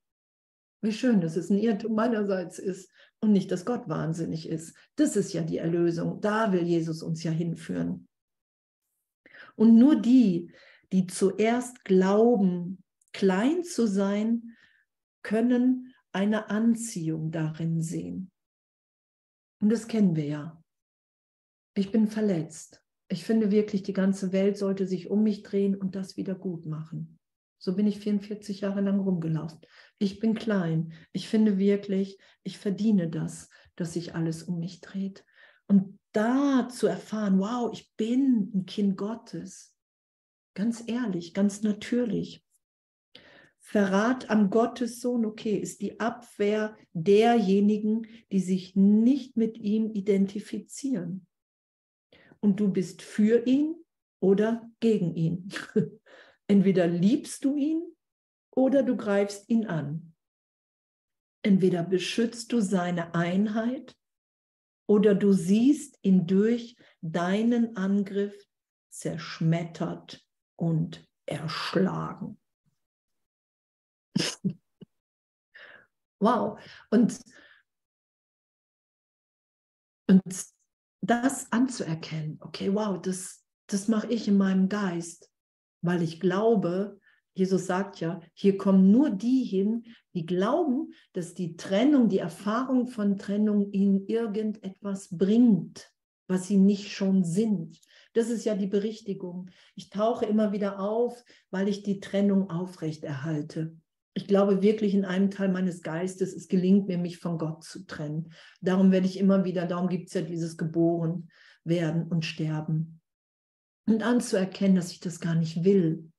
Wie 0.81 0.91
schön, 0.91 1.21
dass 1.21 1.37
es 1.37 1.49
ein 1.49 1.57
Irrtum 1.57 1.95
meinerseits 1.95 2.59
ist 2.59 2.91
und 3.21 3.31
nicht, 3.31 3.51
dass 3.51 3.65
Gott 3.65 3.87
wahnsinnig 3.87 4.49
ist. 4.49 4.75
Das 4.97 5.15
ist 5.15 5.31
ja 5.31 5.41
die 5.41 5.57
Erlösung. 5.57 6.19
Da 6.19 6.51
will 6.51 6.63
Jesus 6.63 7.01
uns 7.01 7.23
ja 7.23 7.31
hinführen. 7.31 8.07
Und 9.55 9.77
nur 9.77 9.95
die, 9.95 10.51
die 10.91 11.07
zuerst 11.07 11.85
glauben, 11.85 12.83
klein 13.13 13.63
zu 13.63 13.87
sein, 13.87 14.57
können 15.21 15.93
eine 16.11 16.49
Anziehung 16.49 17.31
darin 17.31 17.81
sehen. 17.81 18.31
Und 19.61 19.69
das 19.69 19.87
kennen 19.87 20.15
wir 20.15 20.25
ja. 20.25 20.63
Ich 21.75 21.91
bin 21.91 22.07
verletzt. 22.07 22.82
Ich 23.09 23.23
finde 23.23 23.51
wirklich, 23.51 23.83
die 23.83 23.93
ganze 23.93 24.31
Welt 24.31 24.57
sollte 24.57 24.87
sich 24.87 25.09
um 25.09 25.23
mich 25.23 25.43
drehen 25.43 25.75
und 25.75 25.95
das 25.95 26.17
wieder 26.17 26.35
gut 26.35 26.65
machen. 26.65 27.19
So 27.57 27.75
bin 27.75 27.87
ich 27.87 27.99
44 27.99 28.61
Jahre 28.61 28.81
lang 28.81 28.99
rumgelaufen. 28.99 29.59
Ich 29.97 30.19
bin 30.19 30.33
klein. 30.33 30.93
Ich 31.13 31.29
finde 31.29 31.57
wirklich, 31.57 32.17
ich 32.43 32.57
verdiene 32.57 33.09
das, 33.09 33.49
dass 33.75 33.93
sich 33.93 34.15
alles 34.15 34.43
um 34.43 34.59
mich 34.59 34.81
dreht. 34.81 35.23
Und 35.67 35.97
da 36.11 36.67
zu 36.69 36.87
erfahren, 36.87 37.39
wow, 37.39 37.71
ich 37.71 37.93
bin 37.95 38.51
ein 38.53 38.65
Kind 38.65 38.97
Gottes. 38.97 39.75
Ganz 40.55 40.83
ehrlich, 40.87 41.33
ganz 41.33 41.61
natürlich. 41.63 42.45
Verrat 43.59 44.29
am 44.29 44.49
Gottessohn, 44.49 45.25
okay, 45.25 45.55
ist 45.55 45.81
die 45.81 45.99
Abwehr 46.01 46.75
derjenigen, 46.91 48.05
die 48.31 48.41
sich 48.41 48.75
nicht 48.75 49.37
mit 49.37 49.57
ihm 49.57 49.89
identifizieren. 49.89 51.25
Und 52.43 52.59
du 52.59 52.67
bist 52.67 53.01
für 53.01 53.47
ihn 53.47 53.85
oder 54.19 54.69
gegen 54.81 55.15
ihn. 55.15 55.47
Entweder 56.47 56.87
liebst 56.87 57.45
du 57.45 57.55
ihn 57.55 57.95
oder 58.53 58.83
du 58.83 58.97
greifst 58.97 59.49
ihn 59.49 59.65
an. 59.65 60.13
Entweder 61.41 61.83
beschützt 61.83 62.51
du 62.51 62.59
seine 62.59 63.15
Einheit 63.15 63.97
oder 64.89 65.15
du 65.15 65.31
siehst 65.31 65.97
ihn 66.01 66.27
durch 66.27 66.75
deinen 66.99 67.77
Angriff 67.77 68.35
zerschmettert 68.89 70.27
und 70.57 71.07
erschlagen. 71.25 72.37
wow. 76.19 76.59
Und, 76.91 77.21
und 80.09 80.52
das 81.03 81.51
anzuerkennen, 81.51 82.37
okay, 82.39 82.73
wow, 82.73 82.99
das, 82.99 83.43
das 83.67 83.89
mache 83.89 84.07
ich 84.07 84.27
in 84.27 84.37
meinem 84.37 84.69
Geist, 84.69 85.29
weil 85.81 86.01
ich 86.01 86.21
glaube, 86.21 86.99
Jesus 87.35 87.65
sagt 87.65 87.99
ja, 87.99 88.21
hier 88.33 88.57
kommen 88.57 88.89
nur 88.89 89.09
die 89.09 89.43
hin, 89.43 89.83
die 90.13 90.25
glauben, 90.25 90.93
dass 91.11 91.33
die 91.33 91.57
Trennung, 91.57 92.07
die 92.07 92.19
Erfahrung 92.19 92.87
von 92.87 93.17
Trennung 93.17 93.71
ihnen 93.71 94.07
irgendetwas 94.07 95.09
bringt, 95.11 95.91
was 96.27 96.47
sie 96.47 96.57
nicht 96.57 96.91
schon 96.91 97.25
sind. 97.25 97.81
Das 98.13 98.29
ist 98.29 98.45
ja 98.45 98.55
die 98.55 98.67
Berichtigung. 98.67 99.49
Ich 99.75 99.89
tauche 99.89 100.25
immer 100.25 100.51
wieder 100.51 100.79
auf, 100.79 101.21
weil 101.49 101.67
ich 101.67 101.83
die 101.83 101.99
Trennung 101.99 102.49
aufrechterhalte. 102.49 103.75
Ich 104.15 104.27
glaube 104.27 104.61
wirklich 104.61 104.93
in 104.93 105.05
einem 105.05 105.31
Teil 105.31 105.49
meines 105.49 105.81
Geistes, 105.81 106.33
es 106.33 106.47
gelingt 106.47 106.87
mir, 106.87 106.97
mich 106.97 107.17
von 107.17 107.37
Gott 107.37 107.63
zu 107.63 107.85
trennen. 107.85 108.31
Darum 108.61 108.91
werde 108.91 109.07
ich 109.07 109.17
immer 109.17 109.43
wieder, 109.43 109.65
darum 109.65 109.89
gibt 109.89 110.07
es 110.07 110.13
ja 110.13 110.21
dieses 110.21 110.55
Geboren 110.57 111.29
werden 111.63 112.07
und 112.07 112.23
Sterben. 112.23 113.01
Und 113.85 114.03
anzuerkennen, 114.03 114.75
dass 114.75 114.91
ich 114.91 114.99
das 114.99 115.19
gar 115.19 115.35
nicht 115.35 115.63
will, 115.63 116.11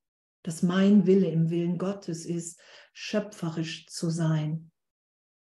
dass 0.42 0.62
mein 0.62 1.06
Wille 1.06 1.30
im 1.30 1.50
Willen 1.50 1.78
Gottes 1.78 2.26
ist, 2.26 2.60
schöpferisch 2.92 3.86
zu 3.86 4.10
sein, 4.10 4.70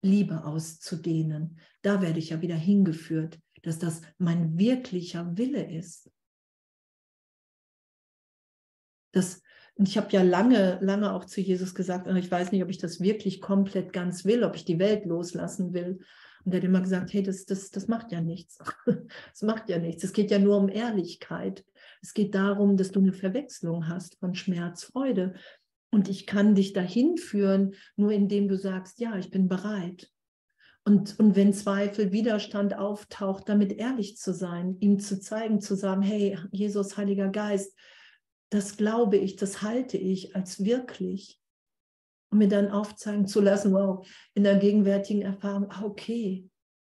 Liebe 0.03 0.45
auszudehnen. 0.45 1.59
Da 1.83 2.03
werde 2.03 2.19
ich 2.19 2.31
ja 2.31 2.41
wieder 2.41 2.57
hingeführt, 2.57 3.41
dass 3.63 3.79
das 3.79 4.03
mein 4.19 4.59
wirklicher 4.59 5.37
Wille 5.37 5.73
ist. 5.73 6.11
Das, 9.13 9.42
und 9.83 9.89
ich 9.89 9.97
habe 9.97 10.13
ja 10.13 10.23
lange, 10.23 10.79
lange 10.81 11.13
auch 11.13 11.25
zu 11.25 11.41
Jesus 11.41 11.75
gesagt, 11.75 12.07
ich 12.07 12.31
weiß 12.31 12.53
nicht, 12.53 12.63
ob 12.63 12.71
ich 12.71 12.79
das 12.79 13.01
wirklich 13.01 13.41
komplett 13.41 13.93
ganz 13.93 14.25
will, 14.25 14.45
ob 14.45 14.55
ich 14.55 14.65
die 14.65 14.79
Welt 14.79 15.07
loslassen 15.07 15.75
will. 15.75 15.99
Und 16.45 16.53
er 16.55 16.59
hat 16.59 16.65
immer 16.65 16.83
gesagt, 16.83 17.13
hey, 17.13 17.21
das, 17.21 17.47
das, 17.47 17.73
das 17.73 17.89
macht 17.89 18.13
ja 18.13 18.21
nichts. 18.21 18.61
Das 18.87 19.43
macht 19.43 19.69
ja 19.69 19.79
nichts. 19.79 20.05
Es 20.05 20.13
geht 20.13 20.31
ja 20.31 20.39
nur 20.39 20.57
um 20.57 20.69
Ehrlichkeit. 20.69 21.65
Es 22.01 22.15
geht 22.15 22.37
darum, 22.37 22.77
dass 22.77 22.93
du 22.93 23.01
eine 23.01 23.13
Verwechslung 23.13 23.89
hast 23.89 24.21
von 24.21 24.37
Schmerz, 24.37 24.85
Freude. 24.85 25.35
Und 25.91 26.09
ich 26.09 26.29
kann 26.29 26.55
dich 26.55 26.75
dahin 26.75 27.17
führen, 27.17 27.75
nur 27.97 28.13
indem 28.13 28.47
du 28.47 28.57
sagst, 28.57 29.01
ja, 29.01 29.17
ich 29.17 29.33
bin 29.33 29.49
bereit. 29.49 30.13
Und, 30.85 31.19
und 31.19 31.35
wenn 31.35 31.53
Zweifel, 31.53 32.13
Widerstand 32.13 32.79
auftaucht, 32.79 33.49
damit 33.49 33.73
ehrlich 33.73 34.17
zu 34.17 34.33
sein, 34.33 34.77
ihm 34.79 35.01
zu 35.01 35.19
zeigen, 35.19 35.61
zu 35.61 35.75
sagen, 35.75 36.03
hey, 36.03 36.39
Jesus, 36.53 36.97
Heiliger 36.97 37.31
Geist, 37.31 37.77
das 38.53 38.77
glaube 38.77 39.17
ich, 39.17 39.37
das 39.37 39.63
halte 39.63 39.97
ich 39.97 40.37
als 40.37 40.63
wirklich. 40.63 41.41
Und 42.31 42.39
mir 42.39 42.49
dann 42.49 42.71
aufzeigen 42.71 43.27
zu 43.27 43.41
lassen, 43.41 43.73
wow, 43.73 44.07
in 44.35 44.43
der 44.43 44.59
gegenwärtigen 44.59 45.23
Erfahrung, 45.23 45.71
ah, 45.71 45.85
okay, 45.85 46.49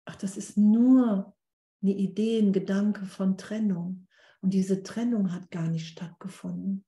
ach, 0.05 0.16
das 0.16 0.38
ist 0.38 0.57
nur 0.57 1.36
eine 1.82 1.91
Idee, 1.91 2.39
ein 2.39 2.53
Gedanke 2.53 3.05
von 3.05 3.38
Trennung. 3.38 4.07
Und 4.41 4.53
diese 4.53 4.84
Trennung 4.84 5.34
hat 5.34 5.51
gar 5.51 5.68
nicht 5.68 5.88
stattgefunden. 5.88 6.86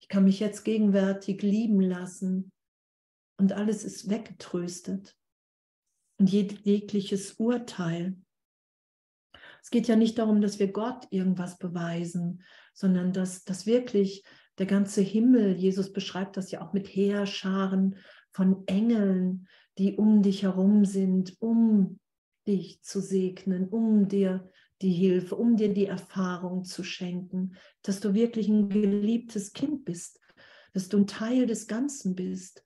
Ich 0.00 0.08
kann 0.08 0.24
mich 0.24 0.38
jetzt 0.38 0.64
gegenwärtig 0.64 1.42
lieben 1.42 1.80
lassen 1.80 2.52
und 3.36 3.52
alles 3.52 3.84
ist 3.84 4.10
weggetröstet. 4.10 5.16
Und 6.18 6.30
jegliches 6.30 7.32
Urteil. 7.32 8.16
Es 9.60 9.70
geht 9.70 9.88
ja 9.88 9.96
nicht 9.96 10.18
darum, 10.18 10.40
dass 10.40 10.60
wir 10.60 10.70
Gott 10.70 11.08
irgendwas 11.10 11.58
beweisen, 11.58 12.42
sondern 12.74 13.12
dass, 13.12 13.44
dass 13.44 13.66
wirklich 13.66 14.24
der 14.58 14.66
ganze 14.66 15.00
Himmel, 15.00 15.56
Jesus 15.56 15.92
beschreibt 15.92 16.36
das 16.36 16.50
ja 16.50 16.60
auch 16.60 16.72
mit 16.72 16.88
Heerscharen 16.88 17.96
von 18.30 18.64
Engeln, 18.66 19.48
die 19.78 19.96
um 19.96 20.22
dich 20.22 20.42
herum 20.42 20.84
sind, 20.84 21.36
um 21.40 21.98
dich 22.46 22.82
zu 22.82 23.00
segnen, 23.00 23.68
um 23.68 24.08
dir 24.08 24.48
die 24.82 24.92
Hilfe, 24.92 25.36
um 25.36 25.56
dir 25.56 25.72
die 25.72 25.86
Erfahrung 25.86 26.64
zu 26.64 26.84
schenken, 26.84 27.54
dass 27.82 28.00
du 28.00 28.14
wirklich 28.14 28.48
ein 28.48 28.68
geliebtes 28.68 29.52
Kind 29.52 29.84
bist, 29.84 30.20
dass 30.72 30.88
du 30.88 30.98
ein 30.98 31.06
Teil 31.06 31.46
des 31.46 31.66
Ganzen 31.66 32.14
bist, 32.14 32.64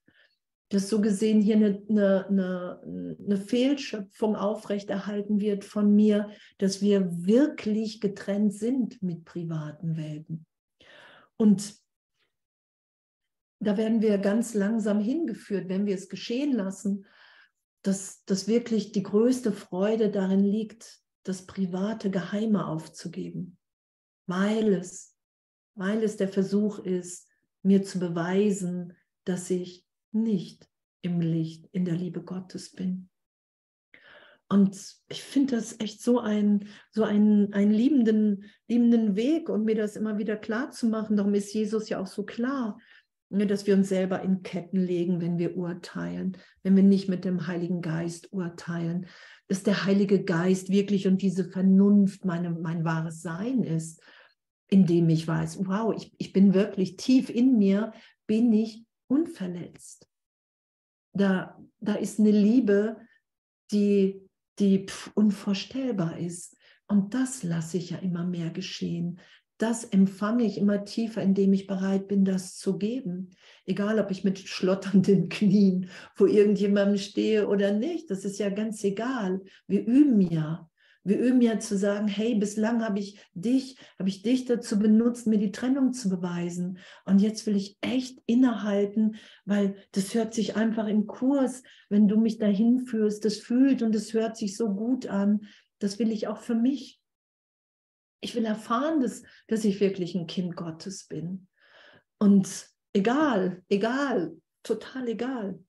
dass 0.69 0.87
so 0.87 1.01
gesehen 1.01 1.41
hier 1.41 1.55
eine, 1.55 1.83
eine, 1.89 2.27
eine, 2.27 3.17
eine 3.25 3.37
Fehlschöpfung 3.37 4.35
aufrechterhalten 4.35 5.41
wird 5.41 5.65
von 5.65 5.93
mir, 5.95 6.29
dass 6.59 6.81
wir 6.81 7.25
wirklich 7.25 7.99
getrennt 8.01 8.53
sind 8.53 9.01
mit 9.01 9.25
privaten 9.25 9.97
Welten. 9.97 10.45
Und 11.37 11.75
da 13.59 13.77
werden 13.77 14.01
wir 14.01 14.17
ganz 14.19 14.53
langsam 14.53 14.99
hingeführt, 14.99 15.69
wenn 15.69 15.85
wir 15.85 15.95
es 15.95 16.07
geschehen 16.07 16.53
lassen, 16.53 17.05
dass, 17.81 18.23
dass 18.25 18.47
wirklich 18.47 18.91
die 18.91 19.03
größte 19.03 19.51
Freude 19.51 20.11
darin 20.11 20.43
liegt, 20.43 21.01
das 21.23 21.45
private 21.45 22.09
Geheime 22.09 22.67
aufzugeben, 22.67 23.57
weil 24.27 24.73
es, 24.73 25.15
weil 25.75 26.03
es 26.03 26.17
der 26.17 26.29
Versuch 26.29 26.79
ist, 26.79 27.27
mir 27.63 27.83
zu 27.83 27.99
beweisen, 27.99 28.93
dass 29.25 29.49
ich 29.49 29.85
nicht 30.11 30.67
im 31.01 31.21
Licht, 31.21 31.67
in 31.71 31.85
der 31.85 31.95
Liebe 31.95 32.21
Gottes 32.21 32.71
bin. 32.71 33.09
Und 34.51 34.75
ich 35.09 35.21
finde 35.21 35.55
das 35.57 35.79
echt 35.79 36.01
so 36.01 36.19
ein, 36.19 36.67
so 36.89 37.03
einen, 37.03 37.51
liebenden, 37.51 38.45
liebenden 38.67 39.15
Weg 39.15 39.47
und 39.47 39.63
mir 39.63 39.75
das 39.75 39.95
immer 39.95 40.17
wieder 40.17 40.37
klar 40.37 40.71
zu 40.71 40.87
machen. 40.87 41.17
Darum 41.17 41.35
ist 41.35 41.53
Jesus 41.53 41.87
ja 41.87 41.99
auch 41.99 42.07
so 42.07 42.23
klar, 42.23 42.79
ne, 43.29 43.45
dass 43.45 43.67
wir 43.67 43.75
uns 43.75 43.89
selber 43.89 44.23
in 44.23 44.41
Ketten 44.41 44.79
legen, 44.79 45.21
wenn 45.21 45.37
wir 45.37 45.55
urteilen, 45.55 46.35
wenn 46.63 46.75
wir 46.75 46.83
nicht 46.83 47.07
mit 47.07 47.25
dem 47.25 47.45
Heiligen 47.45 47.81
Geist 47.81 48.33
urteilen, 48.33 49.05
dass 49.47 49.61
der 49.61 49.85
Heilige 49.85 50.23
Geist 50.23 50.69
wirklich 50.71 51.07
und 51.07 51.21
diese 51.21 51.45
Vernunft 51.45 52.25
meine, 52.25 52.49
mein 52.49 52.83
wahres 52.83 53.21
Sein 53.21 53.63
ist, 53.63 54.01
indem 54.67 55.09
ich 55.09 55.27
weiß, 55.27 55.59
wow, 55.67 55.93
ich, 55.95 56.11
ich 56.17 56.33
bin 56.33 56.55
wirklich 56.55 56.97
tief 56.97 57.29
in 57.29 57.57
mir, 57.59 57.93
bin 58.25 58.51
ich 58.51 58.83
unverletzt. 59.09 60.07
Da, 61.13 61.59
da 61.79 61.95
ist 61.95 62.19
eine 62.19 62.31
Liebe, 62.31 62.97
die, 63.71 64.27
die 64.59 64.85
pf, 64.85 65.11
unvorstellbar 65.15 66.17
ist. 66.17 66.55
Und 66.87 67.13
das 67.13 67.43
lasse 67.43 67.77
ich 67.77 67.91
ja 67.91 67.97
immer 67.97 68.25
mehr 68.25 68.49
geschehen 68.49 69.19
das 69.59 69.83
empfange 69.83 70.45
ich 70.45 70.57
immer 70.57 70.85
tiefer, 70.85 71.21
indem 71.21 71.51
ich 71.51 71.67
bereit 71.67 72.07
bin, 72.07 72.23
das 72.23 72.55
zu 72.55 72.77
geben. 72.77 73.31
Egal, 73.65 73.99
ob 73.99 74.09
ich 74.09 74.23
mit 74.23 74.39
schlotternden 74.39 75.27
Knien 75.29 75.89
vor 76.15 76.27
irgendjemandem 76.27 76.97
stehe 76.97 77.47
oder 77.47 77.73
nicht, 77.73 78.09
das 78.09 78.23
ist 78.23 78.39
ja 78.39 78.49
ganz 78.49 78.83
egal. 78.83 79.41
Wir 79.67 79.85
üben 79.85 80.21
ja. 80.21 80.68
Wir 81.09 81.17
üben 81.17 81.41
ja 81.41 81.59
zu 81.59 81.75
sagen, 81.75 82.07
hey, 82.07 82.35
bislang 82.35 82.85
habe 82.85 82.99
ich 82.99 83.19
dich, 83.33 83.79
habe 83.97 84.09
ich 84.09 84.21
dich 84.21 84.45
dazu 84.45 84.77
benutzt, 84.77 85.25
mir 85.25 85.39
die 85.39 85.51
Trennung 85.51 85.91
zu 85.91 86.07
beweisen. 86.07 86.77
Und 87.03 87.19
jetzt 87.19 87.47
will 87.47 87.55
ich 87.55 87.79
echt 87.81 88.21
innehalten, 88.27 89.15
weil 89.43 89.75
das 89.91 90.13
hört 90.13 90.35
sich 90.35 90.55
einfach 90.55 90.85
im 90.85 91.07
Kurs, 91.07 91.63
wenn 91.89 92.07
du 92.07 92.19
mich 92.19 92.37
dahin 92.37 92.85
führst, 92.85 93.25
das 93.25 93.37
fühlt 93.37 93.81
und 93.81 93.95
es 93.95 94.13
hört 94.13 94.37
sich 94.37 94.55
so 94.55 94.69
gut 94.69 95.07
an. 95.07 95.47
Das 95.79 95.97
will 95.97 96.11
ich 96.11 96.27
auch 96.27 96.41
für 96.41 96.53
mich. 96.53 97.01
Ich 98.21 98.35
will 98.35 98.45
erfahren, 98.45 99.01
dass, 99.01 99.23
dass 99.47 99.65
ich 99.65 99.79
wirklich 99.79 100.13
ein 100.13 100.27
Kind 100.27 100.55
Gottes 100.55 101.07
bin. 101.07 101.47
Und 102.19 102.69
egal, 102.93 103.63
egal, 103.67 104.37
total 104.61 105.07
egal. 105.07 105.59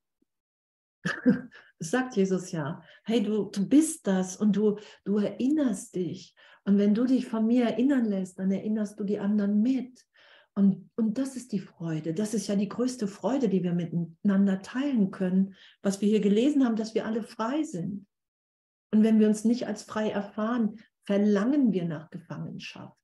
Sagt 1.81 2.17
Jesus 2.17 2.53
ja. 2.53 2.83
Hey, 3.05 3.23
du, 3.23 3.45
du 3.45 3.67
bist 3.67 4.07
das 4.07 4.37
und 4.37 4.55
du, 4.55 4.79
du 5.05 5.19
erinnerst 5.19 5.95
dich. 5.95 6.35
Und 6.65 6.79
wenn 6.79 6.95
du 6.95 7.07
dich 7.07 7.27
von 7.27 7.47
mir 7.47 7.65
erinnern 7.65 8.05
lässt, 8.05 8.39
dann 8.39 8.51
erinnerst 8.51 9.01
du 9.01 9.05
die 9.05 9.19
anderen 9.19 9.63
mit. 9.63 10.05
Und, 10.55 10.91
und 10.97 11.17
das 11.17 11.37
ist 11.37 11.53
die 11.53 11.59
Freude. 11.59 12.13
Das 12.13 12.35
ist 12.35 12.49
ja 12.49 12.57
die 12.57 12.69
größte 12.69 13.09
Freude, 13.09 13.49
die 13.49 13.63
wir 13.63 13.73
miteinander 13.73 14.61
teilen 14.61 15.11
können, 15.11 15.55
was 15.83 16.01
wir 16.01 16.09
hier 16.09 16.21
gelesen 16.21 16.65
haben, 16.65 16.77
dass 16.77 16.95
wir 16.95 17.07
alle 17.07 17.23
frei 17.23 17.63
sind. 17.63 18.07
Und 18.93 19.03
wenn 19.03 19.19
wir 19.19 19.29
uns 19.29 19.45
nicht 19.45 19.67
als 19.67 19.85
frei 19.85 20.11
erfahren, 20.11 20.77
verlangen 21.05 21.73
wir 21.73 21.87
nach 21.87 22.11
Gefangenschaft. 22.11 22.97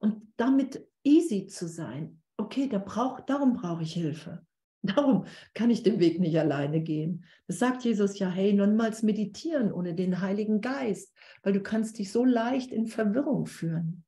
Und 0.00 0.32
damit 0.36 0.86
easy 1.02 1.46
zu 1.46 1.68
sein, 1.68 2.20
okay, 2.36 2.68
da 2.68 2.78
brauch, 2.78 3.20
darum 3.20 3.54
brauche 3.54 3.84
ich 3.84 3.94
Hilfe. 3.94 4.44
Darum 4.96 5.26
kann 5.54 5.70
ich 5.70 5.84
den 5.84 6.00
Weg 6.00 6.18
nicht 6.18 6.38
alleine 6.38 6.80
gehen. 6.80 7.24
Das 7.46 7.60
sagt 7.60 7.84
Jesus 7.84 8.18
ja, 8.18 8.28
hey, 8.28 8.52
niemals 8.52 9.02
meditieren 9.02 9.72
ohne 9.72 9.94
den 9.94 10.20
Heiligen 10.20 10.60
Geist, 10.60 11.14
weil 11.42 11.52
du 11.52 11.62
kannst 11.62 11.98
dich 11.98 12.10
so 12.10 12.24
leicht 12.24 12.72
in 12.72 12.88
Verwirrung 12.88 13.46
führen, 13.46 14.04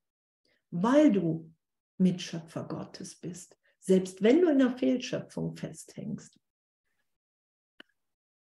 weil 0.71 1.13
du 1.13 1.53
Mitschöpfer 1.99 2.65
Gottes 2.65 3.15
bist, 3.15 3.57
selbst 3.79 4.23
wenn 4.23 4.41
du 4.41 4.49
in 4.49 4.59
der 4.59 4.77
Fehlschöpfung 4.77 5.55
festhängst. 5.57 6.41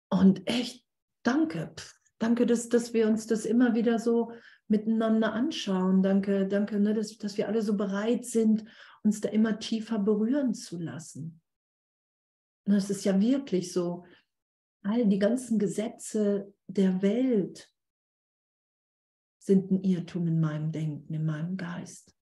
Und 0.08 0.42
echt, 0.46 0.84
danke, 1.22 1.72
danke, 2.18 2.46
dass, 2.46 2.68
dass 2.68 2.92
wir 2.94 3.06
uns 3.06 3.28
das 3.28 3.44
immer 3.44 3.76
wieder 3.76 4.00
so 4.00 4.32
miteinander 4.66 5.32
anschauen. 5.32 6.02
Danke, 6.02 6.48
danke, 6.48 6.80
ne, 6.80 6.94
dass, 6.94 7.16
dass 7.16 7.36
wir 7.36 7.46
alle 7.46 7.62
so 7.62 7.76
bereit 7.76 8.24
sind, 8.24 8.64
uns 9.04 9.20
da 9.20 9.28
immer 9.28 9.60
tiefer 9.60 10.00
berühren 10.00 10.52
zu 10.54 10.78
lassen. 10.78 11.40
Es 12.66 12.88
ist 12.90 13.04
ja 13.04 13.20
wirklich 13.20 13.72
so, 13.72 14.04
all 14.82 15.06
die 15.06 15.18
ganzen 15.18 15.58
Gesetze 15.58 16.52
der 16.66 17.02
Welt 17.02 17.70
sind 19.38 19.70
ein 19.70 19.82
Irrtum 19.82 20.26
in 20.26 20.40
meinem 20.40 20.72
Denken, 20.72 21.12
in 21.12 21.26
meinem 21.26 21.56
Geist. 21.56 22.16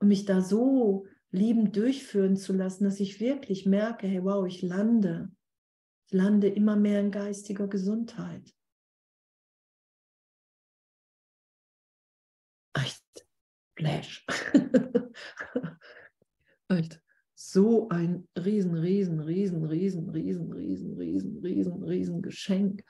Und 0.00 0.08
mich 0.08 0.24
da 0.24 0.40
so 0.40 1.06
liebend 1.32 1.76
durchführen 1.76 2.36
zu 2.36 2.52
lassen, 2.52 2.84
dass 2.84 3.00
ich 3.00 3.20
wirklich 3.20 3.66
merke, 3.66 4.06
hey, 4.06 4.22
wow, 4.22 4.46
ich 4.46 4.62
lande, 4.62 5.30
ich 6.06 6.12
lande 6.12 6.48
immer 6.48 6.76
mehr 6.76 7.00
in 7.00 7.10
geistiger 7.10 7.66
Gesundheit. 7.66 8.54
Echt, 12.74 13.26
Flash. 13.76 14.24
Echt 16.68 17.02
so 17.52 17.88
ein 17.88 18.28
riesen, 18.38 18.74
riesen, 18.74 19.20
riesen, 19.20 19.64
riesen, 19.64 20.10
riesen, 20.10 20.52
riesen, 20.52 20.96
riesen, 20.98 21.38
riesen, 21.38 21.82
riesen 21.84 22.22
Geschenk. 22.22 22.84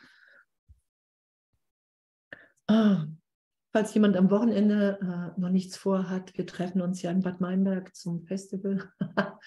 Ah, 2.66 3.06
falls 3.72 3.94
jemand 3.94 4.16
am 4.16 4.30
Wochenende 4.30 4.98
äh, 5.00 5.40
noch 5.40 5.50
nichts 5.50 5.76
vorhat, 5.76 6.36
wir 6.36 6.46
treffen 6.46 6.82
uns 6.82 7.02
ja 7.02 7.10
in 7.10 7.22
Bad 7.22 7.40
Meinberg 7.40 7.94
zum 7.94 8.22
Festival. 8.22 8.92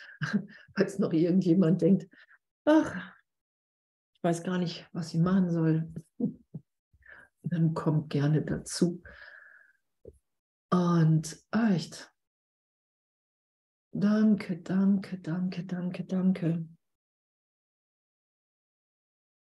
falls 0.76 0.99
noch 0.99 1.14
irgendjemand 1.14 1.82
denkt, 1.82 2.09
ach, 2.66 3.14
ich 4.14 4.24
weiß 4.24 4.43
gar 4.43 4.57
nicht, 4.57 4.88
was 4.93 5.14
ich 5.14 5.20
machen 5.20 5.51
soll, 5.51 5.93
dann 7.43 7.74
kommt 7.74 8.09
gerne 8.09 8.41
dazu. 8.41 9.01
Und 10.70 11.38
echt, 11.51 12.12
Danke, 13.96 14.58
danke, 14.58 15.20
danke, 15.20 15.64
danke, 15.64 16.04
danke. 16.04 16.68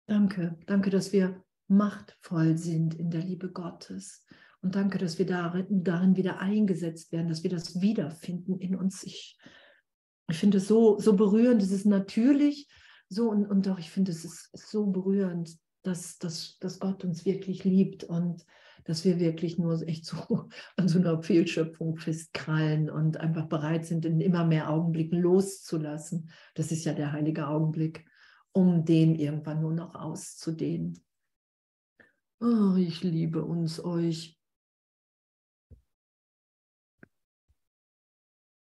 Danke, 0.06 0.58
danke, 0.66 0.90
dass 0.90 1.14
wir 1.14 1.42
machtvoll 1.70 2.58
sind 2.58 2.94
in 2.94 3.10
der 3.10 3.22
Liebe 3.22 3.52
Gottes. 3.52 4.26
Und 4.62 4.76
danke, 4.76 4.98
dass 4.98 5.18
wir 5.18 5.26
darin, 5.26 5.84
darin 5.86 6.18
wieder 6.18 6.40
eingesetzt 6.40 7.14
werden, 7.14 7.30
dass 7.30 7.44
wir 7.44 7.50
das 7.50 7.82
wiederfinden 7.82 8.60
in 8.60 8.76
uns. 8.76 9.04
Ich, 9.04 9.38
ich 10.30 10.38
finde 10.38 10.58
es 10.58 10.68
so, 10.68 11.00
so 11.00 11.16
berührend, 11.16 11.62
es 11.62 11.72
ist 11.72 11.86
natürlich 11.86 12.70
so 13.08 13.30
und, 13.30 13.46
und 13.46 13.66
doch, 13.66 13.80
ich 13.80 13.92
finde 13.92 14.12
es 14.12 14.26
ist 14.26 14.52
so 14.54 14.88
berührend, 14.88 15.58
dass, 15.84 16.18
dass, 16.18 16.58
dass 16.60 16.80
Gott 16.80 17.06
uns 17.06 17.26
wirklich 17.26 17.64
liebt 17.64 18.04
und 18.04 18.46
dass 18.86 19.06
wir 19.06 19.20
wirklich 19.20 19.58
nur 19.58 19.82
echt 19.88 20.06
so 20.06 20.50
an 20.78 20.88
so 20.88 21.00
einer 21.00 21.22
Fehlschöpfung 21.22 21.98
festkrallen 21.98 22.90
und 22.90 23.18
einfach 23.18 23.48
bereit 23.48 23.86
sind, 23.86 24.06
in 24.06 24.20
immer 24.22 24.46
mehr 24.46 24.70
Augenblicken 24.70 25.22
loszulassen. 25.22 26.30
Das 26.56 26.72
ist 26.72 26.86
ja 26.86 26.94
der 26.94 27.12
heilige 27.12 27.48
Augenblick, 27.48 28.06
um 28.52 28.86
den 28.86 29.16
irgendwann 29.16 29.62
nur 29.62 29.74
noch 29.74 29.96
auszudehnen. 29.96 31.00
Oh, 32.40 32.76
ich 32.76 33.04
liebe 33.04 33.44
uns, 33.44 33.84
euch. 33.84 34.38